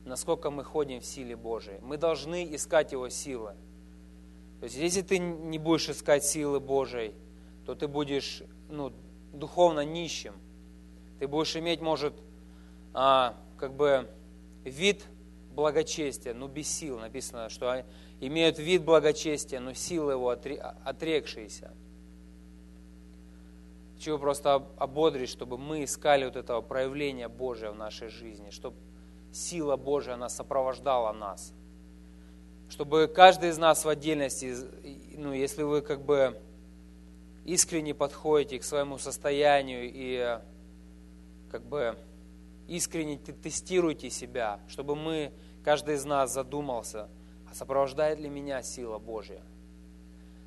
Насколько 0.06 0.50
мы 0.50 0.64
ходим 0.64 1.00
в 1.00 1.06
силе 1.06 1.36
Божией. 1.36 1.80
Мы 1.82 1.98
должны 1.98 2.56
искать 2.56 2.92
Его 2.92 3.10
силы. 3.10 3.54
То 4.60 4.66
есть 4.66 4.78
если 4.78 5.02
ты 5.02 5.20
не 5.20 5.60
будешь 5.60 5.90
искать 5.90 6.24
силы 6.24 6.60
Божией, 6.60 7.14
то 7.66 7.76
ты 7.76 7.88
будешь 7.88 8.42
ну, 8.70 8.94
духовно 9.34 9.82
нищим. 9.82 10.34
Ты 11.20 11.28
будешь 11.28 11.56
иметь, 11.56 11.82
может, 11.82 12.14
а, 12.94 13.36
как 13.58 13.74
бы 13.74 14.10
вид 14.64 15.06
благочестия, 15.54 16.34
но 16.34 16.48
без 16.48 16.68
сил. 16.68 17.00
Написано, 17.00 17.50
что 17.50 17.86
имеют 18.20 18.58
вид 18.60 18.84
благочестия, 18.84 19.60
но 19.60 19.74
силы 19.74 20.14
его 20.14 20.30
отрекшиеся. 20.30 21.72
Хочу 23.96 24.18
просто 24.18 24.66
ободрить, 24.78 25.30
чтобы 25.30 25.58
мы 25.58 25.84
искали 25.84 26.26
вот 26.26 26.36
этого 26.36 26.62
проявления 26.62 27.28
Божия 27.28 27.72
в 27.72 27.76
нашей 27.76 28.10
жизни, 28.10 28.50
чтобы 28.50 28.76
сила 29.32 29.78
Божия, 29.78 30.16
она 30.16 30.28
сопровождала 30.28 31.14
нас. 31.14 31.54
Чтобы 32.70 33.08
каждый 33.08 33.50
из 33.50 33.58
нас 33.58 33.86
в 33.86 33.90
отдельности, 33.90 34.56
ну, 35.16 35.34
если 35.34 35.62
вы 35.62 35.82
как 35.82 36.02
бы 36.02 36.42
искренне 37.46 37.94
подходите 37.94 38.60
к 38.60 38.64
своему 38.64 38.98
состоянию 38.98 39.90
и 39.92 40.40
как 41.50 41.66
бы 41.66 41.98
искренне 42.68 43.18
тестируйте 43.18 44.10
себя, 44.10 44.60
чтобы 44.68 44.96
мы, 44.96 45.34
каждый 45.64 45.96
из 45.96 46.06
нас 46.06 46.32
задумался, 46.32 47.10
а 47.50 47.54
сопровождает 47.54 48.20
ли 48.20 48.30
меня 48.30 48.62
сила 48.62 49.00
Божья. 49.00 49.42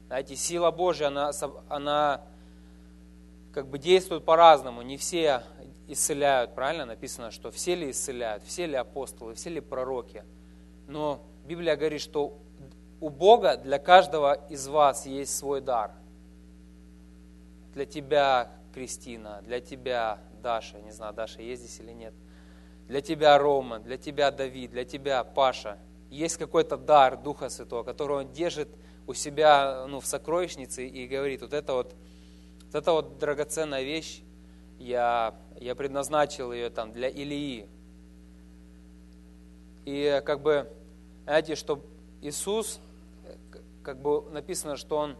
Знаете, 0.06 0.36
сила 0.36 0.70
Божья, 0.70 1.08
она, 1.08 1.32
она 1.68 2.22
как 3.52 3.68
бы 3.68 3.78
действует 3.78 4.24
по-разному. 4.24 4.82
Не 4.82 4.96
все 4.96 5.42
исцеляют, 5.86 6.54
правильно 6.54 6.86
написано, 6.86 7.30
что 7.30 7.50
все 7.50 7.74
ли 7.74 7.90
исцеляют, 7.90 8.42
все 8.44 8.66
ли 8.66 8.74
апостолы, 8.74 9.34
все 9.34 9.50
ли 9.50 9.60
пророки. 9.60 10.24
Но 10.86 11.20
Библия 11.44 11.76
говорит, 11.76 12.00
что 12.00 12.38
у 13.00 13.10
Бога 13.10 13.56
для 13.56 13.78
каждого 13.78 14.34
из 14.48 14.66
вас 14.68 15.04
есть 15.04 15.36
свой 15.36 15.60
дар– 15.60 15.92
для 17.74 17.86
тебя, 17.86 18.50
Кристина, 18.72 19.42
для 19.42 19.60
тебя, 19.60 20.20
Даша, 20.42 20.80
не 20.80 20.92
знаю, 20.92 21.12
Даша 21.12 21.42
есть 21.42 21.62
здесь 21.62 21.80
или 21.80 21.92
нет, 21.92 22.14
для 22.88 23.00
тебя, 23.00 23.38
Рома, 23.38 23.78
для 23.78 23.96
тебя, 23.96 24.30
Давид, 24.30 24.70
для 24.70 24.84
тебя, 24.84 25.24
Паша, 25.24 25.78
есть 26.10 26.36
какой-то 26.36 26.76
дар 26.76 27.16
Духа 27.16 27.48
Святого, 27.48 27.82
который 27.82 28.18
он 28.18 28.32
держит 28.32 28.68
у 29.06 29.14
себя 29.14 29.86
ну, 29.88 30.00
в 30.00 30.06
сокровищнице 30.06 30.86
и 30.86 31.06
говорит, 31.06 31.42
вот 31.42 31.52
это 31.52 31.74
вот, 31.74 31.94
вот 32.66 32.74
это 32.74 32.92
вот 32.92 33.18
драгоценная 33.18 33.82
вещь, 33.82 34.22
я, 34.78 35.34
я 35.60 35.74
предназначил 35.74 36.52
ее 36.52 36.70
там 36.70 36.92
для 36.92 37.08
Илии. 37.08 37.68
И 39.84 40.22
как 40.24 40.40
бы, 40.40 40.70
знаете, 41.24 41.54
что 41.54 41.84
Иисус, 42.22 42.80
как 43.82 44.00
бы 44.00 44.22
написано, 44.30 44.76
что 44.76 44.96
Он 44.96 45.16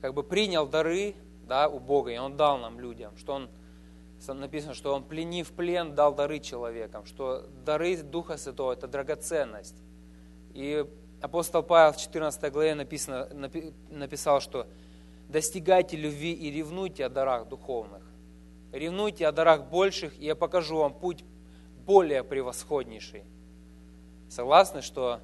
как 0.00 0.14
бы 0.14 0.22
принял 0.22 0.66
дары, 0.66 1.14
да, 1.46 1.68
у 1.68 1.78
Бога, 1.78 2.10
и 2.10 2.18
Он 2.18 2.36
дал 2.36 2.58
нам 2.58 2.80
людям, 2.80 3.16
что 3.16 3.34
Он, 3.34 3.50
написано, 4.28 4.74
что 4.74 4.94
Он 4.94 5.04
пленив 5.04 5.52
плен, 5.52 5.94
дал 5.94 6.14
дары 6.14 6.38
человекам, 6.38 7.04
что 7.04 7.46
дары 7.64 8.02
Духа 8.02 8.36
Святого– 8.36 8.72
это 8.74 8.86
драгоценность. 8.86 9.82
И 10.54 10.86
апостол 11.20 11.62
Павел 11.62 11.92
в 11.92 11.98
14 11.98 12.52
главе 12.52 12.74
написано, 12.74 13.28
написал, 13.90 14.40
что 14.40 14.66
достигайте 15.28 15.96
любви 15.96 16.32
и 16.32 16.50
ревнуйте 16.50 17.04
о 17.04 17.08
дарах 17.08 17.48
духовных. 17.48 18.02
Ревнуйте 18.72 19.26
о 19.26 19.32
дарах 19.32 19.64
больших, 19.68 20.18
и 20.18 20.26
я 20.26 20.34
покажу 20.34 20.78
вам 20.78 20.94
путь 20.94 21.24
более 21.84 22.22
превосходнейший. 22.22 23.24
Согласны, 24.28 24.80
что 24.80 25.20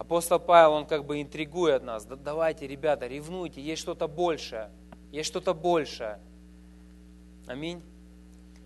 апостол 0.00 0.40
Павел, 0.40 0.72
он 0.72 0.86
как 0.86 1.04
бы 1.04 1.20
интригует 1.20 1.82
нас. 1.82 2.06
Да, 2.06 2.16
давайте, 2.16 2.66
ребята, 2.66 3.06
ревнуйте, 3.06 3.60
есть 3.60 3.82
что-то 3.82 4.08
большее. 4.08 4.70
Есть 5.12 5.28
что-то 5.28 5.52
большее. 5.52 6.18
Аминь. 7.46 7.82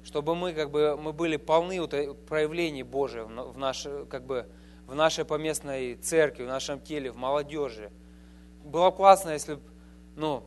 Чтобы 0.04 0.36
мы 0.36 0.52
как 0.52 0.70
бы 0.70 0.96
мы 0.96 1.12
были 1.12 1.36
полны 1.36 1.80
вот 1.80 1.90
проявлений 2.26 2.84
Божьих 2.84 3.24
в, 3.26 3.58
наш, 3.58 3.84
как 4.08 4.24
бы, 4.24 4.46
в 4.86 4.94
нашей 4.94 5.24
поместной 5.24 5.96
церкви, 5.96 6.44
в 6.44 6.48
нашем 6.48 6.80
теле, 6.80 7.10
в 7.10 7.16
молодежи. 7.16 7.90
Было 8.62 8.92
классно, 8.92 9.30
если, 9.30 9.58
ну, 10.14 10.44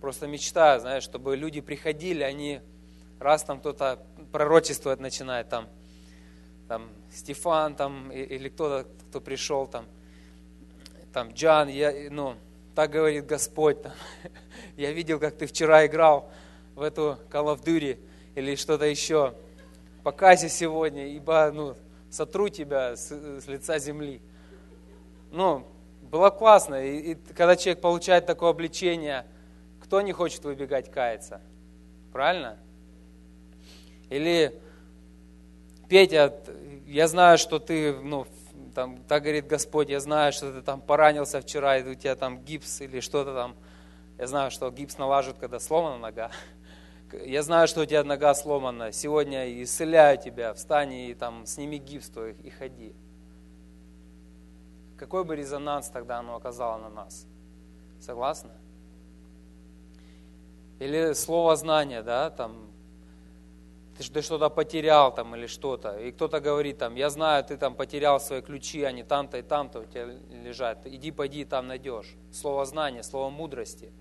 просто 0.00 0.26
мечтаю, 0.26 0.80
знаешь, 0.80 1.04
чтобы 1.04 1.36
люди 1.36 1.62
приходили, 1.62 2.22
они 2.22 2.60
раз 3.18 3.44
там 3.44 3.60
кто-то 3.60 4.04
пророчествовать 4.30 5.00
начинает, 5.00 5.48
там, 5.48 5.68
там 6.68 6.90
Стефан 7.10 7.76
там, 7.76 8.12
или 8.12 8.50
кто-то, 8.50 8.86
кто 9.08 9.22
пришел, 9.22 9.66
там, 9.66 9.86
там 11.12 11.30
Джан, 11.32 11.68
я, 11.68 11.92
ну, 12.10 12.36
так 12.74 12.90
говорит 12.90 13.26
Господь, 13.26 13.82
там, 13.82 13.92
я 14.76 14.92
видел, 14.92 15.18
как 15.18 15.36
ты 15.36 15.46
вчера 15.46 15.86
играл 15.86 16.30
в 16.74 16.82
эту 16.82 17.18
Call 17.30 17.54
of 17.54 17.64
Duty 17.64 17.98
или 18.34 18.54
что-то 18.54 18.84
еще, 18.84 19.34
покайся 20.02 20.48
сегодня, 20.48 21.08
ибо, 21.08 21.50
ну, 21.52 21.76
сотру 22.10 22.48
тебя 22.48 22.96
с, 22.96 23.10
с 23.10 23.46
лица 23.46 23.78
земли. 23.78 24.20
Ну, 25.30 25.66
было 26.02 26.30
классно, 26.30 26.84
и, 26.84 27.12
и 27.12 27.14
когда 27.14 27.56
человек 27.56 27.80
получает 27.80 28.26
такое 28.26 28.50
обличение, 28.50 29.26
кто 29.82 30.00
не 30.00 30.12
хочет 30.12 30.44
выбегать 30.44 30.90
каяться? 30.90 31.40
Правильно? 32.12 32.58
Или 34.08 34.58
Петя, 35.88 36.34
я 36.86 37.08
знаю, 37.08 37.38
что 37.38 37.58
ты, 37.58 37.94
ну, 37.94 38.26
там, 38.74 39.02
так 39.04 39.22
говорит 39.22 39.46
Господь, 39.46 39.88
я 39.88 40.00
знаю, 40.00 40.32
что 40.32 40.52
ты 40.52 40.62
там 40.62 40.80
поранился 40.80 41.40
вчера, 41.40 41.78
и 41.78 41.88
у 41.88 41.94
тебя 41.94 42.16
там 42.16 42.44
гипс 42.44 42.80
или 42.80 43.00
что-то 43.00 43.34
там. 43.34 43.56
Я 44.18 44.26
знаю, 44.26 44.50
что 44.50 44.70
гипс 44.70 44.98
налаживают, 44.98 45.38
когда 45.38 45.60
сломана 45.60 45.98
нога. 45.98 46.30
Я 47.24 47.42
знаю, 47.42 47.68
что 47.68 47.82
у 47.82 47.86
тебя 47.86 48.04
нога 48.04 48.34
сломана. 48.34 48.92
Сегодня 48.92 49.62
исцеляю 49.62 50.18
тебя, 50.18 50.52
встань 50.54 50.92
и 50.92 51.14
там 51.14 51.46
сними 51.46 51.78
гипс 51.78 52.10
твой 52.10 52.32
и 52.32 52.50
ходи. 52.50 52.94
Какой 54.98 55.24
бы 55.24 55.36
резонанс 55.36 55.88
тогда 55.88 56.18
оно 56.18 56.34
оказало 56.34 56.78
на 56.78 56.88
нас? 56.90 57.26
Согласны? 58.00 58.50
Или 60.80 61.12
слово 61.14 61.56
знания, 61.56 62.02
да, 62.02 62.30
там, 62.30 62.67
ты, 63.98 64.22
что-то 64.22 64.48
потерял 64.48 65.12
там 65.12 65.34
или 65.34 65.46
что-то. 65.46 65.98
И 65.98 66.12
кто-то 66.12 66.40
говорит 66.40 66.78
там, 66.78 66.94
я 66.94 67.10
знаю, 67.10 67.44
ты 67.44 67.56
там 67.56 67.74
потерял 67.74 68.20
свои 68.20 68.40
ключи, 68.40 68.82
они 68.84 69.02
там-то 69.02 69.38
и 69.38 69.42
там-то 69.42 69.80
у 69.80 69.84
тебя 69.84 70.06
лежат. 70.30 70.86
Иди, 70.86 71.10
пойди, 71.10 71.44
там 71.44 71.66
найдешь. 71.66 72.14
Слово 72.32 72.64
знания, 72.64 73.02
слово 73.02 73.30
мудрости. 73.30 73.92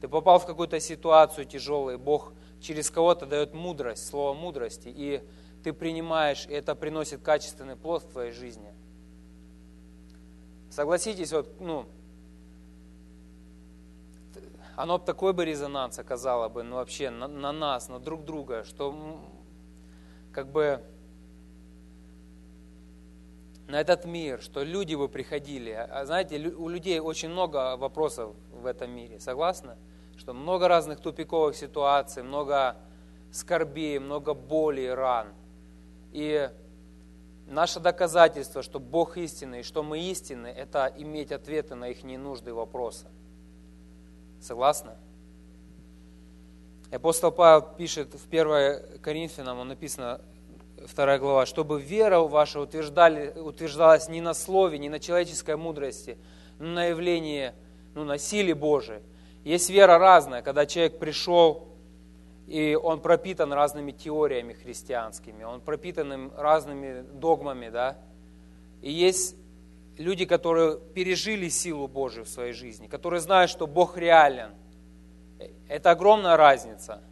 Ты 0.00 0.08
попал 0.08 0.40
в 0.40 0.46
какую-то 0.46 0.80
ситуацию 0.80 1.46
тяжелую, 1.46 1.98
Бог 1.98 2.32
через 2.60 2.90
кого-то 2.90 3.24
дает 3.26 3.54
мудрость, 3.54 4.06
слово 4.06 4.34
мудрости, 4.34 4.88
и 4.88 5.22
ты 5.62 5.72
принимаешь, 5.72 6.46
и 6.46 6.52
это 6.52 6.74
приносит 6.74 7.22
качественный 7.22 7.76
плод 7.76 8.02
в 8.02 8.10
твоей 8.10 8.32
жизни. 8.32 8.74
Согласитесь, 10.70 11.32
вот, 11.32 11.60
ну, 11.60 11.86
оно 14.76 14.98
такой 14.98 15.32
бы 15.32 15.44
резонанс 15.44 15.98
оказало 15.98 16.48
бы, 16.48 16.62
ну 16.62 16.76
вообще 16.76 17.10
на, 17.10 17.28
на 17.28 17.52
нас, 17.52 17.88
на 17.88 17.98
друг 17.98 18.24
друга, 18.24 18.64
что 18.64 19.20
как 20.36 20.48
бы 20.48 20.82
на 23.68 23.80
этот 23.80 24.04
мир, 24.04 24.42
что 24.42 24.62
люди 24.62 24.94
бы 24.94 25.08
приходили. 25.08 25.70
А 25.70 26.04
знаете, 26.04 26.38
у 26.50 26.68
людей 26.68 27.00
очень 27.00 27.30
много 27.30 27.78
вопросов 27.78 28.36
в 28.52 28.66
этом 28.66 28.90
мире, 28.90 29.18
согласны? 29.18 29.76
Что 30.18 30.34
много 30.34 30.68
разных 30.68 31.00
тупиковых 31.00 31.56
ситуаций, 31.56 32.22
много 32.22 32.76
скорбей, 33.32 33.98
много 33.98 34.34
боли 34.34 34.82
и 34.82 34.88
ран. 34.88 35.28
И 36.12 36.50
наше 37.46 37.80
доказательство, 37.80 38.62
что 38.62 38.78
Бог 38.78 39.16
истинный, 39.16 39.62
что 39.62 39.82
мы 39.82 40.00
истинны, 40.00 40.48
это 40.48 40.92
иметь 40.98 41.32
ответы 41.32 41.76
на 41.76 41.88
их 41.88 42.04
ненужные 42.04 42.52
вопросы. 42.52 43.06
Согласны? 44.42 44.92
Апостол 46.92 47.32
Павел 47.32 47.62
пишет 47.62 48.14
в 48.14 48.28
1 48.28 49.00
Коринфянам, 49.00 49.58
он 49.58 49.68
написано, 49.68 50.20
2 50.94 51.18
глава, 51.18 51.44
чтобы 51.44 51.80
вера 51.80 52.20
ваша 52.20 52.60
утверждали, 52.60 53.32
утверждалась 53.38 54.08
не 54.08 54.20
на 54.20 54.34
слове, 54.34 54.78
не 54.78 54.88
на 54.88 55.00
человеческой 55.00 55.56
мудрости, 55.56 56.16
но 56.60 56.66
на 56.66 56.84
явлении, 56.86 57.52
ну, 57.94 58.04
на 58.04 58.18
силе 58.18 58.54
Божией. 58.54 59.00
Есть 59.42 59.68
вера 59.68 59.98
разная, 59.98 60.42
когда 60.42 60.64
человек 60.64 60.98
пришел, 60.98 61.66
и 62.46 62.78
он 62.80 63.00
пропитан 63.00 63.52
разными 63.52 63.90
теориями 63.90 64.52
христианскими, 64.52 65.42
он 65.42 65.60
пропитан 65.60 66.30
разными 66.36 67.02
догмами, 67.02 67.68
да. 67.68 67.96
И 68.80 68.92
есть 68.92 69.34
люди, 69.98 70.24
которые 70.24 70.78
пережили 70.94 71.48
силу 71.48 71.88
Божию 71.88 72.24
в 72.24 72.28
своей 72.28 72.52
жизни, 72.52 72.86
которые 72.86 73.20
знают, 73.20 73.50
что 73.50 73.66
Бог 73.66 73.96
реален. 73.96 74.50
Это 75.68 75.90
огромная 75.90 76.36
разница. 76.36 77.02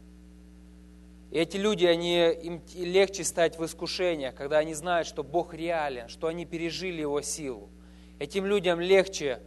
И 1.30 1.38
эти 1.38 1.56
люди, 1.56 1.84
они, 1.84 2.30
им 2.32 2.62
легче 2.74 3.24
стать 3.24 3.58
в 3.58 3.64
искушениях, 3.64 4.34
когда 4.34 4.58
они 4.58 4.74
знают, 4.74 5.08
что 5.08 5.24
Бог 5.24 5.52
реален, 5.54 6.08
что 6.08 6.28
они 6.28 6.46
пережили 6.46 7.00
Его 7.00 7.20
силу. 7.22 7.68
Этим 8.18 8.46
людям 8.46 8.80
легче 8.80 9.40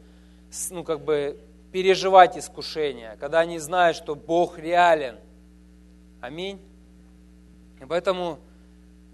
ну, 0.69 0.83
как 0.83 1.01
бы, 1.01 1.39
переживать 1.71 2.37
искушения, 2.37 3.15
когда 3.17 3.39
они 3.39 3.59
знают, 3.59 3.95
что 3.95 4.15
Бог 4.15 4.59
реален. 4.59 5.17
Аминь. 6.19 6.59
И 7.81 7.85
поэтому 7.85 8.39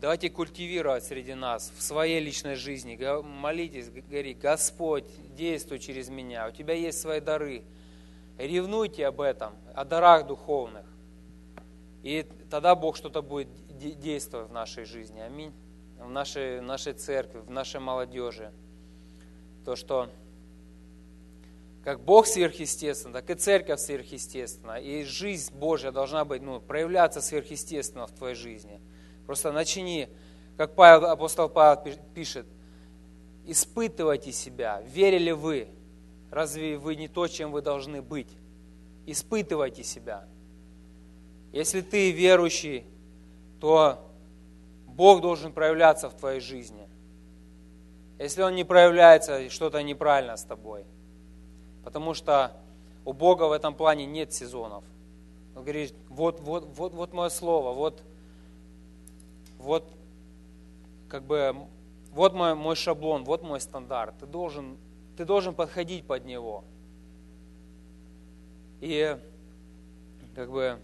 Давайте 0.03 0.29
культивировать 0.29 1.05
среди 1.05 1.33
нас 1.33 1.71
в 1.77 1.81
своей 1.81 2.19
личной 2.19 2.55
жизни. 2.55 2.99
Молитесь, 3.21 3.89
говори, 3.89 4.33
Господь, 4.33 5.05
действуй 5.33 5.79
через 5.79 6.09
меня. 6.09 6.49
У 6.49 6.51
тебя 6.51 6.73
есть 6.73 6.99
свои 6.99 7.21
дары. 7.21 7.63
Ревнуйте 8.37 9.05
об 9.05 9.21
этом, 9.21 9.53
о 9.73 9.85
дарах 9.85 10.27
духовных. 10.27 10.85
И 12.01 12.25
тогда 12.49 12.75
Бог 12.75 12.97
что-то 12.97 13.21
будет 13.21 13.49
действовать 13.77 14.49
в 14.49 14.53
нашей 14.53 14.85
жизни. 14.85 15.19
Аминь. 15.19 15.53
В 15.99 16.09
нашей, 16.09 16.59
в 16.59 16.63
нашей 16.63 16.93
церкви, 16.93 17.39
в 17.39 17.49
нашей 17.49 17.79
молодежи. 17.79 18.51
То, 19.63 19.75
что 19.75 20.09
как 21.83 22.01
Бог 22.01 22.27
сверхъестественно, 22.27 23.13
так 23.13 23.29
и 23.29 23.35
церковь 23.35 23.79
сверхъестественна. 23.79 24.79
И 24.79 25.03
жизнь 25.03 25.53
Божья 25.53 25.91
должна 25.91 26.23
быть, 26.25 26.41
ну, 26.41 26.61
проявляться 26.61 27.21
сверхъестественно 27.21 28.07
в 28.07 28.11
твоей 28.11 28.35
жизни– 28.35 28.81
Просто 29.25 29.51
начни, 29.51 30.09
как 30.57 30.75
Павел, 30.75 31.05
апостол 31.05 31.47
Павел 31.47 31.81
пишет, 32.13 32.45
испытывайте 33.45 34.31
себя, 34.31 34.81
верили 34.81 35.31
вы, 35.31 35.69
разве 36.33 36.77
вы 36.77 36.95
не 36.95 37.07
то, 37.07 37.27
чем 37.27 37.51
вы 37.51 37.61
должны 37.61 38.01
быть? 38.01 38.29
Испытывайте 39.05 39.83
себя. 39.83 40.25
Если 41.51 41.81
ты 41.81 42.11
верующий, 42.11 42.85
то 43.59 43.99
Бог 44.87 45.21
должен 45.21 45.51
проявляться 45.51 46.09
в 46.09 46.13
твоей 46.15 46.39
жизни. 46.39 46.87
Если 48.19 48.41
Он 48.41 48.55
не 48.55 48.63
проявляется, 48.63 49.49
что-то 49.49 49.81
неправильно 49.83 50.37
с 50.37 50.43
тобой. 50.43 50.85
Потому 51.83 52.13
что 52.13 52.51
у 53.05 53.13
Бога 53.13 53.43
в 53.43 53.51
этом 53.51 53.75
плане 53.75 54.05
нет 54.05 54.33
сезонов. 54.33 54.83
Он 55.55 55.63
говорит, 55.63 55.93
вот, 56.09 56.39
вот, 56.39 56.65
вот, 56.75 56.93
вот 56.93 57.13
мое 57.13 57.29
слово, 57.29 57.73
вот 57.73 58.01
вот 59.63 59.85
как 61.07 61.23
бы 61.23 61.55
вот 62.11 62.33
мой, 62.33 62.53
мой 62.53 62.75
шаблон, 62.75 63.23
вот 63.23 63.43
мой 63.43 63.59
стандарт. 63.59 64.15
Ты 64.19 64.25
должен, 64.25 64.77
ты 65.17 65.25
должен 65.25 65.53
подходить 65.53 66.05
под 66.05 66.25
него. 66.25 66.63
И 68.81 69.17
как 70.35 70.51
бы 70.51 70.79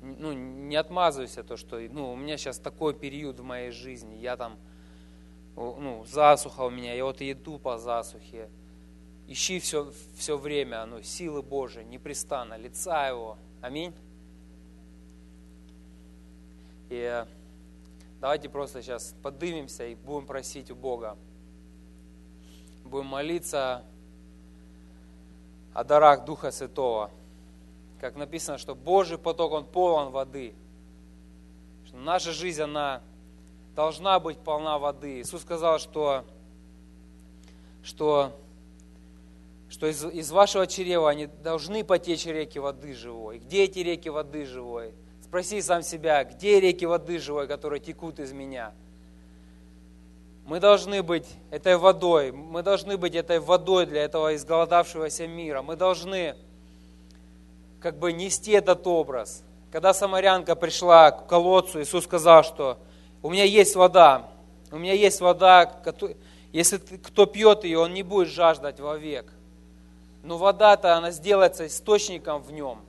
ну, 0.00 0.32
не 0.32 0.76
отмазывайся 0.76 1.42
то, 1.42 1.56
что 1.56 1.78
ну, 1.78 2.12
у 2.12 2.16
меня 2.16 2.36
сейчас 2.36 2.58
такой 2.58 2.94
период 2.94 3.40
в 3.40 3.42
моей 3.42 3.70
жизни, 3.70 4.16
я 4.16 4.36
там, 4.36 4.58
ну, 5.56 6.04
засуха 6.06 6.62
у 6.62 6.70
меня, 6.70 6.94
я 6.94 7.04
вот 7.04 7.22
иду 7.22 7.58
по 7.58 7.78
засухе. 7.78 8.48
Ищи 9.26 9.58
все, 9.58 9.90
все 10.16 10.36
время 10.36 10.84
ну, 10.84 11.02
силы 11.02 11.42
Божии, 11.42 11.82
непрестанно, 11.82 12.56
лица 12.56 13.08
Его. 13.08 13.38
Аминь. 13.62 13.94
И 16.90 17.24
давайте 18.20 18.50
просто 18.50 18.82
сейчас 18.82 19.14
подымемся 19.22 19.86
и 19.86 19.94
будем 19.94 20.26
просить 20.26 20.70
у 20.70 20.76
Бога. 20.76 21.16
Будем 22.84 23.06
молиться 23.06 23.82
о 25.72 25.82
дарах 25.84 26.24
Духа 26.24 26.50
Святого. 26.50 27.10
Как 28.00 28.16
написано, 28.16 28.58
что 28.58 28.74
Божий 28.74 29.18
поток, 29.18 29.52
он 29.52 29.64
полон 29.64 30.10
воды. 30.10 30.54
Что 31.86 31.96
наша 31.96 32.32
жизнь, 32.32 32.60
она 32.60 33.00
должна 33.74 34.20
быть 34.20 34.38
полна 34.38 34.78
воды. 34.78 35.20
Иисус 35.20 35.42
сказал, 35.42 35.78
что, 35.78 36.24
что, 37.82 38.38
что 39.68 39.86
из, 39.86 40.04
из 40.04 40.30
вашего 40.30 40.66
чрева 40.66 41.08
они 41.08 41.26
должны 41.26 41.82
потечь 41.84 42.26
реки 42.26 42.58
воды 42.58 42.94
живой. 42.94 43.38
Где 43.38 43.64
эти 43.64 43.78
реки 43.80 44.10
воды 44.10 44.44
живой? 44.44 44.92
Спроси 45.22 45.62
сам 45.62 45.82
себя, 45.82 46.22
где 46.24 46.60
реки 46.60 46.84
воды 46.84 47.18
живой, 47.18 47.48
которые 47.48 47.80
текут 47.80 48.20
из 48.20 48.32
меня? 48.32 48.72
Мы 50.44 50.60
должны 50.60 51.02
быть 51.02 51.26
этой 51.50 51.76
водой, 51.76 52.32
мы 52.32 52.62
должны 52.62 52.96
быть 52.96 53.14
этой 53.14 53.40
водой 53.40 53.86
для 53.86 54.04
этого 54.04 54.34
изголодавшегося 54.34 55.26
мира. 55.26 55.62
Мы 55.62 55.76
должны 55.76 56.36
как 57.80 57.98
бы 57.98 58.12
нести 58.12 58.52
этот 58.52 58.86
образ. 58.86 59.42
Когда 59.72 59.94
самарянка 59.94 60.54
пришла 60.54 61.10
к 61.10 61.26
колодцу, 61.26 61.82
Иисус 61.82 62.04
сказал, 62.04 62.44
что 62.44 62.78
у 63.22 63.30
меня 63.30 63.44
есть 63.44 63.74
вода, 63.74 64.28
у 64.70 64.76
меня 64.76 64.92
есть 64.92 65.20
вода, 65.20 65.82
если 66.52 66.78
кто 66.78 67.26
пьет 67.26 67.64
ее, 67.64 67.78
он 67.78 67.94
не 67.94 68.02
будет 68.02 68.28
жаждать 68.28 68.80
вовек. 68.80 69.32
Но 70.22 70.38
вода-то, 70.38 70.94
она 70.94 71.10
сделается 71.10 71.66
источником 71.66 72.42
в 72.42 72.52
нем– 72.52 72.80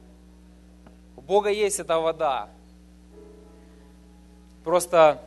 у 1.16 1.22
Бога 1.22 1.49
есть 1.49 1.80
эта 1.80 1.99
вода. 1.99 2.49
Просто 4.64 5.22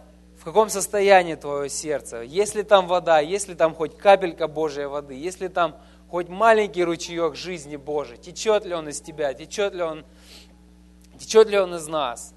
каком 0.49 0.69
состоянии 0.69 1.35
твое 1.35 1.69
сердце? 1.69 2.23
Есть 2.23 2.55
ли 2.55 2.63
там 2.63 2.87
вода, 2.87 3.21
есть 3.21 3.49
ли 3.49 3.55
там 3.55 3.75
хоть 3.75 3.97
капелька 3.97 4.49
Божьей 4.49 4.87
воды, 4.87 5.15
есть 5.15 5.41
ли 5.41 5.49
там 5.49 5.77
хоть 6.11 6.29
маленький 6.29 6.85
ручеек 6.85 7.35
жизни 7.35 7.77
Божией, 7.77 8.19
течет 8.19 8.65
ли 8.65 8.75
он 8.75 8.89
из 8.89 9.01
тебя, 9.01 9.35
течет 9.35 9.75
ли 9.75 9.83
он, 9.83 10.05
течет 11.19 11.49
ли 11.49 11.59
он 11.59 11.75
из 11.75 11.87
нас? 11.87 12.35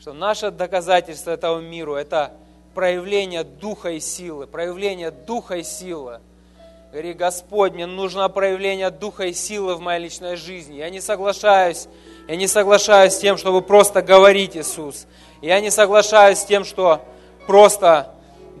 Что 0.00 0.12
наше 0.12 0.50
доказательство 0.50 1.30
этому 1.30 1.60
миру– 1.60 1.94
это 1.96 2.32
проявление 2.74 3.44
духа 3.44 3.90
и 3.90 4.00
силы, 4.00 4.46
проявление 4.46 5.10
духа 5.10 5.56
и 5.56 5.62
силы. 5.62 6.20
Говори, 6.92 7.12
Господь, 7.12 7.72
мне 7.72 7.86
нужно 7.86 8.28
проявление 8.28 8.90
духа 8.90 9.24
и 9.24 9.32
силы 9.32 9.74
в 9.74 9.80
моей 9.80 10.04
личной 10.04 10.36
жизни. 10.36 10.76
Я 10.76 10.88
не 10.88 11.00
соглашаюсь 11.00 11.88
я 12.28 12.36
не 12.36 12.46
соглашаюсь 12.46 13.14
с 13.14 13.18
тем, 13.18 13.38
чтобы 13.38 13.62
просто 13.62 14.02
говорить 14.02 14.54
Иисус. 14.54 15.06
Я 15.40 15.60
не 15.60 15.70
соглашаюсь 15.70 16.38
с 16.38 16.44
тем, 16.44 16.64
что 16.64 17.02
просто 17.46 18.14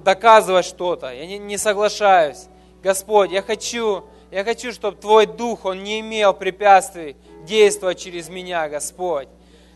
доказывать 0.04 0.66
что-то. 0.66 1.12
Я 1.12 1.26
не, 1.26 1.38
не 1.38 1.56
соглашаюсь. 1.56 2.46
Господь, 2.82 3.30
я 3.32 3.42
хочу, 3.42 4.04
я 4.30 4.44
хочу, 4.44 4.72
чтобы 4.72 4.96
Твой 4.96 5.26
Дух, 5.26 5.64
Он 5.64 5.82
не 5.82 6.00
имел 6.00 6.32
препятствий 6.34 7.16
действовать 7.42 7.98
через 7.98 8.28
меня, 8.28 8.68
Господь. 8.68 9.28